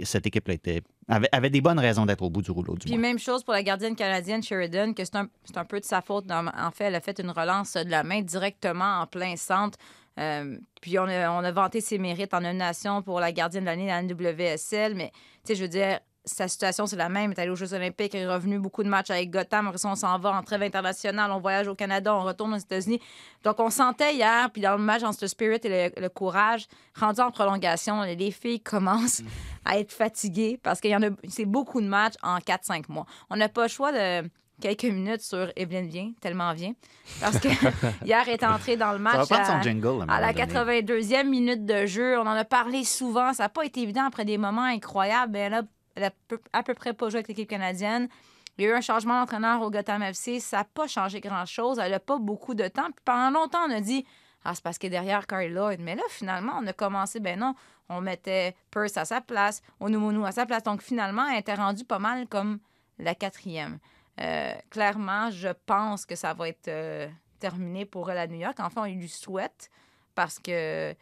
cette 0.05 0.27
équipe-là 0.27 0.55
était, 0.55 0.83
avait, 1.07 1.29
avait 1.31 1.51
des 1.51 1.61
bonnes 1.61 1.79
raisons 1.79 2.07
d'être 2.07 2.22
au 2.22 2.31
bout 2.31 2.42
du 2.42 2.51
rouleau, 2.51 2.75
du 2.75 2.87
Puis 2.87 2.92
moins. 2.99 3.03
même 3.03 3.18
chose 3.20 3.44
pour 3.44 3.53
la 3.55 3.62
gardienne 3.62 3.94
canadienne 3.94 4.42
Sheridan, 4.42 4.92
que 4.92 5.05
c'est 5.05 5.14
un, 5.16 5.29
c'est 5.44 5.57
un 5.59 5.64
peu 5.64 5.79
de 5.79 5.85
sa 5.85 6.01
faute. 6.03 6.25
en 6.31 6.70
fait, 6.72 6.85
elle 6.85 6.96
a 6.96 7.01
fait 7.01 7.20
une 7.20 7.31
relance 7.31 7.75
de 7.75 7.88
la 7.88 8.03
main 8.03 8.20
directement 8.22 9.01
en 9.03 9.07
plein 9.07 9.37
centre. 9.37 9.79
Euh, 10.18 10.59
puis 10.81 10.99
on 10.99 11.05
a, 11.05 11.31
on 11.31 11.44
a 11.44 11.53
vanté 11.53 11.81
ses 11.81 11.99
mérites 11.99 12.33
en 12.35 12.40
nomination 12.40 13.03
pour 13.03 13.20
la 13.20 13.31
gardienne 13.33 13.62
de 13.64 13.66
l'année 13.66 13.85
de 13.85 13.88
la 13.88 14.03
NWSL. 14.03 14.94
Mais, 14.96 15.11
tu 15.44 15.53
sais, 15.53 15.55
je 15.55 15.62
veux 15.62 15.68
dire, 15.68 16.01
sa 16.26 16.48
situation, 16.48 16.86
c'est 16.86 16.96
la 16.96 17.08
même. 17.08 17.30
Elle 17.30 17.38
est 17.38 17.42
allée 17.42 17.50
aux 17.50 17.56
Jeux 17.56 17.72
Olympiques, 17.72 18.14
elle 18.14 18.22
est 18.22 18.26
revenue 18.32 18.58
beaucoup 18.58 18.82
de 18.82 18.88
matchs 18.88 19.10
avec 19.10 19.30
Gotham. 19.30 19.68
Après 19.68 19.78
ça, 19.78 19.88
on 19.88 19.94
s'en 19.94 20.18
va 20.18 20.32
en 20.32 20.42
trêve 20.42 20.62
internationale, 20.62 21.30
on 21.30 21.38
voyage 21.40 21.68
au 21.68 21.74
Canada, 21.74 22.14
on 22.14 22.22
retourne 22.24 22.52
aux 22.54 22.58
États-Unis. 22.58 23.00
Donc, 23.44 23.60
on 23.60 23.70
sentait 23.70 24.14
hier, 24.14 24.50
puis 24.50 24.60
dans 24.60 24.72
le 24.76 24.82
match, 24.82 25.02
entre 25.04 25.18
le 25.22 25.28
spirit 25.28 25.60
et 25.62 25.90
le, 25.94 26.00
le 26.02 26.08
courage, 26.08 26.66
rendu 26.98 27.20
en 27.20 27.30
prolongation, 27.30 28.02
les 28.02 28.30
filles 28.32 28.60
commencent 28.60 29.22
à 29.64 29.78
être 29.78 29.92
fatiguées 29.92 30.58
parce 30.62 30.80
qu'il 30.80 30.90
y 30.90 30.96
en 30.96 31.02
a, 31.02 31.10
c'est 31.28 31.44
beaucoup 31.46 31.80
de 31.80 31.86
matchs 31.86 32.14
en 32.22 32.38
4-5 32.38 32.84
mois. 32.88 33.06
On 33.30 33.36
n'a 33.36 33.48
pas 33.48 33.62
le 33.62 33.68
choix 33.68 33.92
de 33.92 34.28
quelques 34.60 34.84
minutes 34.84 35.20
sur 35.20 35.51
Evelyne 35.55 35.86
Vient, 35.86 36.12
tellement 36.20 36.53
vient. 36.55 36.72
Parce 37.20 37.38
que 37.38 37.48
hier, 38.05 38.26
est 38.28 38.42
entrée 38.42 38.76
dans 38.76 38.92
le 38.92 38.96
Ça 38.96 39.03
match. 39.03 39.28
va 39.28 39.40
à- 39.42 39.44
son 39.44 39.62
jingle. 39.62 39.86
à 40.09 40.18
la 40.20 40.32
moment 40.32 40.32
donné. 40.64 40.82
82e 40.82 41.28
minute 41.28 41.64
de 41.66 41.84
jeu, 41.86 42.18
on 42.18 42.22
en 42.22 42.30
a 42.32 42.44
parlé 42.44 42.82
souvent. 42.84 43.32
Ça 43.34 43.44
n'a 43.44 43.48
pas 43.51 43.64
été 43.64 43.82
évident 43.82 44.05
après 44.07 44.24
des 44.24 44.38
moments 44.38 44.64
incroyables. 44.64 45.32
mais 45.32 45.53
a, 45.53 45.62
elle 45.97 46.05
a 46.05 46.11
peu- 46.28 46.40
à 46.53 46.62
peu 46.62 46.74
près 46.74 46.92
pas 46.92 47.09
joué 47.09 47.18
avec 47.18 47.28
l'équipe 47.28 47.49
canadienne. 47.49 48.09
Il 48.57 48.64
y 48.64 48.68
a 48.68 48.70
eu 48.70 48.74
un 48.74 48.80
changement 48.80 49.20
d'entraîneur 49.20 49.61
au 49.62 49.70
Gotham 49.70 50.03
FC. 50.03 50.40
Ça 50.40 50.59
n'a 50.59 50.64
pas 50.64 50.86
changé 50.86 51.20
grand-chose. 51.20 51.78
Elle 51.78 51.90
n'a 51.90 52.01
pas 52.01 52.18
beaucoup 52.18 52.55
de 52.55 52.68
temps. 52.68 52.84
Puis 52.86 53.03
pendant 53.05 53.30
longtemps, 53.30 53.66
on 53.68 53.70
a 53.70 53.80
dit 53.80 54.07
Ah, 54.44 54.55
c'est 54.55 54.62
parce 54.62 54.78
qu'il 54.78 54.86
est 54.88 54.90
derrière 54.90 55.26
Carly 55.26 55.49
Lloyd. 55.49 55.80
Mais 55.80 55.94
là, 55.94 56.03
finalement, 56.09 56.53
on 56.61 56.66
a 56.66 56.72
commencé, 56.72 57.20
ben 57.20 57.38
non, 57.38 57.55
on 57.88 58.01
mettait 58.01 58.55
Purse 58.70 58.97
à 58.97 59.05
sa 59.05 59.20
place, 59.20 59.61
Onumonu 59.80 60.24
à 60.24 60.32
sa 60.32 60.47
place. 60.47 60.62
Donc, 60.62 60.82
finalement, 60.82 61.26
elle 61.28 61.40
était 61.40 61.55
rendue 61.55 61.84
pas 61.84 61.99
mal 61.99 62.26
comme 62.28 62.59
la 62.99 63.14
quatrième. 63.14 63.78
Euh, 64.20 64.55
clairement, 64.70 65.30
je 65.30 65.49
pense 65.66 66.07
que 66.07 66.14
ça 66.14 66.32
va 66.32 66.49
être 66.49 66.68
euh, 66.68 67.09
terminé 67.38 67.84
pour 67.84 68.11
elle 68.11 68.18
à 68.18 68.26
New 68.26 68.38
York. 68.38 68.57
Enfin, 68.61 68.82
on 68.82 68.86
lui 68.86 69.09
souhaite 69.09 69.68
parce 70.14 70.38
que 70.38 70.94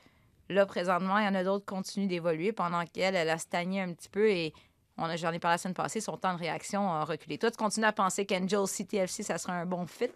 là, 0.49 0.67
présentement, 0.67 1.19
il 1.19 1.25
y 1.25 1.29
en 1.29 1.35
a 1.37 1.45
d'autres 1.45 1.65
qui 1.65 1.75
continuent 1.75 2.09
d'évoluer 2.09 2.53
pendant 2.53 2.85
qu'elle, 2.85 3.15
elle 3.15 3.31
a 3.31 3.39
stagné 3.39 3.81
un 3.81 3.93
petit 3.93 4.09
peu 4.09 4.29
et 4.29 4.53
j'en 4.99 5.33
ai 5.33 5.39
parlé 5.39 5.55
la 5.55 5.59
semaine 5.59 5.75
passée, 5.75 6.01
son 6.01 6.17
temps 6.17 6.35
de 6.35 6.39
réaction 6.39 6.89
a 6.91 7.05
reculé. 7.05 7.39
Toi, 7.39 7.51
tu 7.51 7.57
continues 7.57 7.87
à 7.87 7.93
penser 7.93 8.27
qu'Angel 8.27 8.67
CTFC, 8.67 9.23
ça 9.23 9.39
serait 9.39 9.53
un 9.53 9.67
bon 9.67 9.87
fit? 9.87 10.11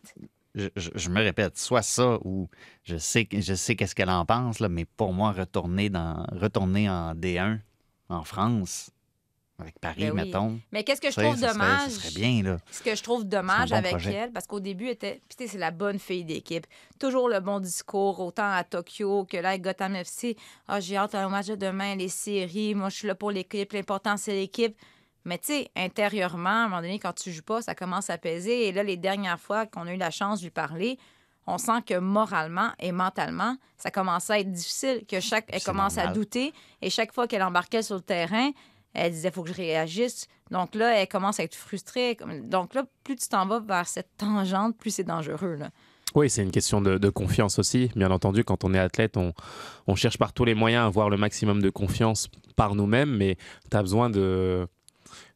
Je, 0.54 1.10
me 1.10 1.22
répète, 1.22 1.56
soit 1.56 1.82
ça 1.82 2.18
ou 2.24 2.48
je 2.82 2.96
sais, 2.96 3.28
je 3.30 3.54
sais 3.54 3.76
qu'est-ce 3.76 3.94
qu'elle 3.94 4.10
en 4.10 4.24
pense, 4.24 4.60
mais 4.60 4.84
pour 4.84 5.12
moi, 5.12 5.32
retourner, 5.32 5.88
dans, 5.88 6.26
retourner 6.32 6.88
en 6.88 7.14
D1 7.14 7.58
en 8.08 8.24
France, 8.24 8.90
avec 9.60 9.78
Paris, 9.80 10.02
Ben 10.04 10.10
oui. 10.12 10.24
mettons. 10.24 10.60
Mais 10.70 10.84
qu'est-ce 10.84 11.00
que 11.00 11.08
je 11.08 11.14
ça, 11.14 11.22
trouve 11.22 11.34
ça 11.36 11.48
serait- 11.48 11.52
dommage? 11.52 11.90
Ça 11.90 12.00
serait 12.10 12.20
bien, 12.20 12.42
là. 12.42 12.56
Ce 12.70 12.82
que 12.82 12.94
je 12.94 13.02
trouve 13.02 13.24
dommage 13.24 13.72
un 13.72 13.76
bon 13.76 13.78
avec 13.78 13.90
projet. 13.92 14.12
elle, 14.12 14.32
parce 14.32 14.46
qu'au 14.46 14.60
début, 14.60 14.84
elle 14.86 14.92
était, 14.92 15.20
puis 15.28 15.36
tu 15.36 15.44
sais, 15.44 15.50
c'est 15.52 15.58
la 15.58 15.70
bonne 15.72 15.98
fille 15.98 16.24
d'équipe. 16.24 16.66
Toujours 17.00 17.28
le 17.28 17.40
bon 17.40 17.58
discours, 17.58 18.20
autant 18.20 18.50
à 18.52 18.62
Tokyo 18.62 19.24
que 19.24 19.36
là, 19.36 19.50
avec 19.50 19.62
Gotham 19.62 19.96
FC. 19.96 20.36
Ah, 20.68 20.78
j'ai 20.80 20.96
hâte 20.96 21.14
au 21.14 21.28
match 21.28 21.46
de 21.46 21.56
demain, 21.56 21.96
les 21.96 22.08
séries. 22.08 22.74
Moi, 22.74 22.88
je 22.88 22.96
suis 22.96 23.08
là 23.08 23.14
pour 23.14 23.30
l'équipe. 23.32 23.72
L'important, 23.72 24.16
c'est 24.16 24.34
l'équipe. 24.34 24.76
Mais 25.24 25.38
tu 25.38 25.48
sais, 25.48 25.70
intérieurement, 25.76 26.48
à 26.48 26.52
un 26.52 26.68
moment 26.68 26.80
donné, 26.80 26.98
quand 26.98 27.12
tu 27.12 27.32
joues 27.32 27.42
pas, 27.42 27.60
ça 27.60 27.74
commence 27.74 28.08
à 28.10 28.16
peser. 28.18 28.68
Et 28.68 28.72
là, 28.72 28.82
les 28.84 28.96
dernières 28.96 29.40
fois 29.40 29.66
qu'on 29.66 29.86
a 29.86 29.92
eu 29.92 29.96
la 29.98 30.10
chance 30.10 30.38
de 30.38 30.44
lui 30.44 30.50
parler, 30.50 30.98
on 31.46 31.58
sent 31.58 31.82
que 31.84 31.98
moralement 31.98 32.70
et 32.78 32.92
mentalement, 32.92 33.56
ça 33.76 33.90
commence 33.90 34.30
à 34.30 34.38
être 34.38 34.52
difficile, 34.52 35.02
que 35.08 35.18
chaque, 35.18 35.46
elle 35.48 35.62
commence 35.62 35.98
à 35.98 36.06
douter. 36.08 36.52
Et 36.80 36.90
chaque 36.90 37.12
fois 37.12 37.26
qu'elle 37.26 37.42
embarquait 37.42 37.82
sur 37.82 37.96
le 37.96 38.02
terrain, 38.02 38.50
elle 38.94 39.12
disait, 39.12 39.30
faut 39.30 39.42
que 39.42 39.48
je 39.50 39.54
réagisse. 39.54 40.26
Donc 40.50 40.74
là, 40.74 41.00
elle 41.00 41.08
commence 41.08 41.40
à 41.40 41.44
être 41.44 41.54
frustrée. 41.54 42.16
Donc 42.44 42.74
là, 42.74 42.84
plus 43.04 43.16
tu 43.16 43.28
t'en 43.28 43.46
vas 43.46 43.60
vers 43.60 43.86
cette 43.86 44.16
tangente, 44.16 44.76
plus 44.76 44.90
c'est 44.90 45.04
dangereux. 45.04 45.56
Là. 45.56 45.70
Oui, 46.14 46.30
c'est 46.30 46.42
une 46.42 46.50
question 46.50 46.80
de, 46.80 46.96
de 46.96 47.10
confiance 47.10 47.58
aussi. 47.58 47.90
Bien 47.94 48.10
entendu, 48.10 48.44
quand 48.44 48.64
on 48.64 48.72
est 48.72 48.78
athlète, 48.78 49.16
on, 49.16 49.34
on 49.86 49.94
cherche 49.94 50.16
par 50.16 50.32
tous 50.32 50.44
les 50.44 50.54
moyens 50.54 50.84
à 50.84 50.86
avoir 50.86 51.10
le 51.10 51.16
maximum 51.16 51.60
de 51.60 51.70
confiance 51.70 52.28
par 52.56 52.74
nous-mêmes, 52.74 53.14
mais 53.14 53.36
tu 53.70 53.76
as 53.76 53.82
besoin 53.82 54.08
de... 54.10 54.66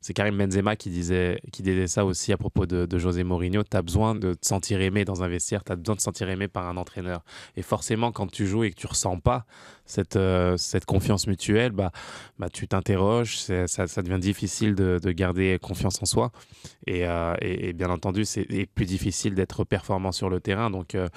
C'est 0.03 0.15
Karim 0.15 0.37
Benzema 0.37 0.75
qui 0.75 0.91
disait, 0.91 1.41
qui 1.53 1.63
disait 1.63 1.87
ça 1.87 2.05
aussi 2.05 2.33
à 2.33 2.37
propos 2.37 2.67
de, 2.67 2.99
José 2.99 3.23
Mourinho. 3.23 3.63
Tu 3.63 3.77
as 3.77 3.83
besoin 3.83 4.17
de 4.17 4.35
te 4.35 4.45
sentir 4.47 4.81
aimé 4.81 5.05
dans 5.05 5.23
un 5.23 5.29
vestiaire, 5.29 5.63
tu 5.63 5.71
as 5.71 5.77
besoin 5.77 5.95
de 5.95 5.99
te 5.99 6.03
sentir 6.03 6.29
aimé 6.29 6.49
par 6.49 6.67
un 6.67 6.77
entraîneur. 6.77 7.25
Et 7.57 7.63
forcément, 7.63 8.11
quand 8.11 8.31
tu 8.31 8.47
joues 8.47 8.65
et 8.65 8.71
que 8.71 8.75
tu 8.75 8.89
ressens 8.89 9.21
pas 9.21 9.47
cette, 9.87 10.17
euh, 10.17 10.57
cette 10.57 10.87
confiance 10.87 11.29
mutuelle, 11.29 11.71
bah, 11.71 11.93
bah, 12.39 12.49
tu 12.49 12.67
t'interroges, 12.67 13.37
ça, 13.37 14.03
devient 14.03 14.19
difficile 14.19 14.75
de, 14.75 14.99
de 15.01 15.13
garder 15.13 15.59
confiance 15.63 16.03
en 16.03 16.07
soi. 16.07 16.33
Et, 16.89 17.07
euh, 17.07 17.35
et- 17.41 17.73
bien 17.73 17.91
entendu, 17.91 18.25
c'est 18.25 18.47
plus 18.75 18.87
difficile 18.87 19.35
d'être 19.37 19.63
performant 19.65 20.11
sur 20.11 20.29
le 20.29 20.41
terrain. 20.41 20.69
Donc, 20.69 20.97
euh, 20.97 21.09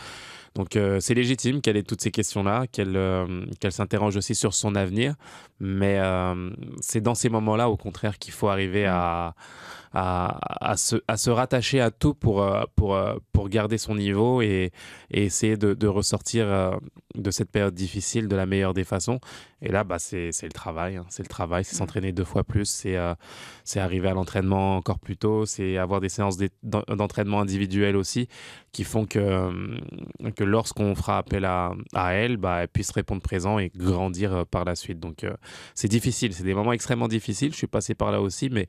donc 0.56 0.78
euh, 0.78 1.02
c'est 1.02 1.14
légitime 1.14 1.62
qu'elle 1.62 1.76
ait 1.76 1.84
toutes 1.84 2.02
ces 2.02 2.12
questions-là, 2.12 2.66
qu'elle 2.68 2.96
euh, 2.96 3.46
qu'elle 3.60 3.74
s'interroge 3.74 4.16
aussi 4.16 4.36
sur 4.36 4.54
son 4.54 4.74
avenir. 4.76 5.16
Mais 5.60 6.00
euh, 6.00 6.50
c'est 6.80 7.02
dans 7.02 7.14
ces 7.14 7.30
moments-là, 7.30 7.70
au 7.70 7.76
contraire, 7.76 8.18
qu'il 8.18 8.34
faut 8.34 8.48
arriver 8.48 8.86
à, 8.86 9.36
à, 9.98 10.76
se, 10.76 10.98
à 11.08 11.16
se 11.16 11.30
rattacher 11.30 11.80
à 11.80 11.90
tout 11.90 12.14
pour, 12.14 12.44
euh, 12.44 12.64
pour, 12.76 12.96
euh, 12.96 13.16
pour 13.32 13.48
garder 13.48 13.78
son 13.78 13.96
niveau 13.96 14.42
et, 14.42 14.72
essayer 15.10 15.56
de, 15.56 15.88
ressortir 15.88 16.46
euh, 16.48 16.72
de 17.16 17.32
cette 17.32 17.50
période 17.50 17.74
difficile 17.74 18.28
de 18.28 18.36
la 18.36 18.46
meilleure 18.46 18.74
des 18.74 18.84
façons. 18.84 19.20
Et 19.62 19.70
là, 19.72 19.86
bah, 19.86 19.98
c'est 19.98 20.32
le 20.44 20.50
travail. 20.50 20.98
hein. 20.98 21.06
C'est 21.08 21.24
le 21.24 21.30
travail, 21.30 21.64
c'est 21.64 21.76
s'entraîner 21.76 22.12
deux 22.12 22.26
fois 22.26 22.44
plus, 22.44 22.66
c'est 22.66 22.98
euh, 22.98 23.14
arriver 23.78 24.10
à 24.10 24.14
l'entraînement 24.14 24.76
encore 24.76 25.00
plus 25.00 25.16
tôt, 25.16 25.46
c'est 25.46 25.78
avoir 25.78 26.02
des 26.02 26.10
séances 26.10 26.38
d'entraînement 26.64 27.40
individuelles 27.40 27.96
aussi 27.96 28.28
qui 28.74 28.84
font 28.84 29.06
que, 29.06 29.50
que 30.36 30.44
lorsqu'on 30.44 30.94
fera 30.96 31.20
appel 31.20 31.46
à, 31.46 31.72
à 31.94 32.14
elle, 32.14 32.36
bah, 32.36 32.64
elle 32.64 32.68
puisse 32.68 32.92
répondre 32.92 33.22
présent 33.22 33.58
et 33.60 33.72
grandir 33.74 34.46
par 34.48 34.66
la 34.66 34.76
suite. 34.76 35.00
Donc, 35.00 35.26
c'est 35.74 35.88
difficile. 35.88 36.34
C'est 36.34 36.44
des 36.44 36.54
moments 36.54 36.74
extrêmement 36.74 37.08
difficiles. 37.08 37.54
Je 37.54 37.58
suis 37.58 37.68
passé 37.68 37.96
par 37.96 38.12
là 38.12 38.20
aussi, 38.22 38.50
mais 38.50 38.68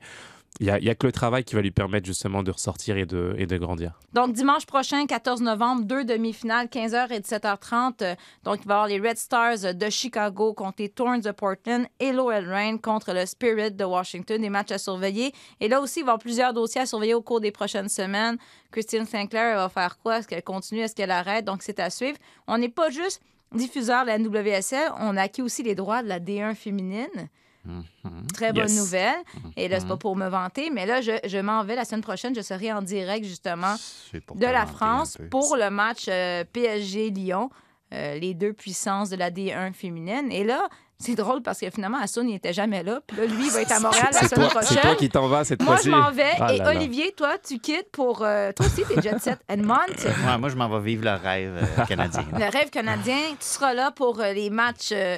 il 0.59 0.65
n'y 0.65 0.71
a, 0.71 0.91
a 0.91 0.95
que 0.95 1.05
le 1.05 1.11
travail 1.11 1.43
qui 1.43 1.55
va 1.55 1.61
lui 1.61 1.71
permettre 1.71 2.05
justement 2.05 2.41
de 2.43 2.51
ressortir 2.51 2.97
et 2.97 3.05
de, 3.05 3.35
et 3.37 3.45
de 3.45 3.57
grandir. 3.57 3.99
Donc, 4.13 4.33
dimanche 4.33 4.65
prochain, 4.65 5.05
14 5.05 5.41
novembre, 5.41 5.83
deux 5.85 6.03
demi-finales, 6.03 6.67
15h 6.67 7.11
et 7.13 7.19
17h30. 7.19 7.93
Euh, 8.01 8.15
Donc, 8.43 8.59
il 8.63 8.67
va 8.67 8.73
y 8.73 8.77
avoir 8.77 8.87
les 8.87 8.99
Red 8.99 9.17
Stars 9.17 9.75
de 9.75 9.89
Chicago 9.89 10.53
contre 10.53 10.77
les 10.79 10.89
Thorns 10.89 11.21
de 11.21 11.31
Portland 11.31 11.85
et 11.99 12.11
l'OL 12.11 12.45
Reign 12.47 12.79
contre 12.79 13.13
le 13.13 13.25
Spirit 13.25 13.71
de 13.71 13.83
Washington. 13.85 14.41
Des 14.41 14.49
matchs 14.49 14.71
à 14.71 14.77
surveiller. 14.77 15.31
Et 15.59 15.67
là 15.67 15.79
aussi, 15.79 15.99
il 15.99 16.03
va 16.03 16.07
y 16.07 16.09
avoir 16.09 16.19
plusieurs 16.19 16.53
dossiers 16.53 16.81
à 16.81 16.85
surveiller 16.85 17.13
au 17.13 17.21
cours 17.21 17.39
des 17.41 17.51
prochaines 17.51 17.89
semaines. 17.89 18.37
Christine 18.71 19.05
Sinclair 19.05 19.51
elle 19.51 19.55
va 19.57 19.69
faire 19.69 19.97
quoi? 19.99 20.17
Est-ce 20.19 20.27
qu'elle 20.27 20.43
continue? 20.43 20.81
Est-ce 20.81 20.95
qu'elle 20.95 21.11
arrête? 21.11 21.45
Donc, 21.45 21.61
c'est 21.61 21.79
à 21.79 21.89
suivre. 21.89 22.17
On 22.47 22.57
n'est 22.57 22.69
pas 22.69 22.89
juste 22.89 23.21
diffuseur 23.53 24.03
de 24.03 24.07
la 24.07 24.17
NWSL, 24.17 24.91
on 24.99 25.15
a 25.15 25.21
acquis 25.21 25.41
aussi 25.41 25.63
les 25.63 25.73
droits 25.73 26.03
de 26.03 26.09
la 26.09 26.19
D1 26.19 26.53
féminine. 26.53 27.29
Mhm. 27.67 28.27
Très 28.33 28.53
bonne 28.53 28.69
Yes. 28.69 28.77
nouvelle. 28.77 29.15
Et 29.57 29.67
là, 29.67 29.79
c'est 29.79 29.87
pas 29.87 29.97
pour 29.97 30.15
me 30.15 30.27
vanter, 30.27 30.69
mais 30.69 30.85
là, 30.85 31.01
je, 31.01 31.11
je 31.25 31.37
m'en 31.37 31.63
vais 31.63 31.75
la 31.75 31.83
semaine 31.85 32.01
prochaine. 32.01 32.33
Je 32.35 32.41
serai 32.41 32.71
en 32.71 32.81
direct, 32.81 33.25
justement, 33.25 33.75
de 34.13 34.45
la 34.45 34.65
France 34.65 35.17
pour 35.29 35.57
le 35.57 35.69
match 35.69 36.05
euh, 36.07 36.43
PSG-Lyon, 36.53 37.49
euh, 37.93 38.15
les 38.19 38.33
deux 38.33 38.53
puissances 38.53 39.09
de 39.09 39.15
la 39.15 39.31
D1 39.31 39.73
féminine. 39.73 40.31
Et 40.31 40.43
là, 40.43 40.67
c'est 40.99 41.15
drôle 41.15 41.41
parce 41.43 41.59
que 41.59 41.69
finalement, 41.69 41.99
Assun 41.99 42.23
n'était 42.23 42.53
jamais 42.53 42.81
là. 42.83 43.01
Puis 43.05 43.17
là, 43.17 43.25
lui, 43.25 43.45
il 43.45 43.51
va 43.51 43.61
être 43.61 43.71
à 43.71 43.79
Montréal 43.81 44.09
la 44.13 44.27
semaine 44.27 44.49
toi, 44.49 44.61
c'est 44.61 44.67
prochaine. 44.75 44.81
toi 44.81 44.95
qui 44.95 45.09
t'en 45.09 45.27
vas 45.27 45.43
cette 45.43 45.61
Moi, 45.61 45.75
fois-ci. 45.75 45.89
je 45.89 45.95
m'en 45.95 46.11
vais. 46.11 46.31
Ah 46.39 46.53
et 46.53 46.57
là 46.57 46.63
là. 46.73 46.79
Olivier, 46.79 47.11
toi, 47.15 47.37
tu 47.37 47.59
quittes 47.59 47.91
pour. 47.91 48.23
euh, 48.23 48.51
toi 48.51 48.65
aussi, 48.65 48.83
t'es 48.83 49.01
jet 49.01 49.19
set. 49.19 49.39
Ouais, 49.49 50.37
moi, 50.37 50.49
je 50.49 50.55
m'en 50.55 50.69
vais 50.69 50.79
vivre 50.85 51.03
le 51.05 51.13
rêve 51.13 51.55
euh, 51.77 51.85
canadien. 51.85 52.25
Le 52.33 52.49
rêve 52.51 52.69
canadien, 52.71 53.17
tu 53.39 53.45
seras 53.45 53.73
là 53.73 53.91
pour 53.91 54.19
euh, 54.21 54.33
les 54.33 54.49
matchs 54.49 54.89
euh, 54.91 55.17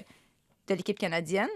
de 0.68 0.74
l'équipe 0.76 1.00
canadienne. 1.00 1.48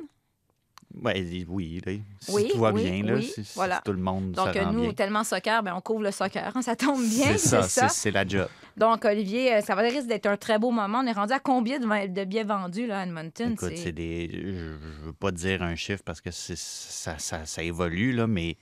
Ouais, 1.02 1.26
oui, 1.50 1.82
là, 1.86 1.94
si 2.20 2.32
Oui, 2.32 2.50
tout 2.52 2.60
va 2.60 2.72
oui, 2.72 2.84
bien, 2.84 3.04
là, 3.16 3.20
si, 3.22 3.44
si 3.44 3.52
voilà. 3.56 3.82
tout 3.84 3.94
le 3.94 4.00
monde 4.00 4.32
Donc, 4.34 4.56
euh, 4.56 4.64
rend 4.66 4.74
nous, 4.74 4.82
bien. 4.82 4.94
tellement 4.94 5.24
soccer, 5.24 5.64
ben, 5.64 5.74
on 5.76 5.82
couvre 5.82 6.04
le 6.04 6.12
soccer. 6.12 6.52
hein, 6.56 6.62
ça 6.62 6.76
tombe 6.76 7.02
bien, 7.04 7.32
C'est 7.32 7.38
ça, 7.40 7.64
c'est 7.64 7.88
ça. 7.90 8.12
la 8.12 8.28
job. 8.28 8.48
Donc, 8.78 9.04
Olivier, 9.06 9.56
euh, 9.56 9.62
ça 9.62 9.74
va 9.74 9.82
risque 9.82 10.06
d'être 10.08 10.28
un 10.28 10.38
très 10.38 10.60
beau 10.60 10.70
moment. 10.72 11.00
On 11.04 11.08
est 11.08 11.12
rendu 11.14 11.34
à 11.34 11.40
combien 11.40 11.80
de, 11.80 12.08
de 12.14 12.24
billets 12.26 12.44
vendus 12.44 12.86
là, 12.86 13.00
à 13.00 13.04
Edmonton? 13.06 13.54
Écoute, 13.54 13.72
C'est- 13.76 13.92
des. 13.92 14.30
Je 14.32 14.40
je 14.50 15.06
veux 15.08 15.14
pas 15.14 15.32
dire 15.32 15.64
un 15.64 15.76
chiffre 15.76 16.04
parce 16.06 16.22
que 16.22 16.30
ça, 16.32 17.18
ça, 17.18 17.46
ça 17.46 17.64
évolue, 17.64 18.12
là, 18.14 18.28
mais 18.28 18.56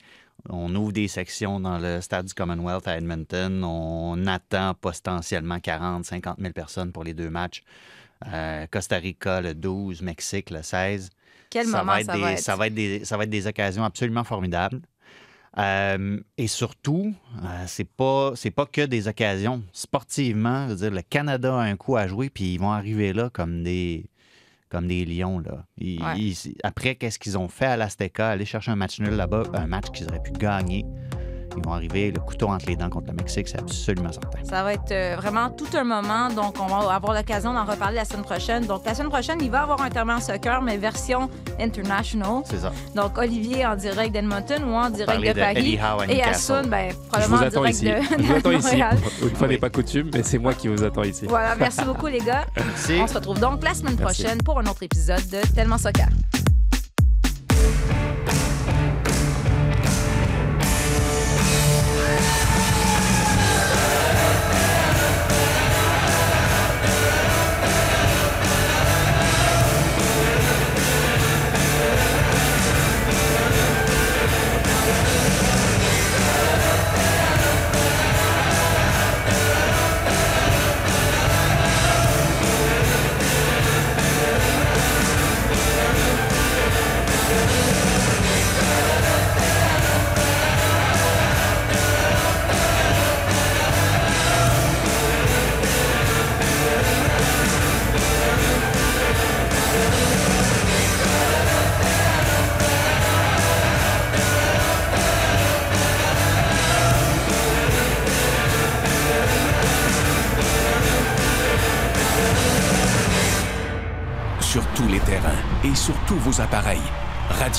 on 0.48 0.74
ouvre 0.74 0.92
des 0.92 1.08
sections 1.08 1.60
dans 1.60 1.78
le 1.78 2.00
stade 2.00 2.26
du 2.26 2.34
Commonwealth 2.34 2.88
à 2.88 2.96
Edmonton. 2.96 3.62
On 3.62 4.26
attend 4.26 4.72
potentiellement 4.80 5.60
40, 5.60 6.04
50 6.06 6.38
000 6.40 6.52
personnes 6.54 6.92
pour 6.92 7.04
les 7.04 7.12
deux 7.14 7.28
matchs. 7.30 7.62
Euh, 8.26 8.66
Costa 8.70 8.96
Rica 8.96 9.40
le 9.40 9.54
12, 9.54 10.00
Mexique 10.02 10.50
le 10.50 10.62
16. 10.62 11.10
Quel 11.52 11.66
ça 11.66 11.78
moment 11.78 11.92
va 11.92 12.00
être 12.00 12.06
ça 12.06 12.14
des, 12.14 12.20
va 12.20 12.32
être? 12.32 12.38
Ça 12.40 12.56
va 12.56 12.66
être 12.68 12.74
des, 12.74 13.04
ça 13.04 13.16
va 13.16 13.24
être 13.24 13.30
des 13.30 13.46
occasions 13.46 13.84
absolument 13.84 14.24
formidables. 14.24 14.80
Euh, 15.58 16.18
et 16.38 16.46
surtout, 16.46 17.14
euh, 17.44 17.64
c'est 17.66 17.84
pas 17.84 18.32
c'est 18.36 18.50
pas 18.50 18.64
que 18.64 18.80
des 18.86 19.06
occasions. 19.06 19.62
Sportivement, 19.72 20.64
je 20.66 20.70
veux 20.72 20.76
dire, 20.78 20.90
le 20.90 21.02
Canada 21.02 21.54
a 21.54 21.60
un 21.62 21.76
coup 21.76 21.96
à 21.96 22.06
jouer, 22.08 22.30
puis 22.30 22.54
ils 22.54 22.58
vont 22.58 22.72
arriver 22.72 23.12
là 23.12 23.28
comme 23.30 23.62
des 23.62 24.06
comme 24.70 24.88
des 24.88 25.04
lions. 25.04 25.40
Là. 25.40 25.66
Ils- 25.76 26.02
Ouais. 26.02 26.18
ils- 26.18 26.56
après, 26.62 26.94
qu'est-ce 26.94 27.18
qu'ils 27.18 27.36
ont 27.36 27.48
fait 27.48 27.66
à 27.66 27.76
l'Azteca? 27.76 28.30
Aller 28.30 28.46
chercher 28.46 28.70
un 28.70 28.76
match 28.76 28.98
nul 29.00 29.10
là-bas, 29.12 29.42
un 29.52 29.66
match 29.66 29.90
qu'ils 29.92 30.08
auraient 30.08 30.22
pu 30.22 30.32
gagner. 30.32 30.86
Ils 31.56 31.62
vont 31.64 31.72
arriver 31.72 32.10
le 32.10 32.20
couteau 32.20 32.48
entre 32.48 32.66
les 32.66 32.76
dents 32.76 32.88
contre 32.88 33.08
le 33.08 33.14
Mexique, 33.14 33.48
c'est 33.48 33.58
absolument 33.60 34.12
certain. 34.12 34.38
Ça 34.44 34.62
va 34.62 34.74
être 34.74 34.90
euh, 34.90 35.16
vraiment 35.16 35.50
tout 35.50 35.66
un 35.74 35.84
moment. 35.84 36.28
Donc, 36.30 36.56
on 36.60 36.66
va 36.66 36.94
avoir 36.94 37.14
l'occasion 37.14 37.52
d'en 37.52 37.64
reparler 37.64 37.96
la 37.96 38.04
semaine 38.04 38.22
prochaine. 38.24 38.64
Donc, 38.66 38.84
la 38.86 38.94
semaine 38.94 39.10
prochaine, 39.10 39.38
il 39.42 39.50
va 39.50 39.58
y 39.58 39.62
avoir 39.62 39.80
un 39.82 39.90
terme 39.90 40.10
en 40.10 40.20
soccer, 40.20 40.62
mais 40.62 40.76
version 40.76 41.28
international. 41.60 42.42
C'est 42.44 42.58
ça. 42.58 42.72
Donc, 42.94 43.18
Olivier 43.18 43.66
en 43.66 43.76
direct 43.76 44.12
d'Edmonton 44.12 44.62
ou 44.64 44.72
en 44.74 44.90
direct 44.90 45.20
de 45.20 45.28
de 45.28 45.32
Paris. 45.40 45.78
Et. 46.08 46.22
Assun, 46.22 46.62
ben, 46.66 46.90
Je 46.90 46.96
probablement 47.08 47.36
en 47.36 47.48
direct 47.48 47.74
ici. 47.74 47.84
de, 47.84 47.90
Je 48.18 48.22
vous 48.24 48.32
attends 48.34 48.50
ici. 48.52 48.66
Montréal. 48.66 48.98
Une 49.22 49.36
fois 49.36 49.48
n'est 49.48 49.58
pas 49.58 49.70
coutume, 49.70 50.10
mais 50.14 50.22
c'est 50.22 50.38
moi 50.38 50.54
qui 50.54 50.68
vous 50.68 50.82
attends 50.84 51.02
ici. 51.02 51.26
Voilà, 51.26 51.54
merci 51.56 51.84
beaucoup, 51.84 52.06
les 52.06 52.20
gars. 52.20 52.46
Merci. 52.56 52.98
On 53.00 53.06
se 53.06 53.14
retrouve 53.14 53.38
donc 53.40 53.62
la 53.62 53.74
semaine 53.74 53.96
Merci. 53.98 54.22
prochaine 54.22 54.38
pour 54.42 54.58
un 54.58 54.66
autre 54.66 54.82
épisode 54.82 55.26
de 55.28 55.38
Tellement 55.54 55.78
Soccer. 55.78 56.08